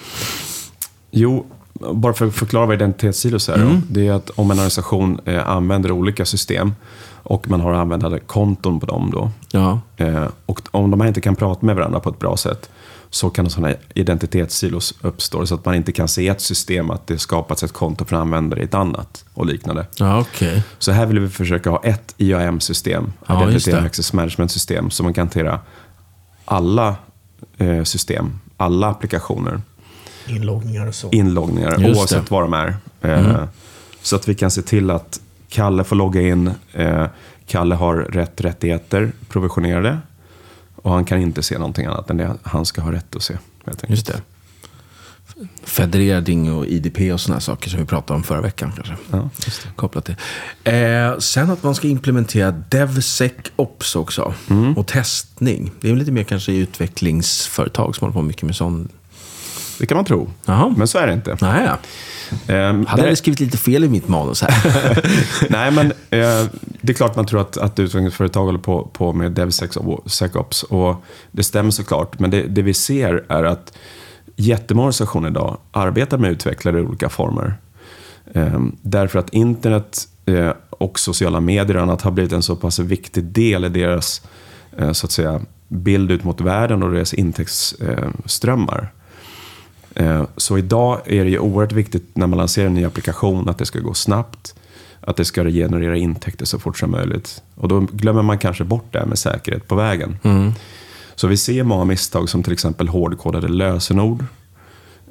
Jo, 1.12 1.46
bara 1.74 2.14
för 2.14 2.28
att 2.28 2.34
förklara 2.34 2.66
vad 2.66 2.76
identitetssilos 2.76 3.50
är. 3.50 3.58
Då, 3.58 3.82
det 3.90 4.08
är 4.08 4.12
att 4.12 4.30
om 4.30 4.52
en 4.52 4.58
organisation 4.58 5.20
eh, 5.26 5.50
använder 5.50 5.92
olika 5.92 6.26
system 6.26 6.76
och 7.24 7.50
man 7.50 7.62
har 7.62 7.74
användare 7.74 8.20
konton 8.20 8.80
på 8.80 8.86
dem 8.86 9.10
då. 9.14 9.32
Ja, 9.52 9.80
Eh, 9.98 10.28
och 10.46 10.62
om 10.72 10.92
de 10.92 11.02
här 11.02 11.08
inte 11.08 11.22
kan 11.22 11.36
prata 11.36 11.66
med 11.66 11.76
varandra 11.76 12.00
på 12.00 12.10
ett 12.10 12.20
bra 12.20 12.38
sätt 12.38 12.70
så 13.10 13.30
kan 13.30 13.50
sådana 13.50 13.76
identitetssilos 13.94 14.94
uppstå. 15.02 15.46
Så 15.46 15.56
att 15.56 15.66
man 15.66 15.76
inte 15.76 15.92
kan 15.92 16.08
se 16.08 16.28
ett 16.28 16.42
system 16.42 16.92
att 16.92 17.08
det 17.08 17.20
skapats 17.20 17.64
ett 17.64 17.74
konto 17.74 18.06
för 18.06 18.16
användare 18.16 18.60
i 18.60 18.64
ett 18.64 18.74
annat 18.74 19.26
och 19.34 19.46
liknande. 19.46 19.88
ja 19.98 20.20
okej. 20.20 20.64
Så 20.80 20.92
här 20.92 21.06
vill 21.06 21.20
vi 21.20 21.30
försöka 21.30 21.70
ha 21.70 21.84
ett 21.84 22.14
IAM-system, 22.18 23.14
Ja, 23.28 23.50
Identity 23.50 23.72
Access 23.72 24.14
Management-system, 24.14 24.90
som 24.90 25.04
man 25.04 25.14
kan 25.14 25.22
hantera 25.22 25.60
alla 26.46 26.96
eh, 27.58 27.84
system, 27.84 28.40
alla 28.58 28.88
applikationer, 28.90 29.62
Inloggningar 30.28 30.88
och 30.88 30.96
så. 30.96 31.10
inloggningar, 31.12 31.78
Just 31.80 32.00
oavsett 32.00 32.26
det. 32.26 32.32
vad 32.32 32.44
de 32.44 32.54
är. 32.54 32.76
Eh, 33.02 33.46
Så 34.02 34.16
att 34.16 34.28
vi 34.28 34.36
kan 34.36 34.52
se 34.52 34.62
till 34.62 34.90
att 34.92 35.20
Kalle 35.50 35.84
får 35.84 35.96
logga 35.96 36.22
in, 36.22 36.52
eh, 36.74 37.06
Kalle 37.48 37.76
har 37.76 37.96
rätt 37.96 38.42
rättigheter 38.42 39.12
provisionerade 39.30 40.00
och 40.76 40.92
han 40.92 41.06
kan 41.06 41.20
inte 41.22 41.44
se 41.44 41.58
någonting 41.58 41.86
annat 41.86 42.10
än 42.10 42.18
det 42.18 42.36
han 42.44 42.66
ska 42.66 42.82
ha 42.82 42.92
rätt 42.92 43.16
att 43.16 43.24
se. 43.24 43.38
Just 43.88 44.08
det. 44.08 44.22
Federering 45.64 46.54
och 46.54 46.66
IDP 46.66 47.14
och 47.14 47.22
sådana 47.22 47.40
saker 47.42 47.70
som 47.70 47.80
vi 47.80 47.86
pratade 47.86 48.18
om 48.18 48.24
förra 48.24 48.42
veckan 48.42 48.72
kanske. 48.76 48.96
Ja, 49.12 49.30
just 49.46 49.64
det. 49.64 49.70
Kopplat 49.76 50.06
till. 50.06 50.16
Eh, 50.64 51.18
sen 51.20 51.50
att 51.50 51.64
man 51.64 51.76
ska 51.76 51.88
implementera 51.88 52.52
DevSecOps 52.52 53.96
också. 53.96 54.34
Mm. 54.50 54.78
Och 54.78 54.88
testning. 54.88 55.72
Det 55.82 55.90
är 55.92 55.96
lite 55.96 56.12
mer 56.12 56.24
kanske 56.24 56.52
i 56.52 56.58
utvecklingsföretag 56.58 57.96
som 57.96 58.06
håller 58.06 58.14
på 58.14 58.22
mycket 58.22 58.44
med 58.44 58.56
sån. 58.56 58.90
Det 59.80 59.86
kan 59.86 59.96
man 59.96 60.06
tro, 60.06 60.30
Jaha. 60.46 60.74
men 60.78 60.88
så 60.88 60.98
är 60.98 61.08
det 61.08 61.14
inte. 61.14 61.38
Nej. 61.42 61.70
Ehm, 62.48 62.86
Hade 62.86 63.02
där- 63.02 63.10
jag 63.10 63.18
skrivit 63.18 63.40
lite 63.40 63.58
fel 63.58 63.84
i 63.84 63.90
mitt 63.90 64.08
manus 64.08 64.42
här? 64.42 65.02
Nej, 65.50 65.72
men 65.72 65.86
eh, 65.86 66.50
det 66.82 66.90
är 66.90 66.94
klart 66.94 67.16
man 67.16 67.26
tror 67.26 67.42
att, 67.42 67.58
att 67.58 67.80
utvecklingsföretag 67.80 68.46
håller 68.46 68.60
på, 68.60 68.90
på 68.94 69.14
med 69.14 69.32
DevSecOps 69.32 70.64
och 70.64 71.04
det 71.32 71.44
stämmer 71.44 71.72
såklart. 71.72 72.20
Men 72.20 72.30
det, 72.30 72.42
det 72.44 72.62
vi 72.62 72.74
ser 72.74 73.26
är 73.30 73.44
att 73.44 73.74
jättemånga 74.36 74.86
organisationer 74.86 75.30
idag 75.30 75.58
arbetar 75.72 76.18
med 76.18 76.32
utvecklare 76.32 76.80
i 76.80 76.82
olika 76.82 77.10
former. 77.10 77.54
Eh, 78.34 78.60
därför 78.82 79.20
att 79.20 79.30
internet 79.30 80.08
eh, 80.26 80.52
och 80.70 81.00
sociala 81.00 81.40
medier 81.40 81.78
och 81.78 81.84
annat 81.84 82.02
har 82.02 82.12
blivit 82.12 82.34
en 82.34 82.42
så 82.44 82.56
pass 82.56 82.80
viktig 82.80 83.24
del 83.24 83.66
i 83.66 83.70
deras 83.70 84.22
eh, 84.78 84.92
så 84.92 85.06
att 85.06 85.12
säga, 85.12 85.42
bild 85.68 86.12
ut 86.12 86.24
mot 86.24 86.42
världen 86.42 86.84
och 86.84 86.92
deras 86.92 87.14
intäktsströmmar. 87.14 88.92
Eh, 89.96 90.24
så 90.38 90.58
idag 90.58 91.02
är 91.06 91.24
det 91.24 91.30
ju 91.30 91.40
oerhört 91.40 91.72
viktigt 91.72 92.04
när 92.14 92.28
man 92.28 92.38
lanserar 92.38 92.68
en 92.68 92.74
ny 92.74 92.86
applikation 92.86 93.50
att 93.50 93.58
det 93.58 93.66
ska 93.66 93.80
gå 93.80 93.94
snabbt, 93.94 94.56
att 95.02 95.18
det 95.18 95.26
ska 95.26 95.44
generera 95.44 95.98
intäkter 95.98 96.46
så 96.46 96.60
fort 96.60 96.78
som 96.78 96.92
möjligt. 96.92 97.42
Och 97.56 97.68
då 97.68 97.80
glömmer 97.80 98.22
man 98.22 98.38
kanske 98.38 98.64
bort 98.64 98.86
det 98.92 99.00
här 99.00 99.06
med 99.06 99.20
säkerhet 99.20 99.68
på 99.68 99.76
vägen. 99.76 100.18
Så 101.16 101.28
vi 101.28 101.38
ser 101.38 101.64
många 101.64 101.86
misstag 101.86 102.30
som 102.30 102.44
till 102.44 102.54
exempel 102.54 102.88
hårdkodade 102.88 103.48
lösenord 103.48 104.26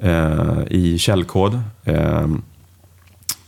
eh, 0.01 0.59
i 0.67 0.97
källkod. 0.97 1.61
Eh, 1.83 2.25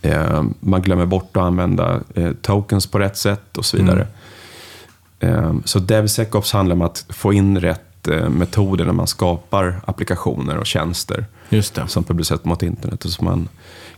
eh, 0.01 0.43
man 0.59 0.81
glömmer 0.81 1.05
bort 1.05 1.37
att 1.37 1.43
använda 1.43 2.01
eh, 2.15 2.31
tokens 2.41 2.87
på 2.87 2.99
rätt 2.99 3.17
sätt 3.17 3.57
och 3.57 3.65
så 3.65 3.77
vidare. 3.77 4.07
Eh, 5.19 5.53
så 5.65 5.79
DevSecOps 5.79 6.53
handlar 6.53 6.75
om 6.75 6.81
att 6.81 7.05
få 7.09 7.33
in 7.33 7.59
rätt 7.59 7.94
metoder 8.07 8.85
när 8.85 8.93
man 8.93 9.07
skapar 9.07 9.81
applikationer 9.85 10.57
och 10.57 10.65
tjänster 10.65 11.25
Just 11.49 11.73
det. 11.75 11.87
som 11.87 12.03
publiceras 12.03 12.43
mot 12.45 12.63
internet. 12.63 13.05
Och 13.05 13.11
så 13.11 13.23
man 13.23 13.47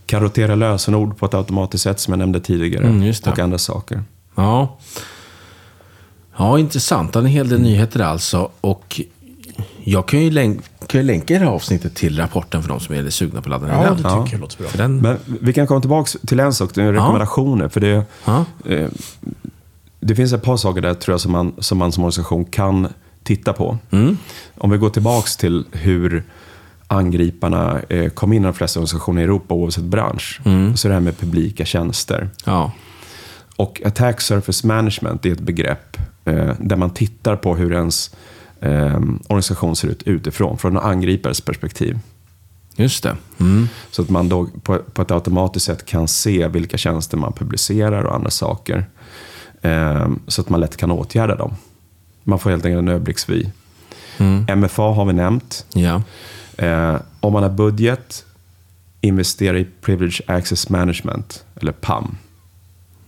kan 0.06 0.20
rotera 0.22 0.54
lösenord 0.54 1.16
på 1.18 1.26
ett 1.26 1.34
automatiskt 1.34 1.84
sätt 1.84 2.00
som 2.00 2.12
jag 2.12 2.18
nämnde 2.18 2.40
tidigare. 2.40 2.84
Mm, 2.86 3.02
just 3.02 3.24
det. 3.24 3.30
och 3.30 3.38
andra 3.38 3.58
saker. 3.58 4.02
Ja. 4.34 4.78
Ja, 6.36 6.58
intressant. 6.58 7.12
Det 7.12 7.18
är 7.18 7.20
en 7.20 7.26
hel 7.28 7.48
del 7.48 7.60
nyheter 7.60 8.00
alltså. 8.00 8.50
Och 8.60 9.00
jag 9.84 10.08
kan 10.08 10.20
ju, 10.24 10.30
länk, 10.30 10.60
kan 10.86 11.00
ju 11.00 11.06
länka 11.06 11.34
det 11.34 11.40
här 11.40 11.46
avsnittet 11.46 11.94
till 11.94 12.16
rapporten 12.18 12.62
för 12.62 12.68
de 12.68 12.80
som 12.80 12.94
är 12.94 12.98
lite 13.02 13.10
sugna 13.10 13.42
på 13.42 13.46
att 13.54 13.60
ladda 13.62 13.66
ner 13.66 13.72
Ja, 13.74 13.80
det 13.80 13.88
den. 13.88 13.96
tycker 13.96 14.12
Ja. 14.16 14.26
jag 14.32 14.40
låter 14.40 14.58
bra. 14.58 14.68
För 14.68 14.78
den 14.78 14.96
Men 15.00 15.18
vi 15.24 15.52
kan 15.52 15.66
komma 15.66 15.80
tillbaka 15.80 16.18
till 16.26 16.40
en 16.40 16.52
sak, 16.54 16.70
det 16.74 16.82
är 16.82 16.92
rekommendationer. 16.92 17.68
För 17.68 17.80
det, 17.80 18.04
ja. 18.24 18.44
eh, 18.64 18.88
det 20.00 20.14
finns 20.14 20.32
ett 20.32 20.42
par 20.42 20.56
saker 20.56 20.80
där 20.80 20.94
tror 20.94 21.12
jag 21.12 21.20
som 21.20 21.32
man 21.32 21.52
som, 21.58 21.78
man 21.78 21.92
som 21.92 22.04
organisation 22.04 22.44
kan 22.44 22.88
titta 23.28 23.52
på. 23.52 23.78
Mm. 23.90 24.18
Om 24.54 24.70
vi 24.70 24.78
går 24.78 24.90
tillbaka 24.90 25.28
till 25.38 25.64
hur 25.72 26.24
angriparna 26.86 27.80
eh, 27.88 28.10
kom 28.10 28.32
in 28.32 28.42
i 28.42 28.44
de 28.44 28.54
flesta 28.54 28.80
organisationer 28.80 29.20
i 29.20 29.24
Europa 29.24 29.54
oavsett 29.54 29.84
bransch. 29.84 30.40
Mm. 30.44 30.76
Så 30.76 30.88
är 30.88 30.90
det 30.90 30.94
här 30.94 31.00
med 31.00 31.18
publika 31.18 31.64
tjänster. 31.64 32.28
ja. 32.44 32.72
Och 33.56 33.82
attack 33.84 34.20
surface 34.20 34.66
management 34.66 35.26
är 35.26 35.32
ett 35.32 35.40
begrepp 35.40 35.96
eh, 36.24 36.52
där 36.58 36.76
man 36.76 36.90
tittar 36.90 37.36
på 37.36 37.56
hur 37.56 37.72
ens 37.72 38.14
eh, 38.60 39.00
organisation 39.28 39.76
ser 39.76 39.88
ut 39.88 40.02
utifrån, 40.02 40.58
från 40.58 40.76
en 40.76 40.82
angripares 40.82 41.40
perspektiv. 41.40 41.98
Just 42.76 43.02
det. 43.02 43.16
Mm. 43.40 43.68
Så 43.90 44.02
att 44.02 44.10
man 44.10 44.28
då 44.28 44.48
på, 44.62 44.78
på 44.92 45.02
ett 45.02 45.10
automatiskt 45.10 45.66
sätt 45.66 45.86
kan 45.86 46.08
se 46.08 46.48
vilka 46.48 46.76
tjänster 46.76 47.16
man 47.16 47.32
publicerar 47.32 48.04
och 48.04 48.14
andra 48.14 48.30
saker. 48.30 48.86
Eh, 49.62 50.08
så 50.26 50.40
att 50.40 50.48
man 50.48 50.60
lätt 50.60 50.76
kan 50.76 50.90
åtgärda 50.90 51.36
dem. 51.36 51.54
Man 52.28 52.38
får 52.38 52.50
helt 52.50 52.64
enkelt 52.64 52.78
en 52.78 52.88
överblicksvy. 52.88 53.46
Mm. 54.18 54.60
MFA 54.60 54.82
har 54.82 55.04
vi 55.04 55.12
nämnt. 55.12 55.66
Ja. 55.74 56.02
Eh, 56.56 56.96
om 57.20 57.32
man 57.32 57.42
har 57.42 57.50
budget, 57.50 58.24
investera 59.00 59.58
i 59.58 59.66
Privilege 59.80 60.20
Access 60.26 60.68
Management, 60.68 61.44
eller 61.60 61.72
PAM. 61.72 62.16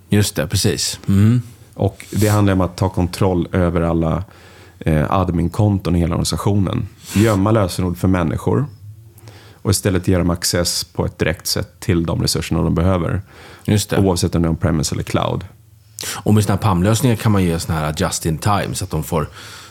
Just 0.08 0.36
det, 0.36 0.46
precis. 0.46 1.00
Mm. 1.08 1.42
Och 1.74 2.06
det 2.10 2.28
handlar 2.28 2.52
om 2.52 2.60
att 2.60 2.76
ta 2.76 2.88
kontroll 2.88 3.48
över 3.52 3.80
alla 3.80 4.24
eh, 4.78 5.12
adminkonton 5.12 5.96
i 5.96 5.98
hela 5.98 6.14
organisationen. 6.14 6.88
Gömma 7.14 7.50
lösenord 7.50 7.98
för 7.98 8.08
människor 8.08 8.66
och 9.62 9.70
istället 9.70 10.08
ge 10.08 10.18
dem 10.18 10.30
access 10.30 10.84
på 10.84 11.04
ett 11.04 11.18
direkt 11.18 11.46
sätt 11.46 11.80
till 11.80 12.06
de 12.06 12.22
resurserna 12.22 12.62
de 12.62 12.74
behöver. 12.74 13.22
Just 13.64 13.90
det. 13.90 13.98
Oavsett 13.98 14.34
om 14.34 14.42
det 14.42 14.48
är 14.48 14.50
on-premise 14.50 14.94
eller 14.94 15.02
cloud. 15.02 15.44
Och 16.16 16.34
med 16.34 16.42
sådana 16.44 16.56
här 16.56 16.62
PAM-lösningar 16.62 17.16
kan 17.16 17.32
man 17.32 17.44
ge 17.44 17.60
sådana 17.60 17.80
här 17.80 17.94
just 17.98 18.26
in 18.26 18.38
time. 18.38 18.68
Så 18.74 18.84
att 18.84 18.90
de 18.90 19.02
får, 19.04 19.28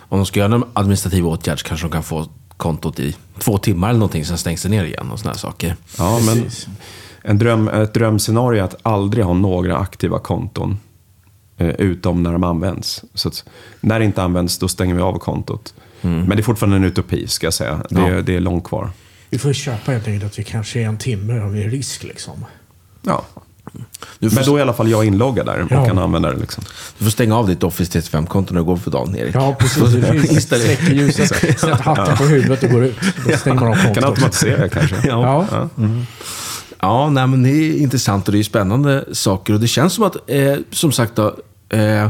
om 0.10 0.20
de 0.20 0.26
ska 0.26 0.40
göra 0.40 0.56
en 0.56 0.64
administrativ 0.74 1.28
åtgärd 1.28 1.60
så 1.60 1.68
kanske 1.68 1.88
de 1.88 1.92
kan 1.92 2.04
få 2.04 2.28
kontot 2.58 3.00
i 3.00 3.16
två 3.40 3.58
timmar 3.58 3.90
eller 3.90 4.00
någonting, 4.00 4.26
sen 4.26 4.38
stängs 4.38 4.64
det 4.64 4.70
ner 4.70 4.84
igen 4.84 5.12
och 5.12 5.20
sådana 5.20 5.34
här 5.34 5.40
saker. 5.40 5.76
Ja, 5.98 6.20
men 6.26 6.44
Precis. 6.44 6.68
en 7.22 7.38
dröm, 7.38 7.68
ett 7.68 7.94
drömscenario 7.94 8.60
är 8.60 8.64
att 8.66 8.76
aldrig 8.82 9.26
ha 9.26 9.34
några 9.34 9.78
aktiva 9.78 10.20
konton. 10.20 10.80
Eh, 11.58 11.68
utom 11.70 12.24
när 12.24 12.32
de 12.34 12.44
används. 12.44 13.04
Så 13.14 13.28
att 13.28 13.44
när 13.82 14.00
det 14.00 14.06
inte 14.06 14.24
används, 14.24 14.58
då 14.58 14.68
stänger 14.68 14.96
vi 14.96 15.02
av 15.02 15.18
kontot. 15.20 15.74
Men 16.02 16.30
det 16.30 16.36
är 16.38 16.44
fortfarande 16.44 16.76
en 16.78 16.84
utopi, 16.84 17.28
ska 17.28 17.46
jag 17.46 17.54
säga. 17.54 17.82
Det, 17.90 18.02
Ja. 18.02 18.22
det 18.22 18.36
är 18.36 18.40
långt 18.40 18.64
kvar. 18.64 18.90
Vi 19.30 19.38
får 19.38 19.54
köpa 19.54 19.92
helt 19.92 20.08
enkelt 20.08 20.32
att 20.32 20.40
vi 20.40 20.44
kanske 20.44 20.80
är 20.82 20.86
en 20.86 20.98
timme 20.98 21.40
av 21.42 21.56
en 21.56 21.70
risk 21.72 22.04
liksom. 22.04 22.46
Ja. 23.02 23.26
Du 24.20 24.30
får, 24.30 24.36
Men 24.36 24.46
då 24.46 24.56
är 24.56 24.60
i 24.60 24.62
alla 24.62 24.74
fall 24.74 24.90
jag 24.92 25.06
inloggad 25.06 25.46
där 25.46 25.62
och 25.62 25.72
Ja. 25.72 25.86
kan 25.86 25.98
använda 25.98 26.32
det. 26.32 26.40
Liksom. 26.40 26.64
du 26.98 27.04
får 27.04 27.12
stänga 27.12 27.38
av 27.38 27.48
ditt 27.48 27.64
Office 27.64 28.00
365-konto 28.00 28.54
när 28.54 28.60
du 28.62 28.66
går 28.66 28.78
för 28.78 28.92
dagen, 28.92 29.16
Erik. 29.16 29.36
Ja, 29.36 29.56
precis. 29.60 29.78
Installera- 30.32 30.66
släcker 30.66 30.94
ljuset, 30.94 31.28
sätter 31.60 31.74
hatten 31.84 32.18
på 32.18 32.24
huvudet 32.24 32.64
och 32.64 32.70
går 32.70 32.84
ut. 32.84 32.96
Då 33.30 33.38
stänger 33.38 33.60
man 33.60 33.70
av 33.70 33.74
Kan 33.76 33.86
kontot. 33.86 34.04
automatisera 34.04 34.58
det 34.62 34.70
kanske. 34.70 34.96
Ja. 35.08 35.46
Ja, 36.82 37.10
nej, 37.10 37.28
men 37.28 37.44
det 37.44 37.50
är 37.50 37.78
intressant 37.78 38.28
och 38.28 38.32
det 38.32 38.40
är 38.40 38.44
spännande 38.44 39.06
saker. 39.12 39.54
Och 39.54 39.60
det 39.60 39.68
känns 39.68 39.94
som 39.94 40.04
att, 40.04 40.16
eh, 40.30 40.56
som 40.72 40.92
sagt, 40.92 41.16
då, 41.16 41.36
eh, 41.78 42.10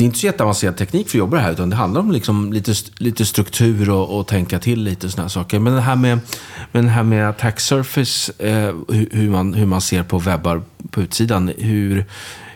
det 0.00 0.04
är 0.04 0.06
inte 0.06 0.18
så 0.18 0.26
jätteavancerad 0.26 0.76
teknik 0.76 1.08
för 1.08 1.18
att 1.18 1.18
jobba 1.18 1.36
det 1.36 1.42
här, 1.42 1.52
utan 1.52 1.70
det 1.70 1.76
handlar 1.76 2.00
om 2.00 2.12
liksom 2.12 2.52
lite, 2.52 2.74
lite 2.98 3.26
struktur 3.26 3.90
och, 3.90 4.18
och 4.18 4.26
tänka 4.26 4.58
till 4.58 4.82
lite 4.82 5.06
och 5.06 5.12
sådana 5.12 5.28
saker. 5.28 5.58
Men 5.58 5.74
det 5.74 5.80
här 5.80 5.96
med, 5.96 6.18
men 6.72 6.84
det 6.84 6.90
här 6.90 7.02
med 7.02 7.28
attack 7.28 7.60
surface, 7.60 8.32
eh, 8.38 8.74
hur, 9.10 9.30
man, 9.30 9.54
hur 9.54 9.66
man 9.66 9.80
ser 9.80 10.02
på 10.02 10.18
webbar 10.18 10.62
på 10.90 11.02
utsidan, 11.02 11.52
hur 11.58 12.06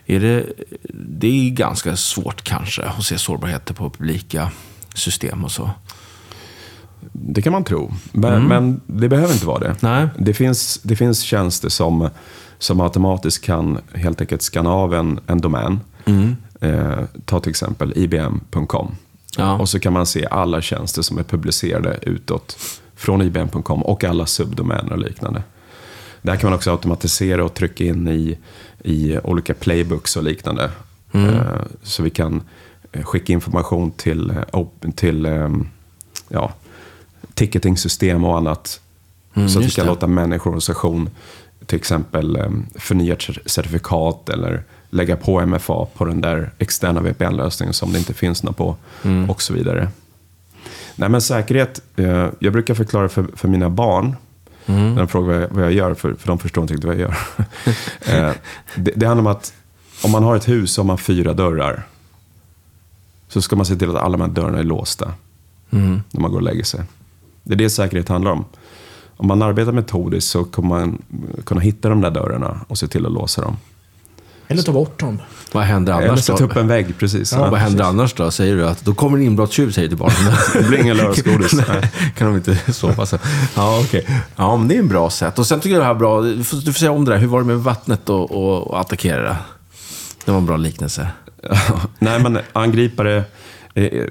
är 0.06 0.20
det, 0.20 0.46
det 0.94 1.26
är 1.26 1.50
ganska 1.50 1.96
svårt 1.96 2.42
kanske 2.42 2.82
att 2.82 3.04
se 3.04 3.18
sårbarheter 3.18 3.74
på 3.74 3.90
publika 3.90 4.50
system 4.94 5.44
och 5.44 5.50
så. 5.50 5.70
Det 7.12 7.42
kan 7.42 7.52
man 7.52 7.64
tro. 7.64 7.92
Men, 8.12 8.44
men 8.44 8.80
det 8.86 9.08
behöver 9.08 9.32
inte 9.32 9.46
vara 9.46 9.58
det. 9.58 9.76
Nej. 9.80 10.08
Det 10.18 10.34
finns, 10.34 10.80
det 10.82 10.96
finns 10.96 11.20
tjänster 11.20 11.68
som, 11.68 12.08
som 12.58 12.80
automatiskt 12.80 13.44
kan 13.44 13.78
helt 13.94 14.20
enkelt 14.20 14.42
skanna 14.42 14.70
av 14.70 14.94
en, 14.94 15.20
en 15.26 15.40
domän. 15.40 15.80
Eh, 16.64 17.04
ta 17.24 17.40
till 17.40 17.50
exempel 17.50 17.92
ibm.com. 17.96 18.96
Ja. 19.36 19.58
Och 19.58 19.68
så 19.68 19.80
kan 19.80 19.92
man 19.92 20.06
se 20.06 20.26
alla 20.26 20.62
tjänster 20.62 21.02
som 21.02 21.18
är 21.18 21.22
publicerade 21.22 21.98
utåt 22.02 22.58
från 22.96 23.22
ibm.com 23.22 23.82
och 23.82 24.04
alla 24.04 24.26
subdomäner 24.26 24.92
och 24.92 24.98
liknande. 24.98 25.42
Där 26.22 26.36
kan 26.36 26.50
man 26.50 26.56
också 26.56 26.70
automatisera 26.70 27.44
och 27.44 27.54
trycka 27.54 27.84
in 27.84 28.08
i, 28.08 28.38
i 28.84 29.18
olika 29.18 29.54
playbooks 29.54 30.16
och 30.16 30.22
liknande. 30.22 30.70
Eh, 31.12 31.62
så 31.82 32.02
vi 32.02 32.10
kan 32.10 32.42
eh, 32.92 33.02
skicka 33.02 33.32
information 33.32 33.90
till, 33.90 34.30
eh, 34.30 34.62
till 34.94 35.26
ehm, 35.26 35.68
ja, 36.28 36.52
ticketing-system 37.34 38.24
och 38.24 38.36
annat. 38.36 38.80
Mm, 39.34 39.48
så 39.48 39.58
att 39.58 39.64
vi 39.64 39.70
kan 39.70 39.84
det. 39.86 39.90
låta 39.90 40.06
människor 40.06 40.50
och 40.50 40.54
organisation 40.54 41.10
till 41.66 41.76
exempel 41.78 42.36
um, 42.36 42.66
förnya 42.74 43.16
certifikat 43.46 44.28
eller 44.28 44.62
lägga 44.94 45.16
på 45.16 45.46
MFA 45.46 45.86
på 45.94 46.04
den 46.04 46.20
där 46.20 46.50
externa 46.58 47.00
VPN-lösningen 47.00 47.72
som 47.74 47.92
det 47.92 47.98
inte 47.98 48.14
finns 48.14 48.42
något 48.42 48.56
på 48.56 48.76
Mm. 49.04 49.30
och 49.30 49.42
så 49.42 49.54
vidare. 49.54 49.88
Nej 50.96 51.08
men 51.08 51.20
säkerhet, 51.20 51.80
eh, 51.96 52.28
jag 52.38 52.52
brukar 52.52 52.74
förklara 52.74 53.08
för, 53.08 53.26
för 53.34 53.48
mina 53.48 53.70
barn 53.70 54.16
Mm. 54.66 54.90
när 54.94 54.98
de 54.98 55.08
frågar 55.08 55.34
vad 55.34 55.42
jag, 55.42 55.48
vad 55.50 55.64
jag 55.64 55.72
gör, 55.72 55.94
för, 55.94 56.14
för 56.14 56.26
de 56.28 56.38
förstår 56.38 56.62
inte 56.62 56.74
riktigt 56.74 56.86
vad 56.86 56.94
jag 56.96 57.00
gör. 57.00 57.16
eh, 58.28 58.32
det, 58.76 58.92
det 58.96 59.06
handlar 59.06 59.20
om 59.30 59.36
att 59.36 59.54
om 60.04 60.10
man 60.10 60.22
har 60.24 60.36
ett 60.36 60.48
hus 60.48 60.72
så 60.72 60.80
har 60.82 60.86
man 60.86 60.98
fyra 60.98 61.32
dörrar. 61.34 61.82
Så 63.28 63.42
ska 63.42 63.56
man 63.56 63.66
se 63.66 63.76
till 63.76 63.90
att 63.90 63.96
alla 63.96 64.16
de 64.16 64.20
här 64.24 64.28
dörrarna 64.28 64.58
är 64.58 64.62
låsta 64.64 65.12
Mm. 65.70 66.02
när 66.10 66.20
man 66.20 66.30
går 66.30 66.38
och 66.38 66.42
lägger 66.44 66.64
sig. 66.64 66.80
Det 67.42 67.52
är 67.54 67.56
det 67.56 67.70
säkerhet 67.70 68.08
handlar 68.08 68.30
om. 68.30 68.44
Om 69.16 69.26
man 69.28 69.42
arbetar 69.42 69.72
metodiskt 69.72 70.30
så 70.30 70.44
kommer 70.44 70.68
man 70.68 71.02
kunna 71.44 71.60
hitta 71.60 71.88
de 71.88 72.00
där 72.00 72.10
dörrarna 72.10 72.60
och 72.68 72.78
se 72.78 72.86
till 72.88 73.06
att 73.06 73.12
låsa 73.12 73.42
dem. 73.42 73.56
Eller 74.48 74.62
ta 74.62 74.72
bort 74.72 75.00
dem. 75.00 75.18
Vad 75.52 75.64
händer 75.64 75.92
Eller 75.98 76.08
annars 76.08 76.24
sätta 76.24 76.38
då? 76.38 76.44
upp 76.44 76.56
en 76.56 76.68
vägg, 76.68 76.98
precis. 76.98 77.32
Ja, 77.32 77.50
vad 77.50 77.60
händer 77.60 77.84
annars 77.84 78.14
då? 78.14 78.30
Säger 78.30 78.56
du 78.56 78.68
att 78.68 78.84
då 78.84 78.94
kommer 78.94 79.18
en 79.18 79.24
inbrottstjuv, 79.24 79.70
säger 79.70 79.88
du 79.88 79.96
barnen. 79.96 80.34
Det 80.52 80.68
blir 80.68 80.78
ingen 80.78 80.96
lördagsgodis. 80.96 81.50
Kan 82.16 82.26
de 82.26 82.36
inte 82.36 82.72
sova 82.72 83.06
så? 83.06 83.18
Ja, 83.56 83.80
okej. 83.84 84.06
Ja, 84.36 84.56
men 84.56 84.68
det 84.68 84.74
är 84.74 84.78
en 84.78 84.88
bra 84.88 85.10
sätt. 85.10 85.38
Och 85.38 85.46
sen 85.46 85.60
tycker 85.60 85.74
jag 85.74 85.82
det 85.82 85.86
här 85.86 85.94
är 85.94 85.98
bra. 85.98 86.20
Du 86.20 86.44
får, 86.44 86.56
du 86.56 86.72
får 86.72 86.78
säga 86.78 86.92
om 86.92 87.04
det 87.04 87.10
där. 87.12 87.18
Hur 87.18 87.26
var 87.26 87.40
det 87.40 87.46
med 87.46 87.58
vattnet 87.58 88.08
och, 88.08 88.30
och, 88.30 88.70
och 88.70 88.80
attackera 88.80 89.22
det? 89.22 89.36
Det 90.24 90.30
var 90.30 90.38
en 90.38 90.46
bra 90.46 90.56
liknelse. 90.56 91.08
Nej, 91.98 92.22
men 92.22 92.38
angripare... 92.52 93.24
Eh, 93.74 94.04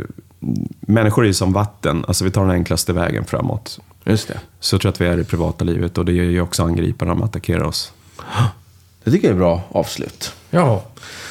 människor 0.80 1.24
är 1.24 1.28
ju 1.28 1.34
som 1.34 1.54
vatten. 1.54 2.06
Alltså 2.08 2.24
vi 2.26 2.32
tar 2.32 2.42
den 2.42 2.52
enklaste 2.52 2.94
vägen 2.94 3.26
framåt. 3.26 3.80
Just 4.06 4.28
det. 4.28 4.40
Så 4.60 4.80
tror 4.80 4.90
jag 4.90 4.94
att 4.94 5.02
vi 5.02 5.06
är 5.06 5.14
i 5.14 5.18
det 5.18 5.24
privata 5.24 5.66
livet 5.66 5.98
och 5.98 6.06
det 6.06 6.12
gör 6.12 6.24
ju 6.24 6.42
också 6.42 6.64
angriparna 6.64 7.12
om 7.12 7.20
de 7.20 7.26
attackerar 7.26 7.64
oss. 7.64 7.94
Det 9.04 9.12
tycker 9.12 9.28
jag 9.28 9.32
är 9.32 9.36
ett 9.36 9.40
bra 9.40 9.62
avslut. 9.72 10.34
Ja. 10.50 10.84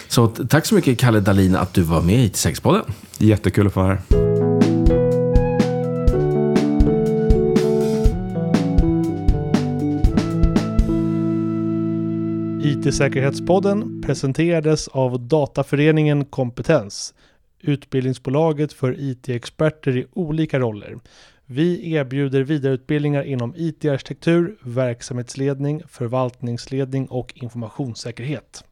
Så 0.09 0.27
tack 0.27 0.67
så 0.67 0.75
mycket 0.75 0.99
Kalle 0.99 1.21
Dalin 1.21 1.57
att 1.57 1.75
du 1.75 1.83
var 1.83 2.03
med 2.03 2.15
i 2.15 2.29
IT6-podden. 2.29 2.93
Jättekul 3.19 3.67
att 3.67 3.73
få 3.73 3.81
vara 3.81 3.89
här. 3.89 4.03
IT-säkerhetspodden 12.65 14.03
presenterades 14.03 14.89
av 14.89 15.21
Dataföreningen 15.21 16.25
Kompetens, 16.25 17.15
utbildningsbolaget 17.61 18.73
för 18.73 18.97
IT-experter 18.99 19.97
i 19.97 20.07
olika 20.13 20.59
roller. 20.59 20.99
Vi 21.47 21.93
erbjuder 21.95 22.43
vidareutbildningar 22.43 23.23
inom 23.23 23.55
IT-arkitektur, 23.57 24.57
verksamhetsledning, 24.63 25.83
förvaltningsledning 25.89 27.07
och 27.07 27.33
informationssäkerhet. 27.37 28.65